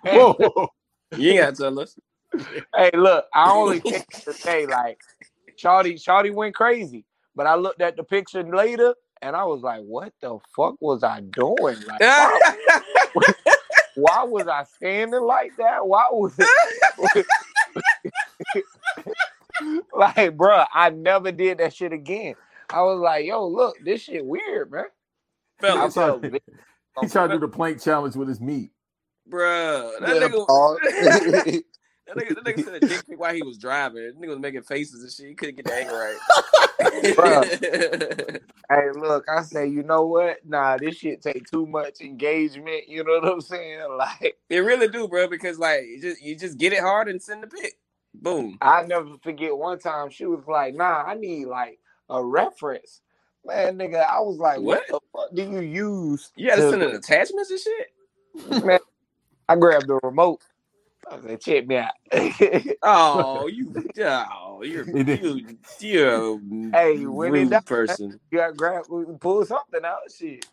[0.03, 0.37] Whoa.
[1.17, 1.97] You ain't gotta tell us.
[2.77, 5.01] hey, look, I only take the day like
[5.63, 7.05] Shawty, Shawty went crazy.
[7.35, 11.03] But I looked at the picture later and I was like, what the fuck was
[11.03, 11.77] I doing?
[11.87, 12.01] Like,
[13.15, 13.33] why,
[13.95, 15.87] why was I standing like that?
[15.87, 17.27] Why was it?
[19.97, 22.35] like, bro, I never did that shit again.
[22.71, 24.85] I was like, yo, look, this shit weird, man.
[25.63, 28.73] I Fellas, felt He tried to do the plank challenge with his meat.
[29.31, 31.63] Bruh, that Yeah, nigga, dog.
[32.15, 34.05] that nigga, that nigga sent a dick pic while he was driving.
[34.05, 35.29] That nigga was making faces and shit.
[35.29, 36.19] He couldn't get the angle right.
[38.71, 40.39] Hey, look, I say, you know what?
[40.47, 42.89] Nah, this shit take too much engagement.
[42.89, 43.81] You know what I'm saying?
[43.99, 47.21] Like, it really do, bro, because like you just you just get it hard and
[47.23, 47.75] send the pic.
[48.15, 48.59] Boom.
[48.61, 51.79] I never forget one time she was like, nah, I need like
[52.09, 53.01] a reference.
[53.45, 56.31] Man, nigga, I was like, what, the fuck do you use?
[56.37, 58.65] You gotta to- send an attachments and shit.
[58.65, 58.79] Man,
[59.49, 60.41] I grabbed the remote.
[61.13, 61.93] I said, check me out.
[62.83, 65.21] Oh, you, oh, you're He did.
[65.23, 66.37] you, you're a
[66.73, 68.21] Hey, when it rude done, person.
[68.31, 68.85] You got to grab,
[69.21, 69.99] pull something out.
[70.17, 70.47] Shit.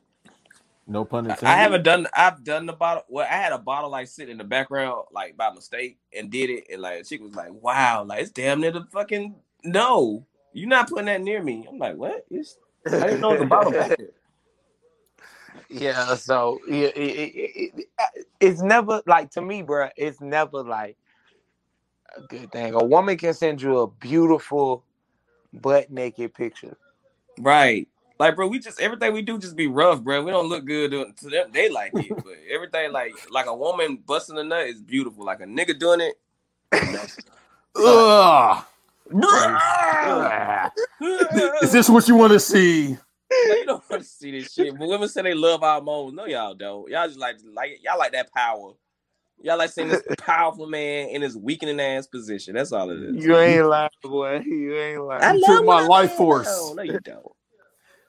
[0.87, 1.47] No pun intended.
[1.47, 2.07] I haven't done.
[2.15, 3.03] I've done the bottle.
[3.09, 6.49] Well, I had a bottle like sitting in the background, like by mistake, and did
[6.49, 6.65] it.
[6.71, 10.25] And like she was like, "Wow, like it's damn near the fucking no.
[10.53, 12.25] You're not putting that near me." I'm like, "What?
[12.31, 12.57] It's,
[12.99, 14.09] I didn't know it was a bottle back there."
[15.69, 18.05] Yeah, so yeah, it, it, it, it- uh,
[18.39, 19.89] it's never like to me, bro.
[19.97, 20.97] It's never like
[22.15, 22.73] a good thing.
[22.73, 24.83] A woman can send you a beautiful
[25.53, 26.77] butt naked picture.
[27.39, 27.87] Right.
[28.19, 30.23] Like, bro, we just everything we do just be rough, bro.
[30.23, 31.51] We don't look good to to them.
[31.53, 35.25] They like it, but everything like like a woman busting a nut is beautiful.
[35.25, 36.15] Like a nigga doing it.
[37.75, 38.63] Ugh.
[39.23, 40.71] Ugh.
[41.61, 42.97] Is this what you want to see?
[43.47, 44.77] Like, you don't want to see this shit.
[44.77, 46.13] But women say they love our moans.
[46.13, 46.89] No, y'all don't.
[46.89, 48.73] Y'all just like like y'all like that power.
[49.41, 52.55] Y'all like seeing this powerful man in his weakening ass position.
[52.55, 53.25] That's all it is.
[53.25, 54.39] You ain't lying, boy.
[54.45, 55.23] You ain't lying.
[55.23, 56.45] I You love took my life say force.
[56.45, 57.31] No, no, you don't.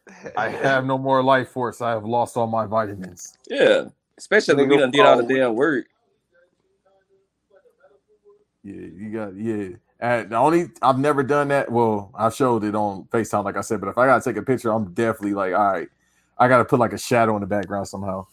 [0.36, 1.80] I have no more life force.
[1.80, 3.36] I have lost all my vitamins.
[3.48, 3.84] Yeah.
[4.18, 5.86] Especially when we done did all the damn work.
[8.62, 9.76] Yeah, you got yeah.
[10.00, 11.70] And the only I've never done that.
[11.70, 14.42] Well, I showed it on FaceTime, like I said, but if I gotta take a
[14.42, 15.88] picture, I'm definitely like, all right,
[16.38, 18.26] I gotta put like a shadow in the background somehow.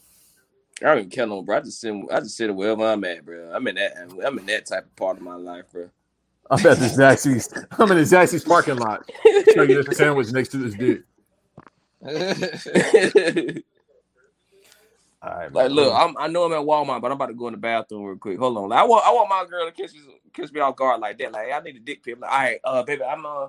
[0.81, 1.57] I don't even care no, bro.
[1.57, 3.51] I just sit, I just sit wherever I'm at, bro.
[3.53, 5.89] I'm in that, I'm in that type of part of my life, bro.
[6.51, 7.53] I'm at the Zaxby's.
[7.77, 9.09] I'm in the Zaxby's parking lot.
[9.51, 11.03] Trying to get a sandwich next to this dude.
[15.21, 17.47] All right, Like, look, I'm, I know I'm at Walmart, but I'm about to go
[17.47, 18.37] in the bathroom real quick.
[18.37, 18.69] Hold on.
[18.69, 21.17] Like, I want, I want my girl to kiss me, kiss me off guard like
[21.17, 21.31] that.
[21.31, 22.15] Like, I need a dick pic.
[22.15, 23.47] I'm like, all right, uh, baby, I'm uh,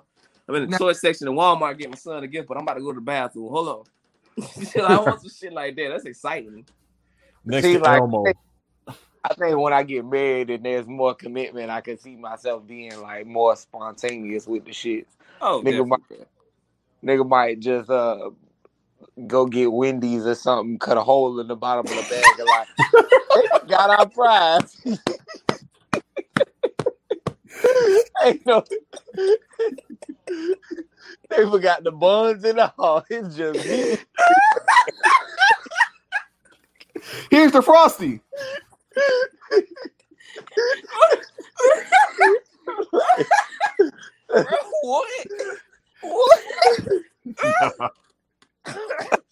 [0.49, 2.75] I'm in the toy section in Walmart getting my son a gift, but I'm about
[2.75, 3.51] to go to the bathroom.
[3.51, 4.45] Hold on.
[4.65, 5.89] Shit, I want some shit like that.
[5.91, 6.65] That's exciting.
[7.45, 8.25] next See, to like, Elmo.
[9.25, 12.99] I think when I get married and there's more commitment, I can see myself being
[13.03, 15.07] like more spontaneous with the shit.
[15.41, 16.01] Oh, nigga definitely, might,
[17.05, 18.31] nigga might just uh
[19.27, 22.49] go get Wendy's or something, cut a hole in the bottom of the bag, and
[22.49, 22.69] like
[23.69, 24.77] got our prize.
[28.25, 28.65] Ain't no,
[31.31, 33.05] they forgot the buns and all.
[33.11, 33.99] It's just me.
[37.31, 38.21] Here's the frosty.
[44.83, 45.09] what?
[46.03, 46.41] What?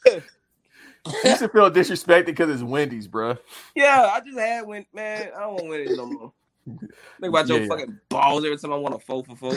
[0.06, 3.36] you should feel disrespected because it's Wendy's, bro.
[3.74, 5.30] Yeah, I just had when man.
[5.36, 6.32] I don't want Wendy's no more.
[6.66, 9.52] Think about your fucking balls every time I want a four for four.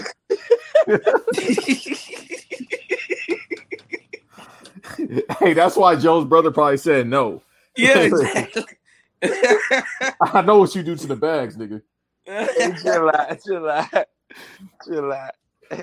[5.40, 7.42] hey, that's why Joe's brother probably said no.
[7.76, 8.64] Yeah, exactly.
[10.22, 11.82] I know what you do to the bags, nigga.
[12.82, 14.08] chill out, chill out,
[14.86, 15.32] chill out.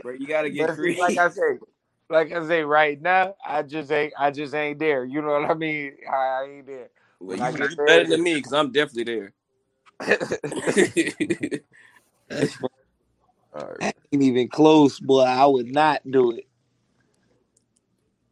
[0.02, 1.00] Bro, you gotta get creative.
[1.00, 1.58] like I say,
[2.08, 5.04] like I say, right now, I just ain't, I just ain't there.
[5.04, 5.92] You know what I mean?
[6.10, 6.90] I, I ain't there.
[7.20, 9.32] Well, When I you, get you there, better than me because I'm definitely there.
[13.80, 15.22] ain't even close, boy.
[15.22, 16.46] I would not do it.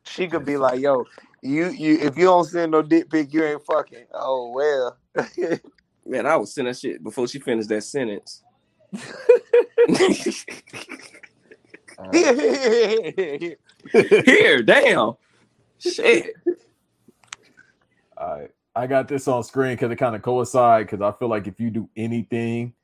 [0.05, 1.05] She could be like, "Yo,
[1.43, 4.07] You you if you don't send no dick pic, you ain't fucking.
[4.13, 4.99] Oh well.
[6.07, 8.43] Man, I was sending that shit before she finished that sentence.
[14.25, 15.15] Here, damn.
[15.79, 16.35] Shit.
[18.17, 18.51] All right.
[18.77, 21.61] I got this on screen because it kind of coincide because I feel like if
[21.61, 22.75] you do anything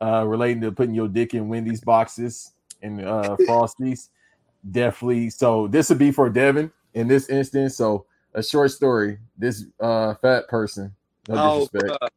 [0.00, 2.52] uh relating to putting your dick in Wendy's boxes
[2.82, 4.08] and uh Frosties,
[4.70, 5.30] definitely.
[5.30, 7.76] So this would be for Devin in this instance.
[7.76, 9.18] So a short story.
[9.36, 10.94] This uh fat person,
[11.28, 11.84] no Oh, disrespect.
[11.86, 12.08] bruh.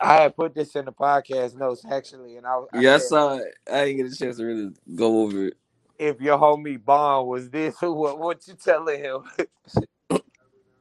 [0.00, 3.08] I had put this in the podcast notes actually, and I, I Yeah, I said,
[3.08, 3.40] saw.
[3.70, 5.56] I didn't get a chance to really go over it.
[6.00, 9.22] If your homie Bond was this, what what you telling him?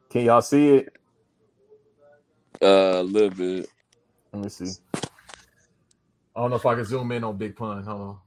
[0.09, 0.95] Can y'all see it?
[2.61, 3.69] Uh, a little bit.
[4.31, 4.71] Let me see.
[4.93, 7.83] I don't know if I can zoom in on Big Pun.
[7.83, 8.17] Hold on.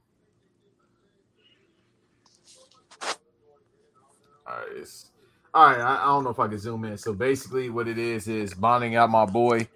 [4.45, 5.09] All right, it's,
[5.53, 5.79] all right.
[5.79, 6.97] I, I don't know if I can zoom in.
[6.97, 9.67] So basically, what it is is bonding out my boy,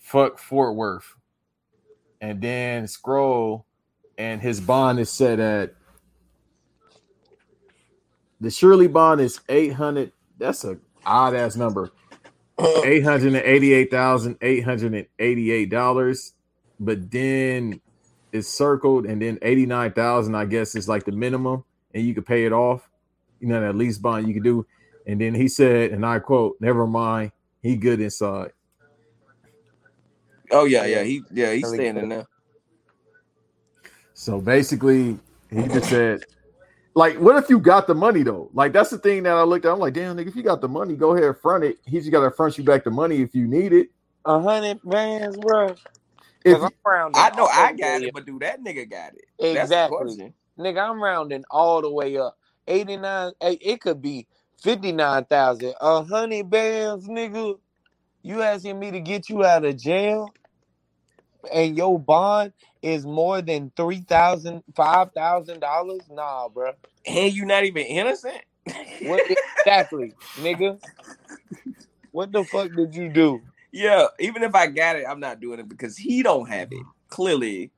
[0.00, 1.14] fuck Fort Worth,
[2.20, 3.66] and then scroll,
[4.16, 5.74] and his bond is set at
[8.42, 10.12] the Shirley bond is eight hundred.
[10.36, 11.92] That's a odd ass number.
[12.58, 12.82] Uh-huh.
[12.84, 16.34] Eight hundred and eighty-eight thousand eight hundred and eighty-eight dollars,
[16.78, 17.80] but then
[18.32, 20.34] it's circled, and then eighty-nine thousand.
[20.34, 21.64] I guess is like the minimum,
[21.94, 22.90] and you could pay it off.
[23.40, 24.66] You know that lease bond you could do,
[25.06, 27.32] and then he said, and I quote, "Never mind,
[27.62, 28.52] he good inside."
[30.50, 31.04] Oh yeah, yeah.
[31.04, 32.26] He yeah, he's Really staying in there.
[34.14, 35.18] So basically,
[35.50, 36.24] he just said,
[36.94, 38.50] like, what if you got the money though?
[38.52, 39.72] Like, that's the thing that I looked at.
[39.72, 41.78] I'm like, damn, nigga, if you got the money, go ahead, and front it.
[41.86, 43.88] He's just got to front you back the money if you need it.
[44.24, 45.74] A hundred bands, bro.
[46.44, 47.22] If I'm rounding.
[47.22, 48.14] I know I got it, up.
[48.14, 49.24] but do that nigga got it?
[49.38, 50.32] Exactly.
[50.58, 52.36] Nigga, I'm rounding all the way up.
[52.68, 54.26] 89, eh, it could be
[54.62, 55.74] 59,000.
[55.80, 57.58] A hundred bands, nigga.
[58.22, 60.32] You asking me to get you out of jail
[61.52, 62.52] and your bond
[62.82, 66.02] is more than three thousand, five thousand dollars?
[66.10, 66.72] Nah, bro.
[67.06, 68.42] And you not even innocent?
[69.00, 69.22] What
[69.58, 70.78] exactly, nigga?
[72.10, 73.42] What the fuck did you do?
[73.72, 76.82] Yeah, even if I got it, I'm not doing it because he don't have it.
[77.08, 77.70] Clearly,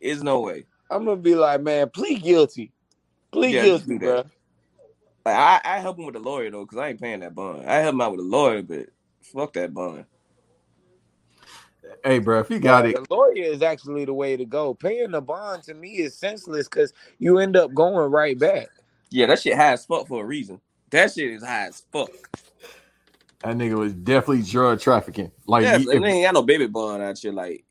[0.00, 0.66] is no way.
[0.90, 2.72] I'm gonna be like, man, plead guilty.
[3.32, 4.24] Plead Yeah, guilty, bro.
[5.24, 7.68] Like, I, I help him with the lawyer though, because I ain't paying that bond.
[7.68, 8.86] I help him out with a lawyer, but
[9.22, 10.04] fuck that bond.
[12.04, 14.74] Hey, bro, if you got it, The lawyer is actually the way to go.
[14.74, 18.68] Paying the bond to me is senseless because you end up going right back.
[19.10, 20.60] Yeah, that shit high as fuck for a reason.
[20.90, 22.10] That shit is high as fuck.
[23.42, 25.32] that nigga was definitely drug trafficking.
[25.46, 27.64] Like, yeah, you- and they ain't got no baby bond out here like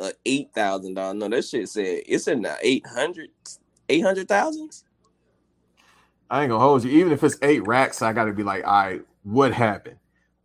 [0.00, 1.16] uh, eight thousand dollars.
[1.18, 3.30] No, that shit said it's in the eight hundred,
[3.88, 4.84] eight hundred thousands.
[6.30, 6.92] I ain't gonna hold you.
[6.92, 9.98] Even if it's eight racks, I gotta be like, all right, what happened?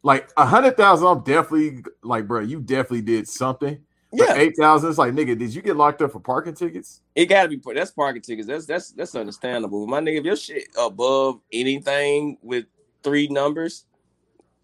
[0.06, 3.80] Like a hundred thousand, I'm definitely like, bro, you definitely did something.
[4.12, 4.36] But Yeah.
[4.36, 7.02] eight thousand, it's like, nigga, did you get locked up for parking tickets?
[7.16, 8.48] It gotta be that's parking tickets.
[8.48, 9.88] That's that's that's understandable.
[9.88, 12.66] My nigga, if your shit above anything with
[13.02, 13.88] three numbers,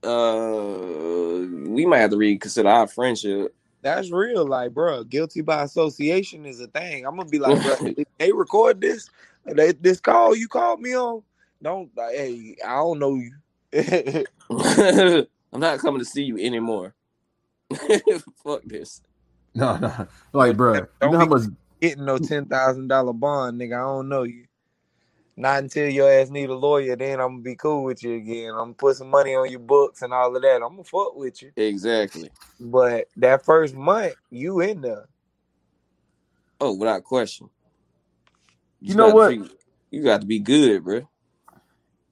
[0.04, 3.56] uh, we might have to reconsider our friendship.
[3.82, 5.04] That's real, like, bro.
[5.04, 7.04] Guilty by association is a thing.
[7.08, 9.10] I'm gonna be like, bro, they record this,
[9.46, 11.24] they, this call you called me on.
[11.64, 13.32] Don't, like, hey, I don't know you.
[13.74, 16.94] I'm not coming to see you anymore.
[18.44, 19.02] Fuck this.
[19.54, 20.08] No, no.
[20.34, 21.44] Like, bro, you Don't know how be much
[21.82, 23.76] getting no ten thousand dollar bond, nigga.
[23.76, 24.46] I don't know you.
[25.38, 28.52] Not until your ass need a lawyer, then I'm gonna be cool with you again.
[28.52, 30.56] I'm gonna put some money on your books and all of that.
[30.58, 31.52] I'm gonna fuck with you.
[31.56, 32.30] Exactly.
[32.60, 35.08] But that first month, you in there.
[36.60, 37.50] Oh, without question.
[38.82, 39.30] You know what?
[39.30, 39.50] be-
[39.90, 41.08] you got to be good, bro.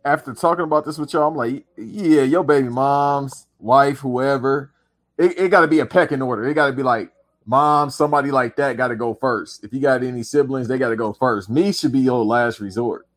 [0.05, 4.71] After talking about this with y'all, I'm like, yeah, your baby mom's wife, whoever,
[5.17, 6.47] it, it got to be a pecking order.
[6.47, 7.11] It got to be like,
[7.45, 9.63] mom, somebody like that got to go first.
[9.63, 11.49] If you got any siblings, they got to go first.
[11.49, 13.07] Me should be your last resort.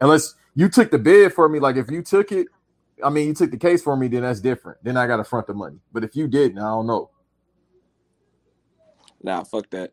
[0.00, 2.48] Unless you took the bid for me, like if you took it,
[3.04, 4.82] I mean, you took the case for me, then that's different.
[4.82, 5.78] Then I got to front the money.
[5.92, 7.10] But if you didn't, I don't know.
[9.22, 9.92] Nah, fuck that.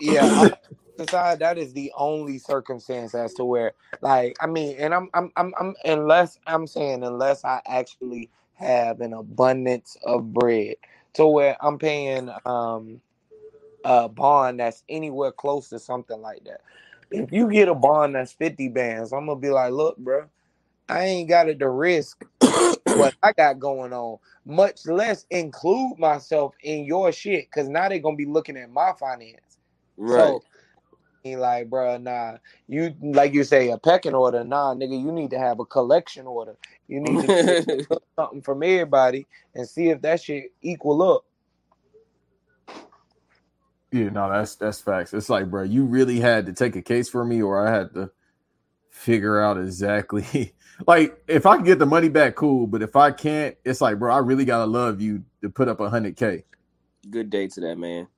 [0.00, 0.50] Yeah, I
[0.98, 5.32] decide that is the only circumstance as to where, like, I mean, and I'm, I'm,
[5.36, 10.76] I'm, I'm, unless I'm saying, unless I actually have an abundance of bread,
[11.14, 13.02] to where I'm paying um
[13.84, 16.62] a bond that's anywhere close to something like that.
[17.10, 20.26] If you get a bond that's 50 bands, I'm gonna be like, look, bro,
[20.88, 22.24] I ain't got it to risk
[22.92, 28.00] what I got going on, much less include myself in your shit, because now they're
[28.00, 29.58] gonna be looking at my finance.
[29.96, 30.38] Right.
[31.36, 32.38] Like, bro, nah.
[32.66, 35.00] You like you say a pecking order, nah, nigga.
[35.00, 36.56] You need to have a collection order.
[36.86, 41.24] You need to get something from everybody and see if that shit equal up.
[43.90, 45.14] Yeah, no, that's that's facts.
[45.14, 47.94] It's like, bro, you really had to take a case for me, or I had
[47.94, 48.10] to
[48.90, 50.54] figure out exactly.
[50.86, 52.66] like, if I can get the money back, cool.
[52.66, 55.80] But if I can't, it's like, bro, I really gotta love you to put up
[55.80, 56.44] a hundred k.
[57.08, 58.08] Good day to that man.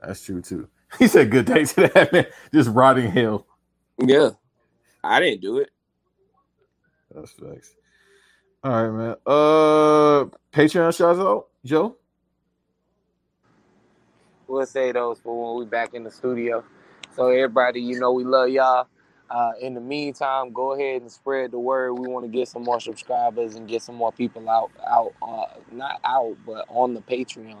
[0.00, 0.68] That's true too.
[0.98, 3.46] He said, "Good day to that man." Just rotting hell.
[3.98, 4.30] Yeah,
[5.04, 5.70] I didn't do it.
[7.14, 7.74] That's facts.
[8.62, 9.16] All right, man.
[9.26, 11.96] Uh, Patreon shouts out, Joe.
[14.46, 16.64] We'll say those for when we back in the studio.
[17.14, 18.86] So everybody, you know, we love y'all.
[19.30, 21.94] Uh, in the meantime, go ahead and spread the word.
[21.94, 25.60] We want to get some more subscribers and get some more people out, out, uh,
[25.70, 27.56] not out, but on the Patreon.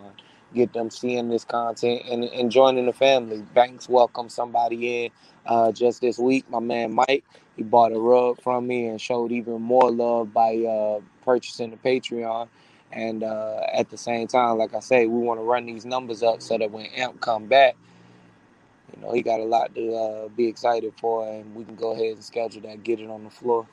[0.54, 3.42] Get them seeing this content and, and joining the family.
[3.54, 5.10] Banks welcome somebody in
[5.46, 6.50] uh, just this week.
[6.50, 7.24] My man Mike,
[7.56, 11.76] he bought a rug from me and showed even more love by uh, purchasing the
[11.76, 12.48] Patreon.
[12.92, 16.22] And uh, at the same time, like I say, we want to run these numbers
[16.22, 17.76] up so that when Amp come back,
[18.96, 21.92] you know, he got a lot to uh, be excited for, and we can go
[21.92, 23.66] ahead and schedule that, get it on the floor.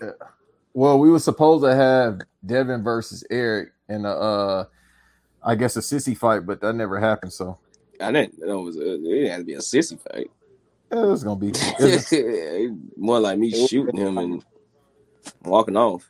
[0.74, 4.64] Well, we were supposed to have Devin versus Eric in a, uh,
[5.42, 7.32] I guess a sissy fight, but that never happened.
[7.32, 7.58] So
[8.00, 10.30] I didn't know it was a, it had to be a sissy fight.
[10.92, 11.48] yeah, it was gonna be.
[11.54, 14.44] it was- More like me shooting him and
[15.44, 16.08] walking off.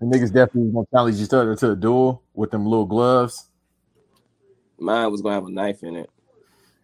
[0.00, 3.48] the niggas definitely gonna challenge each other to a duel with them little gloves.
[4.78, 6.10] Mine was gonna have a knife in it.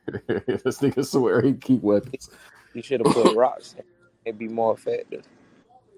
[0.27, 2.29] this nigga swear he keep weapons.
[2.73, 3.75] You should have put rocks.
[3.79, 3.85] in.
[4.25, 5.25] It'd be more effective.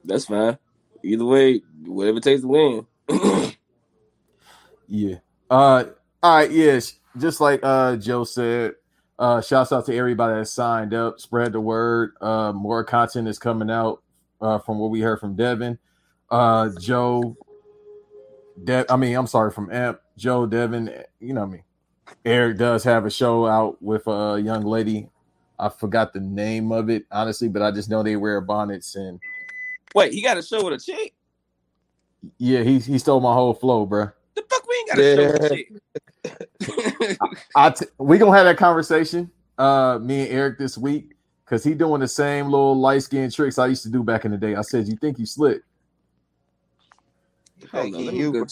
[0.04, 0.58] That's fine.
[1.06, 2.86] Either way, whatever it takes to win.
[4.88, 5.16] Yeah.
[5.50, 5.84] Uh.
[6.22, 6.50] All right.
[6.50, 6.94] Yes.
[7.18, 8.74] Just like uh Joe said.
[9.18, 9.40] Uh.
[9.40, 11.18] Shouts out to everybody that signed up.
[11.20, 12.14] Spread the word.
[12.20, 12.52] Uh.
[12.52, 14.02] More content is coming out.
[14.40, 14.58] Uh.
[14.60, 15.78] From what we heard from Devin.
[16.30, 16.70] Uh.
[16.80, 17.36] Joe.
[18.62, 20.00] De- I mean, I'm sorry from Amp.
[20.16, 20.46] Joe.
[20.46, 21.02] Devin.
[21.18, 21.62] You know I mean.
[22.24, 25.08] Eric does have a show out with a young lady.
[25.58, 29.18] I forgot the name of it honestly, but I just know they wear bonnets and
[29.96, 31.14] Wait, he got a show with a chick?
[32.38, 34.10] yeah, he he stole my whole flow, bro.
[34.36, 35.72] The fuck we ain't got a show with a chick.
[37.54, 41.14] I t- we gonna have that conversation, uh, me and Eric this week,
[41.44, 44.32] because he doing the same little light skin tricks I used to do back in
[44.32, 44.56] the day.
[44.56, 45.62] I said, "You think you slick?"
[47.72, 48.46] Hold on, You-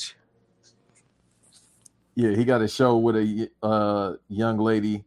[2.16, 5.04] Yeah, he got a show with a uh young lady,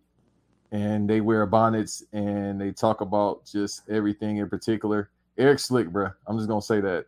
[0.72, 5.10] and they wear bonnets and they talk about just everything in particular.
[5.38, 6.10] Eric slick, bro.
[6.26, 7.06] I'm just gonna say that.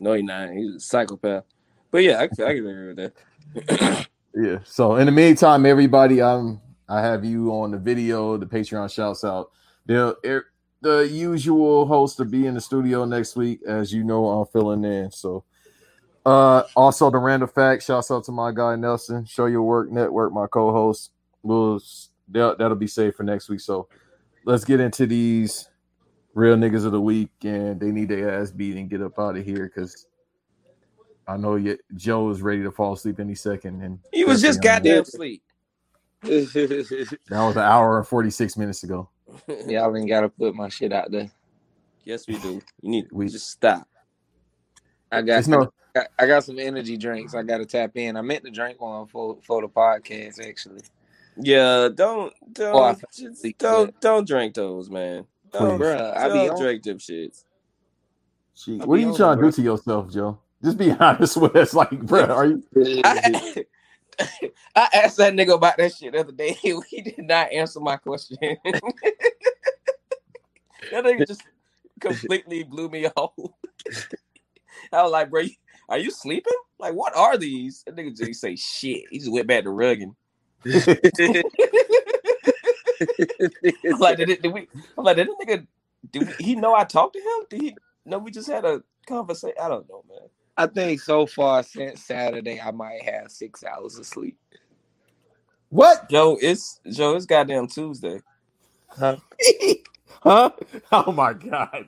[0.00, 0.50] No, he's not.
[0.50, 1.44] He's a psychopath.
[1.90, 3.12] But yeah, I, can- I can agree with
[3.54, 4.06] that.
[4.34, 4.58] Yeah.
[4.64, 8.36] So in the meantime, everybody, I'm I have you on the video.
[8.36, 9.50] The Patreon shouts out.
[9.84, 10.46] The er,
[10.80, 14.84] the usual host to be in the studio next week, as you know, I'm filling
[14.84, 15.10] in.
[15.10, 15.44] So
[16.24, 20.32] uh also the random fact, shouts out to my guy Nelson, Show Your Work Network,
[20.32, 21.10] my co-host.
[21.42, 21.80] We'll
[22.28, 23.60] that, that'll be saved for next week.
[23.60, 23.88] So
[24.44, 25.68] let's get into these
[26.34, 29.36] real niggas of the week, and they need their ass beat and get up out
[29.36, 30.06] of here because
[31.28, 33.82] I know you, Joe is ready to fall asleep any second.
[33.82, 35.42] And He was just especially on- goddamn sleep.
[36.22, 39.08] That was an hour and 46 minutes ago.
[39.66, 41.30] Y'all ain't gotta put my shit out there.
[42.04, 42.60] Yes, we do.
[42.82, 43.88] You need We- just stop.
[45.10, 45.62] I got It's no-
[45.94, 47.34] I got- I got some energy drinks.
[47.34, 48.16] I gotta tap in.
[48.16, 50.80] I meant to drink one for for the podcast actually.
[51.36, 55.26] Yeah, don't don't Oh, just don't don't drink those, man.
[55.50, 55.86] Don't, Please.
[55.86, 57.44] Bruh, I be don't on- drink them shits.
[58.54, 60.38] Gee, I'll what are you on trying to do to yourself, Joe?
[60.62, 61.74] Just be honest with us.
[61.74, 62.62] Like, bro, are you?
[63.04, 63.64] I,
[64.76, 66.52] I asked that nigga about that shit the other day.
[66.52, 68.36] He did not answer my question.
[68.42, 68.82] that
[70.92, 71.42] nigga just
[72.00, 73.32] completely blew me off.
[74.92, 75.42] I was like, bro,
[75.88, 76.52] are you sleeping?
[76.78, 77.82] Like, what are these?
[77.86, 79.04] That nigga just say shit.
[79.10, 80.14] He just went back to rugging.
[80.64, 80.74] I'm
[83.98, 84.68] like, did, it, did we?
[84.96, 85.66] I'm like, did that nigga?
[86.10, 87.46] Did we, he know I talked to him?
[87.50, 87.76] Did he?
[88.04, 89.56] No, we just had a conversation.
[89.62, 90.28] I don't know, man.
[90.56, 94.38] I think so far since Saturday, I might have six hours of sleep.
[95.70, 96.08] What?
[96.10, 97.16] Joe, it's Joe.
[97.16, 98.20] It's goddamn Tuesday.
[98.88, 99.16] Huh?
[100.22, 100.50] Huh?
[100.92, 101.86] Oh my god!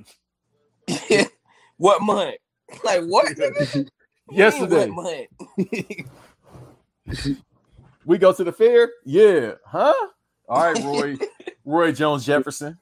[1.77, 2.35] what month?
[2.85, 3.27] Like what?
[3.27, 3.89] What you mean,
[4.31, 4.91] Yesterday.
[4.91, 5.29] What month?
[8.07, 8.91] We go to the fair.
[9.05, 9.53] Yeah.
[9.67, 9.95] Huh?
[10.49, 11.17] All right, Roy.
[11.65, 12.79] Roy Jones Jefferson.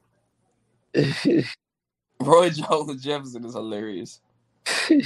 [2.20, 4.20] Roy Jones Jefferson is hilarious.
[4.68, 4.96] All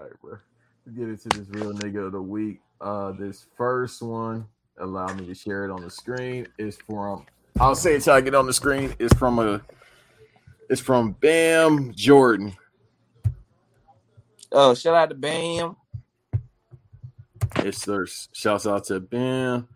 [0.00, 0.36] right, bro.
[0.86, 2.60] Let's get into this real nigga of the week.
[2.80, 4.46] Uh, this first one,
[4.78, 6.48] allow me to share it on the screen.
[6.58, 7.24] Is from
[7.60, 8.94] I'll say it till I get on the screen.
[8.98, 9.60] It's from a.
[10.68, 12.56] It's from Bam Jordan.
[14.50, 15.76] Oh, shout out to Bam.
[17.56, 19.68] It's there's shouts out to Bam.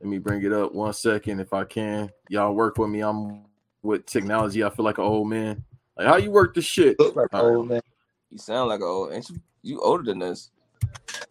[0.00, 2.10] Let me bring it up one second if I can.
[2.28, 3.00] Y'all work with me.
[3.00, 3.44] I'm
[3.82, 4.62] with technology.
[4.62, 5.64] I feel like an old man.
[5.96, 6.98] Like how you work the shit?
[6.98, 7.56] Look like an All right.
[7.56, 7.80] old man.
[8.30, 9.12] You sound like an old.
[9.12, 10.50] Ain't you, you older than us?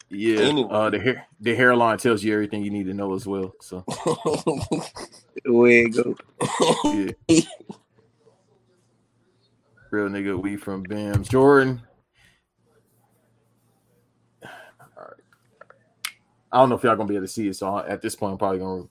[0.10, 0.42] Yeah.
[0.42, 0.70] Anyway.
[0.72, 3.54] Uh, the hair the hairline tells you everything you need to know as well.
[3.62, 3.84] So
[5.36, 6.16] it go?
[6.86, 7.42] yeah.
[9.92, 11.82] Real nigga, we from Bam Jordan.
[14.44, 14.50] All
[14.98, 15.24] right.
[16.56, 18.32] I don't know if y'all gonna be able to see it, so at this point,
[18.32, 18.84] I'm probably gonna.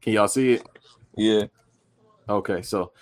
[0.00, 0.68] Can y'all see it?
[1.16, 1.46] yeah.
[2.28, 2.92] Okay, so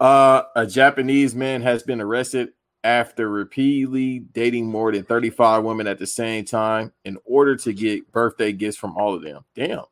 [0.00, 2.50] uh, a Japanese man has been arrested
[2.84, 8.12] after repeatedly dating more than 35 women at the same time in order to get
[8.12, 9.44] birthday gifts from all of them.
[9.56, 9.82] Damn.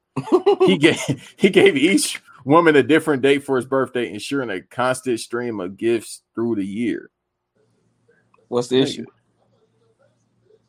[0.61, 5.19] he gave he gave each woman a different date for his birthday, ensuring a constant
[5.19, 7.11] stream of gifts through the year.
[8.47, 9.07] What's the issue?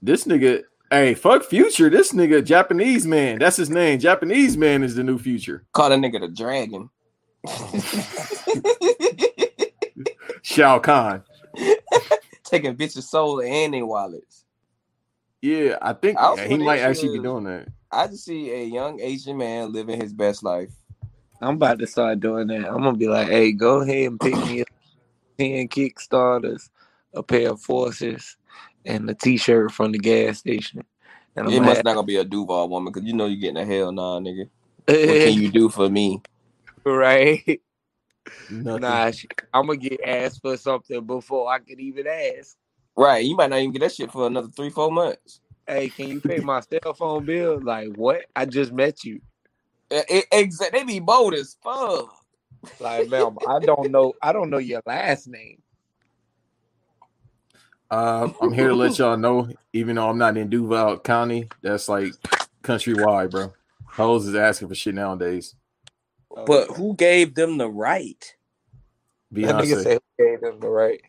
[0.02, 1.90] This nigga, hey, fuck future.
[1.90, 3.40] This nigga, Japanese man.
[3.40, 4.00] That's his name.
[4.00, 5.64] Japanese man is the new future.
[5.74, 6.90] Call that nigga the dragon.
[10.42, 11.24] Shao Kahn.
[12.44, 14.46] Taking bitches' soul and their wallets.
[15.42, 17.68] Yeah, I think I also he might think actually be doing that.
[17.92, 20.72] I just see a young Asian man living his best life.
[21.42, 22.68] I'm about to start doing that.
[22.68, 24.68] I'm gonna be like, hey, go ahead and pick me up
[25.38, 26.70] 10 Kickstarters,
[27.14, 28.38] a pair of forces,
[28.88, 30.84] and a t shirt from the gas station.
[31.36, 33.40] And I'm It must have- not gonna be a Duval woman because you know you're
[33.40, 34.50] getting a hell nah, nigga.
[34.88, 36.22] What can you do for me?
[36.86, 37.62] right?
[38.50, 38.82] Nothing.
[38.82, 42.56] Nah, sh- I'm gonna get asked for something before I can even ask.
[42.96, 45.40] Right, you might not even get that shit for another three, four months.
[45.68, 47.60] Hey, can you pay my cell phone bill?
[47.62, 48.26] Like, what?
[48.36, 49.22] I just met you.
[49.92, 50.80] Exactly.
[50.80, 52.14] They be bold as fuck.
[52.80, 54.14] Like, ma'am, I don't know.
[54.22, 55.62] I don't know your last name.
[57.90, 61.88] Uh, I'm here to let y'all know, even though I'm not in Duval County, that's
[61.88, 62.14] like
[62.64, 63.54] countrywide, bro.
[63.86, 65.56] Hoes is asking for shit nowadays.
[66.46, 68.36] But who gave them the right?
[69.32, 69.84] That nigga Beyonce.
[69.84, 71.02] said who gave them the right.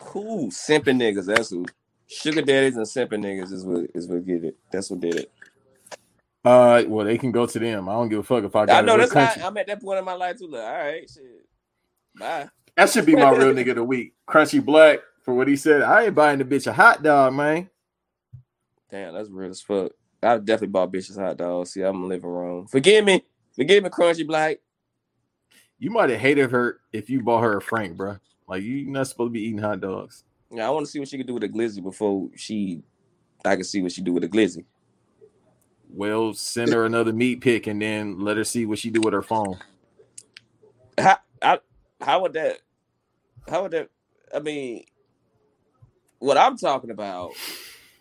[0.00, 0.48] Who?
[0.48, 1.26] Simping niggas.
[1.26, 1.66] That's who.
[2.06, 4.56] Sugar daddies and simping niggas is what is what get it.
[4.72, 5.32] That's what did it.
[6.44, 7.88] Uh, well, they can go to them.
[7.88, 9.40] I don't give a fuck if I got I know that's country.
[9.40, 10.48] how I'm at that point in my life too.
[10.48, 11.46] Like, all right, shit.
[12.18, 12.48] Bye.
[12.76, 14.14] That should be my real nigga of the week.
[14.28, 15.82] Crunchy Black for what he said.
[15.82, 17.70] I ain't buying the bitch a hot dog, man.
[18.90, 19.92] Damn, that's real as fuck.
[20.22, 21.72] I definitely bought bitches hot dogs.
[21.72, 22.66] See, I'm living wrong.
[22.66, 23.24] Forgive me.
[23.54, 24.58] Forgive me, Crunchy Black.
[25.78, 28.16] You might have hated her if you bought her a Frank, bro.
[28.48, 30.24] Like you not supposed to be eating hot dogs.
[30.50, 32.82] Yeah, I want to see what she could do with a glizzy before she.
[33.44, 34.64] I can see what she do with a glizzy.
[35.90, 39.12] Well, send her another meat pick and then let her see what she do with
[39.12, 39.58] her phone.
[40.98, 41.16] How, I,
[42.04, 42.58] how would that?
[43.48, 43.88] How would that?
[44.34, 44.84] I mean,
[46.18, 47.32] what I'm talking about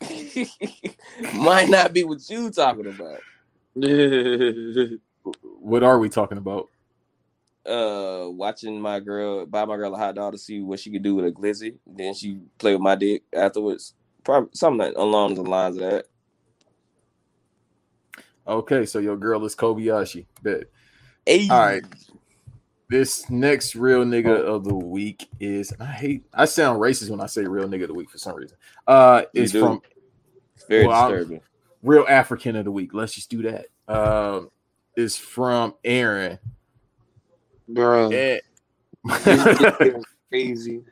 [1.33, 3.19] might not be what you talking about.
[5.61, 6.69] What are we talking about?
[7.65, 11.01] Uh, watching my girl buy my girl a hot dog to see what she could
[11.01, 11.77] do with a glizzy.
[11.87, 13.93] Then she play with my dick afterwards.
[14.25, 16.05] Probably something along the lines of that.
[18.45, 20.25] Okay, so your girl is Kobayashi.
[20.41, 20.65] Bet.
[21.25, 21.47] Hey.
[21.49, 21.83] All right.
[22.93, 27.25] This next real nigga of the week is I hate I sound racist when I
[27.25, 28.55] say real nigga of the week for some reason.
[28.85, 29.61] Uh You is do.
[29.61, 29.81] from
[30.69, 31.41] Very Well, I'm- disturbing.
[31.81, 32.93] real African of the week.
[32.93, 33.65] Let's just do that.
[33.87, 34.51] Um
[34.95, 36.37] is from Aaron.
[37.67, 38.11] Bro.
[38.11, 38.39] Eh.
[40.29, 40.83] crazy.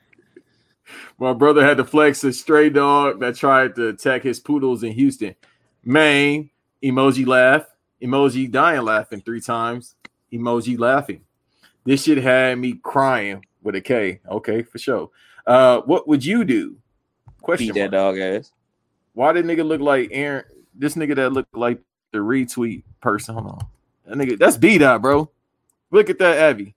[1.19, 4.93] My brother had to flex a stray dog that tried to attack his poodles in
[4.93, 5.35] Houston.
[5.85, 6.49] Maine,
[6.83, 7.67] emoji laugh,
[8.01, 9.93] emoji dying laughing three times,
[10.33, 11.21] emoji laughing.
[11.83, 14.19] This shit had me crying with a K.
[14.29, 15.09] Okay, for sure.
[15.47, 16.77] Uh, what would you do?
[17.41, 17.67] Question.
[17.67, 18.15] Beat that mark.
[18.15, 18.51] dog ass.
[19.13, 20.45] Why did nigga look like Aaron?
[20.75, 21.81] This nigga that looked like
[22.11, 23.33] the retweet person.
[23.35, 23.67] Hold on.
[24.05, 25.29] That nigga, that's B dot, bro.
[25.91, 26.75] Look at that Abby.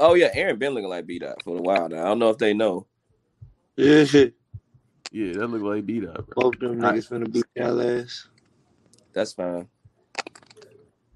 [0.00, 2.02] Oh yeah, Aaron been looking like beat up for a while now.
[2.02, 2.86] I don't know if they know.
[3.76, 4.04] Yeah,
[5.12, 6.50] Yeah, that look like B dot, bro.
[6.50, 8.28] both them I- niggas finna beat y'all ass.
[9.12, 9.68] That's fine.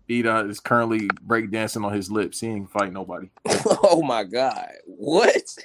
[0.08, 2.40] Dot is currently breakdancing on his lips.
[2.40, 3.30] He ain't fight nobody.
[3.66, 4.72] oh my god.
[4.86, 5.56] What?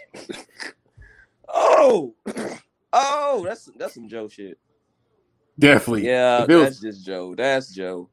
[1.48, 2.16] oh.
[2.94, 4.58] Oh, that's that's some Joe shit.
[5.60, 6.06] Definitely.
[6.06, 7.36] Yeah, was- that's just Joe.
[7.36, 8.10] That's Joe.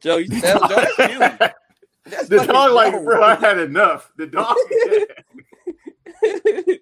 [0.00, 1.48] Joe, you that's Joe, that's you.
[2.04, 3.04] That's the dog like, Joe.
[3.04, 4.12] bro, I had enough.
[4.16, 4.56] The dog.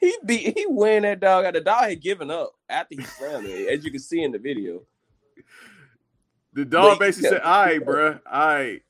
[0.00, 1.52] he beat he win that dog.
[1.54, 4.38] The dog had given up after he slammed it, as you can see in the
[4.38, 4.82] video.
[6.56, 8.82] The dog Wait, basically said, "All right, bro, all right."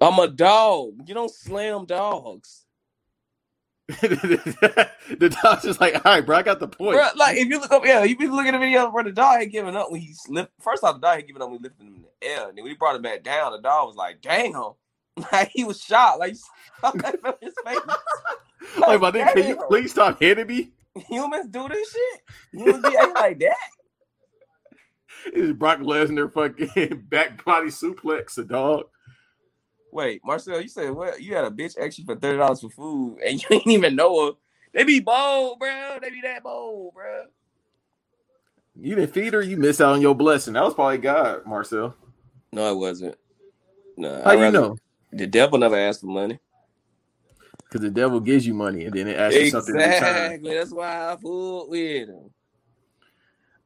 [0.00, 0.94] I'm a dog.
[1.06, 2.64] You don't slam dogs.
[3.88, 7.60] the dog's just like, "All right, bro, I got the point." Bro, like if you
[7.60, 9.92] look up, yeah, if be looking at the video where the dog had given up
[9.92, 10.50] when he slipped.
[10.62, 12.56] First off, the dog had given up when he lifted him in the air, and
[12.56, 14.72] then when he brought him back down, the dog was like, "Damn!"
[15.32, 16.20] Like he was shocked.
[16.20, 16.36] Like
[16.84, 17.78] you his face.
[18.78, 20.70] like, my nigga, can you please stop hitting me?
[21.08, 22.22] Humans do this shit.
[22.52, 23.56] Humans be acting like that.
[25.32, 28.86] Is Brock Lesnar fucking back body suplex a dog?
[29.92, 31.22] Wait, Marcel, you said what?
[31.22, 34.26] You had a bitch you for thirty dollars for food, and you ain't even know
[34.26, 34.32] her.
[34.72, 35.98] They be bold, bro.
[36.02, 37.24] They be that bold, bro.
[38.78, 40.52] You didn't feed her, you missed out on your blessing.
[40.52, 41.94] That was probably God, Marcel.
[42.52, 43.16] No, it wasn't.
[43.96, 44.76] No, How I'd you know?
[45.12, 46.38] The devil never asked for money.
[47.64, 49.76] Because the devil gives you money and then it asks you something.
[49.76, 50.54] Exactly.
[50.54, 52.30] That's why I fooled with him.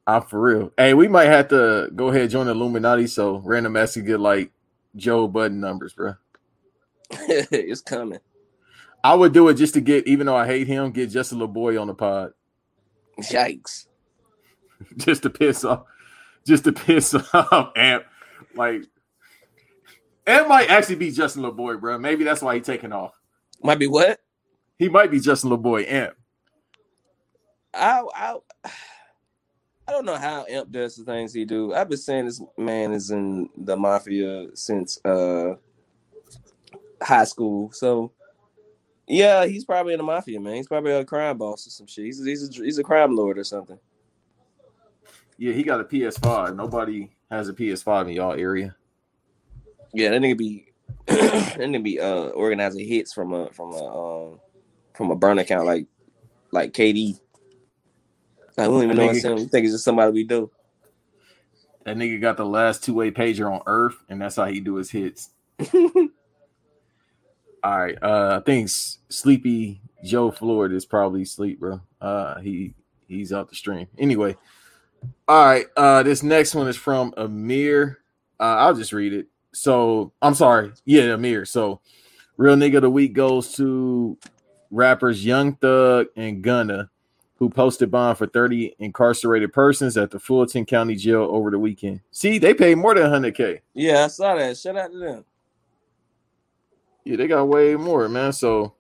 [0.06, 0.72] I'm for real.
[0.77, 4.05] Hey, we might have to go ahead and join the Illuminati so random ass can
[4.05, 4.51] get like
[4.97, 6.14] Joe Budden numbers, bro.
[7.10, 8.20] it's coming.
[9.02, 11.35] I would do it just to get, even though I hate him, get just a
[11.35, 12.32] little boy on the pod.
[13.20, 13.86] Yikes.
[14.97, 15.85] just to piss off,
[16.47, 18.05] just to piss off Amp.
[18.55, 18.82] Like,
[20.27, 21.98] Amp might actually be Justin LaBoy, bro.
[21.98, 23.12] Maybe that's why he taking off.
[23.62, 24.20] Might be what?
[24.78, 26.14] He might be Justin LaBoy, Amp.
[27.72, 28.36] I I
[29.91, 31.75] I don't know how Imp does the things he do.
[31.75, 35.57] I've been saying this man is in the mafia since uh
[37.03, 37.73] high school.
[37.73, 38.12] So
[39.09, 40.55] yeah, he's probably in the mafia, man.
[40.55, 42.05] He's probably a crime boss or some shit.
[42.05, 43.81] He's he's a, he's a crime lord or something.
[45.39, 46.55] Yeah, he got a PS5.
[46.55, 48.77] Nobody has a PS5 in y'all area.
[49.93, 50.67] Yeah, that nigga be
[51.07, 54.41] that nigga be uh organizing hits from a from a um
[54.95, 55.89] from a burn account like
[56.53, 57.19] like KD.
[58.56, 59.36] Like, we don't even know it's nigga- him.
[59.36, 60.51] We think it's just somebody we do.
[61.85, 64.74] That nigga got the last two way pager on Earth, and that's how he do
[64.77, 65.31] his hits.
[67.62, 71.81] All right, uh, I think Sleepy Joe Floyd is probably sleep, bro.
[72.01, 72.74] Uh, he
[73.06, 74.36] he's out the stream anyway.
[75.28, 77.98] All right, uh, this next one is from Amir.
[78.39, 79.27] Uh, I'll just read it.
[79.52, 81.44] So I'm sorry, yeah, Amir.
[81.44, 81.81] So
[82.36, 84.16] real nigga of the week goes to
[84.70, 86.90] rappers Young Thug and Gunna,
[87.41, 92.01] who posted bond for 30 incarcerated persons at the Fulton County Jail over the weekend.
[92.11, 93.61] See, they paid more than 100k.
[93.73, 94.59] Yeah, I saw that.
[94.59, 95.25] Shout out to them.
[97.03, 98.35] Yeah, they got way more, man.
[98.35, 98.75] So,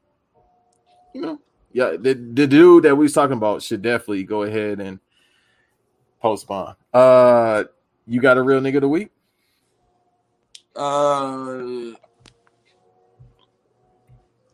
[1.14, 1.40] you know,
[1.72, 5.00] yeah, the, the dude that we was talking about should definitely go ahead and
[6.20, 6.76] post bond.
[6.92, 7.64] Uh,
[8.06, 9.10] you got a real nigga of the week?
[10.76, 11.92] Uh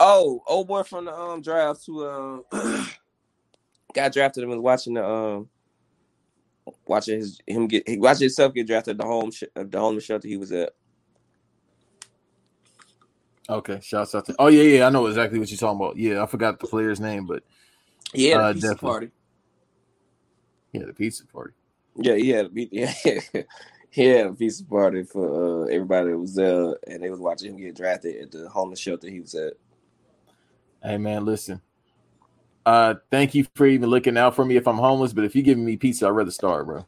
[0.00, 2.40] oh, old boy from the um draft who uh
[3.96, 5.50] got drafted and was watching the um
[6.86, 10.04] watching his him get he watching himself get drafted at the home sh- the homeless
[10.04, 10.72] shelter he was at.
[13.48, 14.36] Okay, shouts out to.
[14.38, 15.96] Oh yeah, yeah, I know exactly what you're talking about.
[15.96, 17.44] Yeah, I forgot the player's name, but
[18.14, 18.76] Yeah, uh, pizza definitely.
[18.76, 19.10] party.
[20.72, 21.54] Yeah, the pizza party.
[21.96, 23.44] Yeah, he had a.
[23.92, 27.52] Yeah, had a pizza party for uh, everybody that was there, and they was watching
[27.52, 29.54] him get drafted at the homeless shelter he was at.
[30.82, 31.62] Hey man, listen.
[32.66, 35.12] Uh, thank you for even looking out for me if I'm homeless.
[35.12, 36.84] But if you're giving me pizza, I'd rather starve, bro.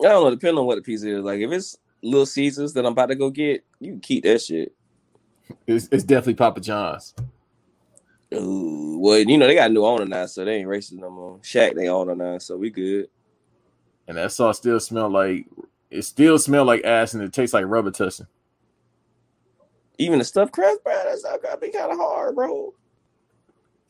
[0.00, 1.22] I don't know, depending on what the pizza is.
[1.22, 4.42] Like if it's Little Caesars that I'm about to go get, you can keep that
[4.42, 4.74] shit.
[5.68, 7.14] It's, it's definitely Papa John's.
[8.34, 11.08] Ooh, well, you know they got a new owner now, so they ain't racist no
[11.08, 11.38] more.
[11.38, 13.08] Shaq they owner now, so we good.
[14.08, 15.46] And that sauce still smell like
[15.90, 18.26] it still smell like ass and it tastes like Robitussin.
[19.98, 22.74] Even the stuffed crust, bro, that's gotta be kind of hard, bro.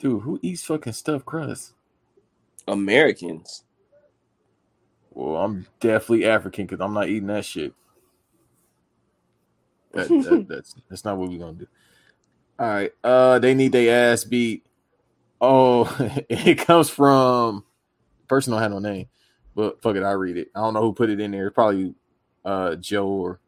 [0.05, 1.73] Dude, who eats fucking stuffed crust?
[2.69, 3.65] Americans.
[5.11, 7.73] Well, I'm definitely African because I'm not eating that shit.
[9.93, 11.67] That, that- that's that's not what we're gonna do.
[12.59, 12.93] All right.
[13.03, 14.67] Uh they need their ass beat.
[15.41, 15.85] Oh,
[16.29, 17.65] it comes from
[18.29, 19.07] person don't have no name,
[19.55, 20.51] but fuck it, I read it.
[20.55, 21.51] I don't know who put it in there.
[21.51, 21.95] Probably
[22.45, 23.41] uh Joe or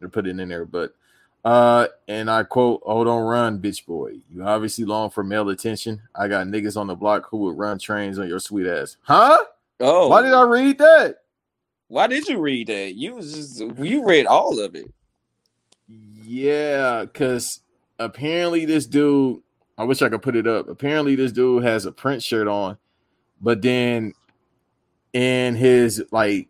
[0.00, 0.96] they put it in there, but
[1.44, 4.16] uh and I quote, Oh, don't run, bitch boy.
[4.30, 6.00] You obviously long for male attention.
[6.14, 8.96] I got niggas on the block who would run trains on your sweet ass.
[9.02, 9.38] Huh?
[9.80, 11.16] Oh, Why did I read that?
[11.88, 12.94] Why did you read that?
[12.94, 14.90] You was just you read all of it.
[15.88, 17.60] Yeah, because
[17.98, 19.42] apparently this dude,
[19.76, 20.68] I wish I could put it up.
[20.68, 22.78] Apparently, this dude has a print shirt on,
[23.40, 24.14] but then
[25.12, 26.48] in his like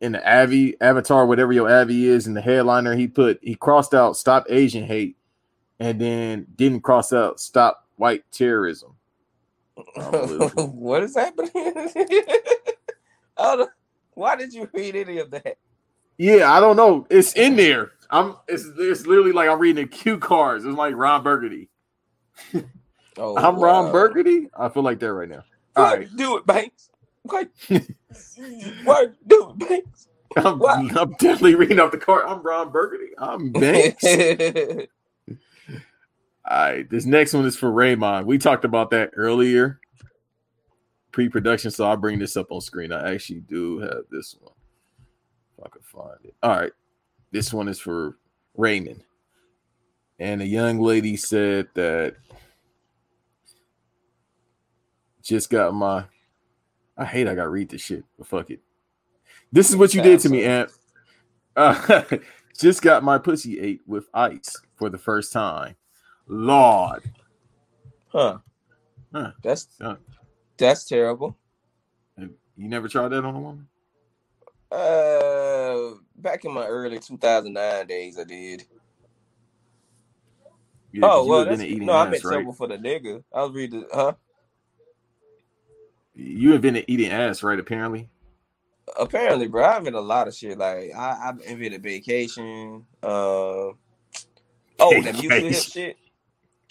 [0.00, 3.94] in the Avi avatar, whatever your Avi is, in the headliner, he put he crossed
[3.94, 5.16] out stop Asian hate
[5.80, 8.94] and then didn't cross out stop white terrorism.
[10.56, 11.50] What is happening?
[13.36, 13.68] oh,
[14.14, 15.56] why did you read any of that?
[16.16, 17.06] Yeah, I don't know.
[17.10, 17.92] It's in there.
[18.10, 18.36] I'm.
[18.48, 20.64] It's it's literally like I'm reading the cue cards.
[20.64, 21.68] It's like Ron Burgundy.
[23.20, 23.92] Oh, I'm Ron wow.
[23.92, 24.48] Burgundy.
[24.56, 25.42] I feel like that right now.
[25.74, 26.88] All right, do it, Banks?
[27.28, 27.46] Why?
[28.84, 30.08] Why do it, Banks?
[30.36, 32.24] I'm, I'm definitely reading off the card.
[32.26, 33.12] I'm Ron Burgundy.
[33.18, 34.04] I'm Banks.
[36.50, 38.26] All right, this next one is for Raymond.
[38.26, 39.80] We talked about that earlier,
[41.12, 41.70] pre-production.
[41.70, 42.92] So I'll bring this up on screen.
[42.92, 44.54] I actually do have this one.
[45.58, 46.34] If I could find it.
[46.42, 46.72] All right,
[47.32, 48.16] this one is for
[48.56, 49.02] Raymond.
[50.18, 52.16] And a young lady said that
[55.22, 56.04] just got my.
[56.98, 58.60] I hate I gotta read this shit, but fuck it.
[59.52, 60.70] This is what you did to me, Amp.
[61.56, 62.02] Uh,
[62.58, 65.76] just got my pussy ate with ice for the first time.
[66.26, 67.10] Lord.
[68.08, 68.38] Huh.
[69.14, 69.32] Huh.
[69.42, 69.96] That's Huh.
[70.58, 71.36] that's terrible.
[72.58, 73.68] You never tried that on a woman?
[74.70, 78.64] Uh, back in my early 2009 days, I did.
[80.92, 82.32] Yeah, oh well, that's, no, I meant right?
[82.32, 83.22] trouble for the nigga.
[83.32, 84.14] I was reading, huh?
[86.20, 87.58] You invented eating ass, right?
[87.58, 88.08] Apparently.
[88.98, 90.58] Apparently, bro, I've invented a lot of shit.
[90.58, 92.84] Like I, I've invented vacation.
[93.00, 93.76] Uh, oh,
[94.78, 95.96] that mutual hip shit.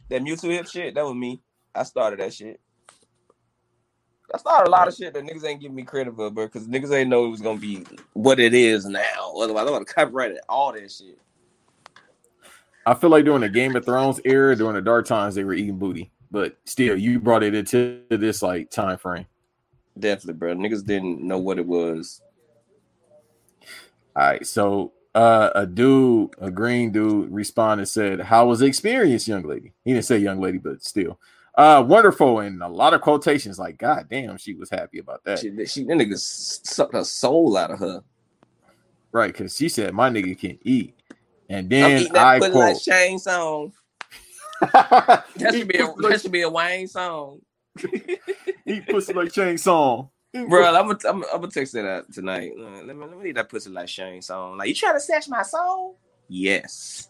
[0.10, 0.95] That mutual hip shit.
[0.95, 1.41] That was me.
[1.74, 2.60] I started that shit.
[4.34, 6.68] I started a lot of shit that niggas ain't giving me credit for, bro, because
[6.68, 9.34] niggas ain't know it was gonna be what it is now.
[9.40, 11.18] Otherwise, I would have copyrighted all that shit.
[12.86, 15.53] I feel like during the Game of Thrones era, during the dark times, they were
[15.53, 16.11] eating booty.
[16.32, 19.26] But still, you brought it into this like time frame.
[19.99, 20.56] Definitely, bro.
[20.56, 22.22] Niggas didn't know what it was.
[24.15, 28.65] All right, so uh, a dude, a green dude, responded and said, "How was the
[28.65, 31.19] experience, young lady?" He didn't say young lady, but still,
[31.56, 33.60] uh, wonderful, and a lot of quotations.
[33.60, 37.57] Like, God damn, she was happy about that, She, she that nigga sucked her soul
[37.57, 38.03] out of her.
[39.11, 39.32] right?
[39.32, 40.95] Because she said, "My nigga can eat,"
[41.49, 43.74] and I'm then eating that I pussy quote, like Shang Tsung.
[44.61, 47.41] That should be a that should be a Wayne song.
[48.68, 52.52] "Eat pussy like Shang Tsung." Bro, I'm gonna I'm, I'm gonna text that out tonight.
[52.57, 54.57] Uh, let me let me eat that pussy like Shang Tsung.
[54.57, 55.98] Like you trying to snatch my soul?
[56.27, 57.10] Yes.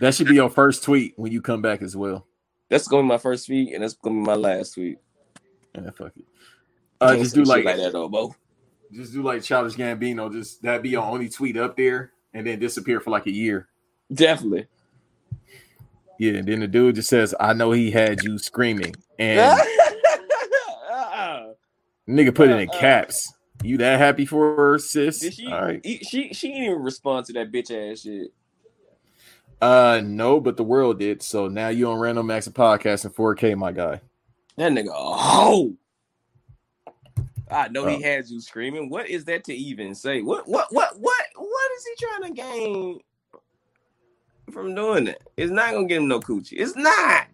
[0.00, 2.26] That should be your first tweet when you come back as well.
[2.68, 4.98] That's gonna be my first tweet, and that's gonna be my last tweet.
[5.74, 6.24] Yeah, fuck it.
[7.00, 8.34] Uh, just do like, like that though, Bo.
[8.92, 10.32] just do like Childish Gambino.
[10.32, 13.68] Just that be your only tweet up there, and then disappear for like a year.
[14.12, 14.66] Definitely.
[16.18, 19.60] Yeah, and then the dude just says, "I know he had you screaming," and
[22.08, 23.32] nigga put it in caps.
[23.62, 25.20] You that happy for her, sis?
[25.20, 25.46] Did she?
[25.46, 25.80] All right.
[25.84, 28.32] he- She she didn't even respond to that bitch ass shit.
[29.60, 31.22] Uh, no, but the world did.
[31.22, 34.00] So now you on Random Acts podcast in 4K, my guy.
[34.56, 35.76] That nigga, oh.
[37.48, 37.88] I know Oh.
[37.88, 38.88] he has you screaming.
[38.90, 40.22] What is that to even say?
[40.22, 43.00] What what what what what is he trying to gain
[44.52, 45.22] from doing that?
[45.36, 46.54] It's not gonna get him no coochie.
[46.58, 47.26] It's not.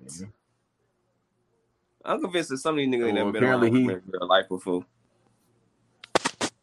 [2.04, 4.26] I'm convinced that some of these niggas ain't Well, never been around he- in real
[4.28, 4.84] life before.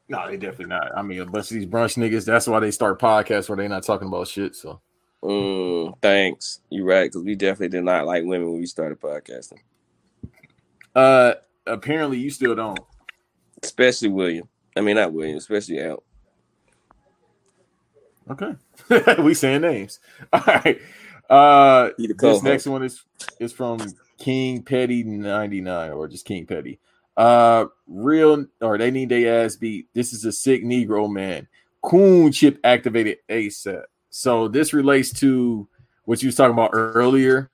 [0.07, 0.95] No, they definitely not.
[0.95, 2.25] I mean, a bunch of these brunch niggas.
[2.25, 4.55] That's why they start podcasts where they not talking about shit.
[4.55, 4.79] So
[5.23, 6.59] Mm, thanks.
[6.69, 9.57] You right, because we definitely did not like women when we started podcasting.
[10.93, 11.33] Uh,
[11.65, 12.79] apparently you still don't.
[13.63, 14.47] Especially William.
[14.77, 16.03] I mean, not William, especially Al.
[18.29, 18.55] Okay,
[19.23, 19.99] we saying names.
[20.33, 20.79] All right.
[21.29, 23.03] Uh, this next one is
[23.39, 23.79] is from
[24.17, 26.79] King Petty ninety nine or just King Petty.
[27.17, 29.87] Uh, real or they need their ass beat.
[29.93, 31.47] This is a sick Negro man.
[31.81, 33.83] Coon chip activated ASAP.
[34.09, 35.67] So this relates to
[36.05, 37.49] what you was talking about earlier.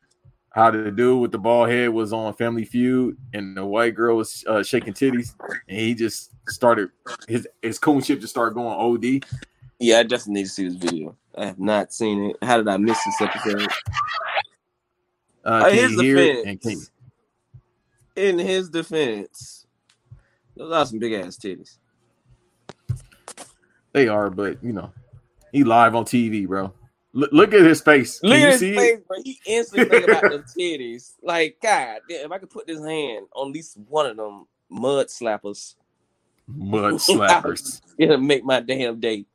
[0.52, 4.18] How the dude with the bald head was on Family Feud, and the white girl
[4.18, 5.34] was uh, shaking titties,
[5.70, 6.90] and he just started
[7.28, 9.24] his his coon chip just started going OD.
[9.80, 11.16] Yeah, I definitely need to see this video.
[11.38, 12.38] I have not seen it.
[12.42, 13.68] How did I miss this episode?
[15.46, 16.46] Uh, Uh, his you hear it?
[16.46, 16.92] defense.
[18.16, 19.66] In his defense,
[20.56, 21.78] those are some big ass titties.
[23.94, 24.92] They are, but you know,
[25.52, 26.74] he live on TV, bro.
[27.14, 28.20] Look, look at his face.
[28.20, 29.08] Can Look you at his see face, it?
[29.08, 29.18] bro.
[29.24, 31.14] He instantly think about the titties.
[31.22, 35.08] Like, God, if I could put this hand on at least one of them mud
[35.08, 35.76] slappers,
[36.48, 37.82] Mud slappers.
[37.98, 39.26] it'll make my damn day.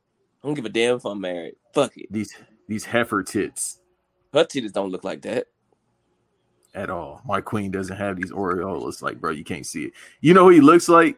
[0.43, 1.55] I don't give a damn if I'm married.
[1.73, 2.11] Fuck it.
[2.11, 2.33] these
[2.67, 3.79] these heifer tits
[4.33, 5.47] Her titties don't look like that.
[6.77, 7.21] At all.
[7.25, 9.01] My queen doesn't have these areolas.
[9.01, 9.93] Like, bro, you can't see it.
[10.21, 11.17] You know who he looks like?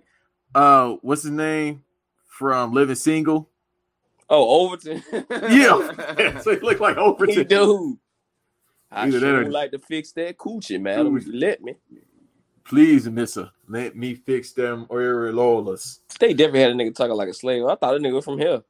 [0.55, 1.83] Uh, what's his name
[2.27, 3.49] from Living Single?
[4.29, 5.03] Oh, Overton.
[5.29, 7.47] Yeah, so he look like he Overton.
[7.47, 7.99] do.
[8.89, 11.13] I Either sure would like to fix that coochie, man.
[11.27, 11.75] Let me.
[12.63, 15.99] Please, Missa, let me fix them areolas.
[16.21, 17.65] They definitely had a nigga talking like a slave.
[17.65, 18.63] I thought a nigga was from here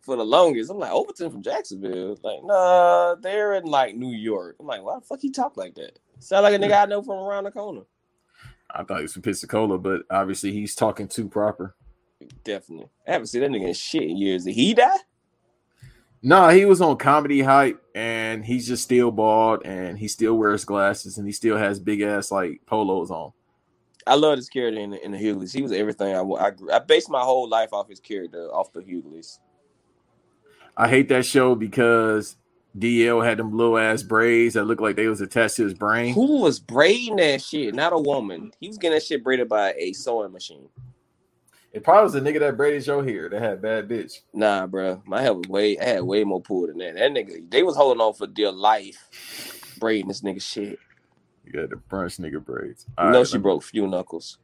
[0.00, 0.70] for the longest.
[0.70, 2.16] I'm like, Overton from Jacksonville.
[2.22, 4.56] Like, nah, they're in like New York.
[4.58, 5.98] I'm like, why the fuck he talk like that?
[6.22, 7.82] Sound like a nigga I know from around the corner.
[8.70, 11.74] I thought he was from Pensacola, but obviously he's talking too proper.
[12.44, 12.88] Definitely.
[13.06, 14.44] I haven't seen that nigga in shit in years.
[14.44, 14.96] Did he die?
[16.22, 20.64] No, he was on comedy hype and he's just still bald and he still wears
[20.64, 23.32] glasses and he still has big ass like polos on.
[24.06, 25.52] I love his character in the, in the Hughleys.
[25.52, 28.72] He was everything I, I grew- I based my whole life off his character, off
[28.72, 29.40] the Hughleys.
[30.76, 32.36] I hate that show because
[32.78, 36.14] DL had them little ass braids that looked like they was attached to his brain.
[36.14, 37.74] Who was braiding that shit?
[37.74, 38.52] Not a woman.
[38.60, 40.68] He was getting that shit braided by a sewing machine.
[41.72, 44.20] It probably was the nigga that braided your hair that had bad bitch.
[44.34, 45.02] Nah, bro.
[45.06, 45.78] My hair was way.
[45.78, 46.94] I had way more pull than that.
[46.94, 50.78] That nigga, they was holding on for dear life, braiding this nigga shit.
[51.44, 52.84] You got the brunch nigga braids.
[52.88, 54.38] You All know right, she let me- broke few knuckles.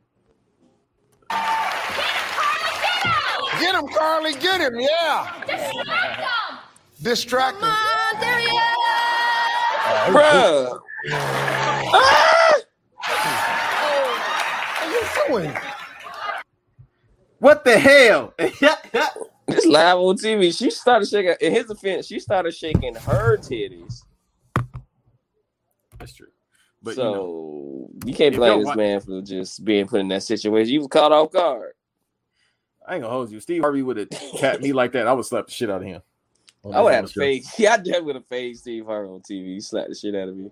[3.61, 4.33] Get him, Carly.
[4.35, 4.79] Get him.
[4.81, 5.43] Yeah.
[7.03, 7.69] Distract him.
[7.69, 7.71] Bruh.
[7.71, 7.98] What
[14.81, 15.57] are you doing?
[17.39, 18.35] What the hell?
[19.49, 20.57] This live on TV.
[20.57, 21.35] She started shaking.
[21.41, 24.03] In his offense, she started shaking her titties.
[25.99, 26.27] That's true.
[26.83, 30.23] But so you know, you, can't blame this man for just being put in that
[30.23, 30.75] situation.
[30.75, 31.73] You was caught off guard.
[32.87, 33.41] I ain't gonna hold you.
[33.41, 35.07] Steve Harvey would have tapped me like that.
[35.07, 36.03] I would slap the shit out of him.
[36.73, 39.47] I would have to Yeah, I definitely would have fade Steve Harvey on TV.
[39.55, 40.51] He slapped the shit out of me.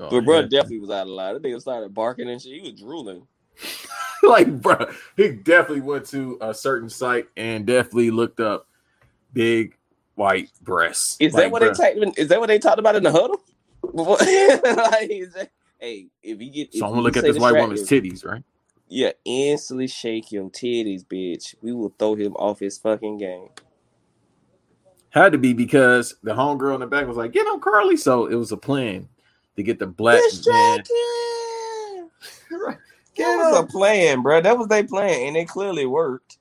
[0.00, 0.46] Oh, but bro yeah.
[0.46, 1.34] definitely was out of line.
[1.34, 2.60] That nigga started barking and shit.
[2.60, 3.26] He was drooling.
[4.22, 8.66] like, bro, he definitely went to a certain site and definitely looked up
[9.32, 9.76] big
[10.14, 11.16] white breasts.
[11.20, 12.18] Is Like, that what bruh, they talked?
[12.18, 13.40] Is that what they talked about in the huddle?
[13.94, 14.18] Like,
[15.34, 15.50] that-
[15.80, 18.42] hey, if you get, So I'm gonna look at this white woman's titties, right?
[18.88, 21.54] Yeah, instantly shake your titties, bitch.
[21.62, 23.48] We will throw him off his fucking game.
[25.12, 28.26] Had to be because the homegirl in the back was like, "Get him, Carly." So
[28.26, 29.08] it was a plan
[29.56, 30.82] to get the black man.
[33.14, 34.40] That was a plan, bro.
[34.40, 36.38] That was their plan, and it clearly worked.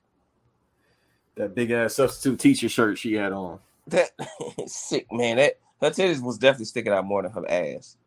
[1.35, 3.59] That big ass substitute teacher shirt she had on.
[3.87, 4.11] That
[4.67, 5.35] sick man.
[5.35, 7.97] That her titties was definitely sticking out more than her ass.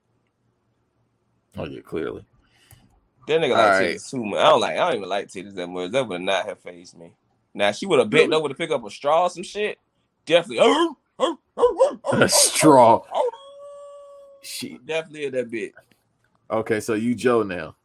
[1.59, 2.25] Oh yeah, clearly.
[3.29, 3.95] That nigga All like right.
[3.97, 4.41] titties too much.
[4.41, 4.77] I don't like.
[4.77, 5.91] I don't even like titties that much.
[5.93, 7.13] That would not have phased me.
[7.53, 9.79] Now she would have bent over to pick up a straw or some shit.
[10.27, 10.59] Definitely.
[10.61, 13.03] Oh, oh, oh, A straw.
[14.43, 15.73] She Definitely at that bit.
[16.51, 16.81] okay.
[16.81, 17.77] So you Joe now.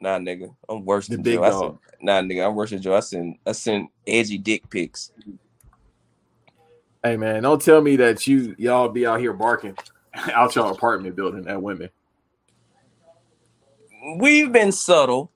[0.00, 0.54] Nah, nigga.
[0.68, 1.44] I'm worse The than big Joe.
[1.44, 1.60] I dog.
[1.60, 2.46] send, nah, nigga.
[2.46, 2.94] I'm worse than Joe.
[2.96, 5.10] I send I send edgy dick pics.
[7.02, 9.76] Hey man, don't tell me that you y'all be out here barking
[10.32, 11.90] out your apartment building at women.
[14.18, 15.30] We've been subtle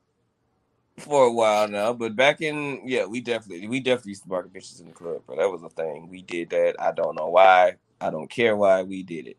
[0.99, 4.47] for a while now, but back in yeah, we definitely we definitely used to bark
[4.47, 5.37] at bitches in the club, bro.
[5.37, 6.09] That was a thing.
[6.11, 6.77] We did that.
[6.81, 7.77] I don't know why.
[8.01, 9.39] I don't care why we did it.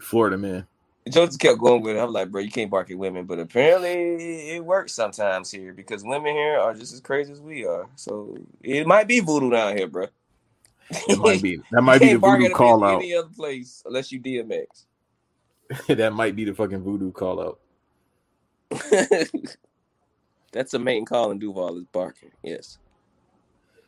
[0.00, 0.66] Florida man.
[1.10, 2.00] Just kept going with it.
[2.00, 6.04] I'm like, bro, you can't bark at women, but apparently it works sometimes here because
[6.04, 7.88] women here are just as crazy as we are.
[7.96, 10.06] So it might be voodoo down here, bro.
[11.08, 13.00] It might be that might be the voodoo call out.
[13.02, 14.84] any other place unless you DMX.
[15.88, 17.58] that might be the fucking voodoo call out.
[20.52, 22.30] That's a main call in Duval is barking.
[22.42, 22.78] Yes,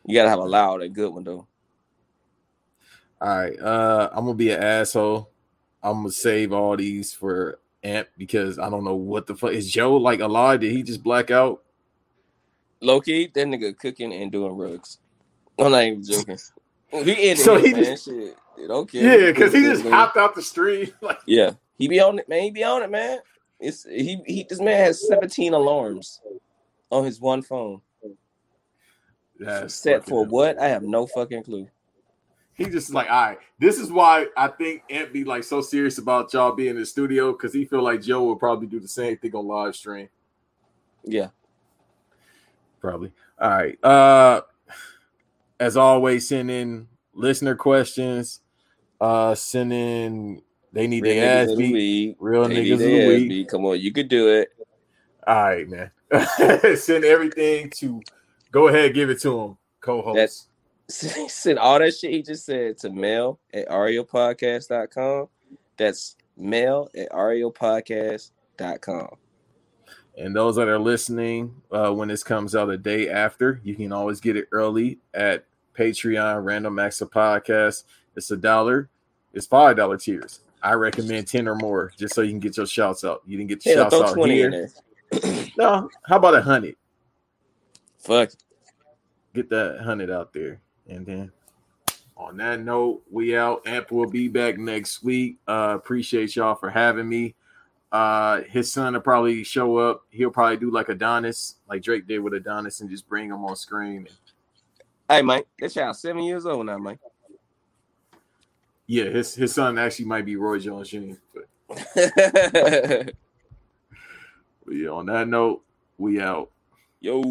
[0.06, 1.46] you gotta have a loud and good one though.
[3.20, 5.30] All right, uh, I'm gonna be an asshole.
[5.82, 9.70] I'm gonna save all these for Amp because I don't know what the fuck is
[9.70, 10.60] Joe like alive?
[10.60, 11.62] Did he just black out?
[12.80, 14.98] Low key, that nigga cooking and doing rugs.
[15.58, 16.38] I'm not even joking.
[16.90, 17.84] He in So he man.
[17.84, 19.02] just- Shit, It don't care.
[19.20, 20.94] Yeah, because he just hopped out the street.
[21.02, 22.42] Like, Yeah, he be on it, man.
[22.42, 23.18] He be on it, man.
[23.58, 24.22] It's he.
[24.26, 24.46] He.
[24.48, 26.20] This man has 17 alarms
[26.90, 27.80] on his one phone.
[29.38, 30.58] That's Set for what?
[30.58, 31.68] I have no fucking clue.
[32.54, 35.98] he just like, all right, this is why I think Ant be like so serious
[35.98, 38.88] about y'all being in the studio because he feel like Joe will probably do the
[38.88, 40.08] same thing on live stream.
[41.04, 41.28] Yeah.
[42.80, 43.12] Probably.
[43.40, 43.84] All right.
[43.84, 44.42] Uh
[45.58, 48.40] as always, send in listener questions.
[49.00, 50.42] Uh send in
[50.72, 52.16] they need Real their ass beat.
[52.20, 53.48] Real They niggas of the week.
[53.48, 54.50] Come on, you could do it.
[55.26, 55.90] All right, man.
[56.76, 58.02] send everything to
[58.50, 60.16] go ahead, give it to him, co-host.
[60.16, 60.48] That's
[61.32, 65.28] send all that shit he just said to mail at ariopodcast.com.
[65.76, 69.08] That's mail at ariopodcast.com.
[70.16, 73.92] And those that are listening, uh, when this comes out a day after, you can
[73.92, 75.44] always get it early at
[75.76, 77.84] Patreon Random Acts of Podcast.
[78.14, 78.88] It's a dollar,
[79.32, 80.40] it's five dollar tiers.
[80.62, 83.22] I recommend 10 or more just so you can get your shouts out.
[83.26, 84.70] You didn't get the Hell, shouts out 20 in here.
[85.56, 86.74] No, how about a hundred?
[87.98, 88.32] Fuck.
[89.34, 90.60] Get that hundred out there.
[90.88, 91.32] And then
[92.16, 93.66] on that note, we out.
[93.66, 95.38] Amp will be back next week.
[95.46, 97.34] Uh appreciate y'all for having me.
[97.92, 100.02] Uh his son will probably show up.
[100.10, 103.54] He'll probably do like Adonis, like Drake did with Adonis, and just bring him on
[103.54, 104.08] screen.
[105.08, 106.98] Hey, Mike, that child seven years old now, Mike.
[108.86, 111.14] Yeah, his his son actually might be Roy Jones Jr.
[111.32, 113.14] But,
[114.66, 115.62] but yeah, on that note,
[115.98, 116.50] we out.
[117.00, 117.22] Yo.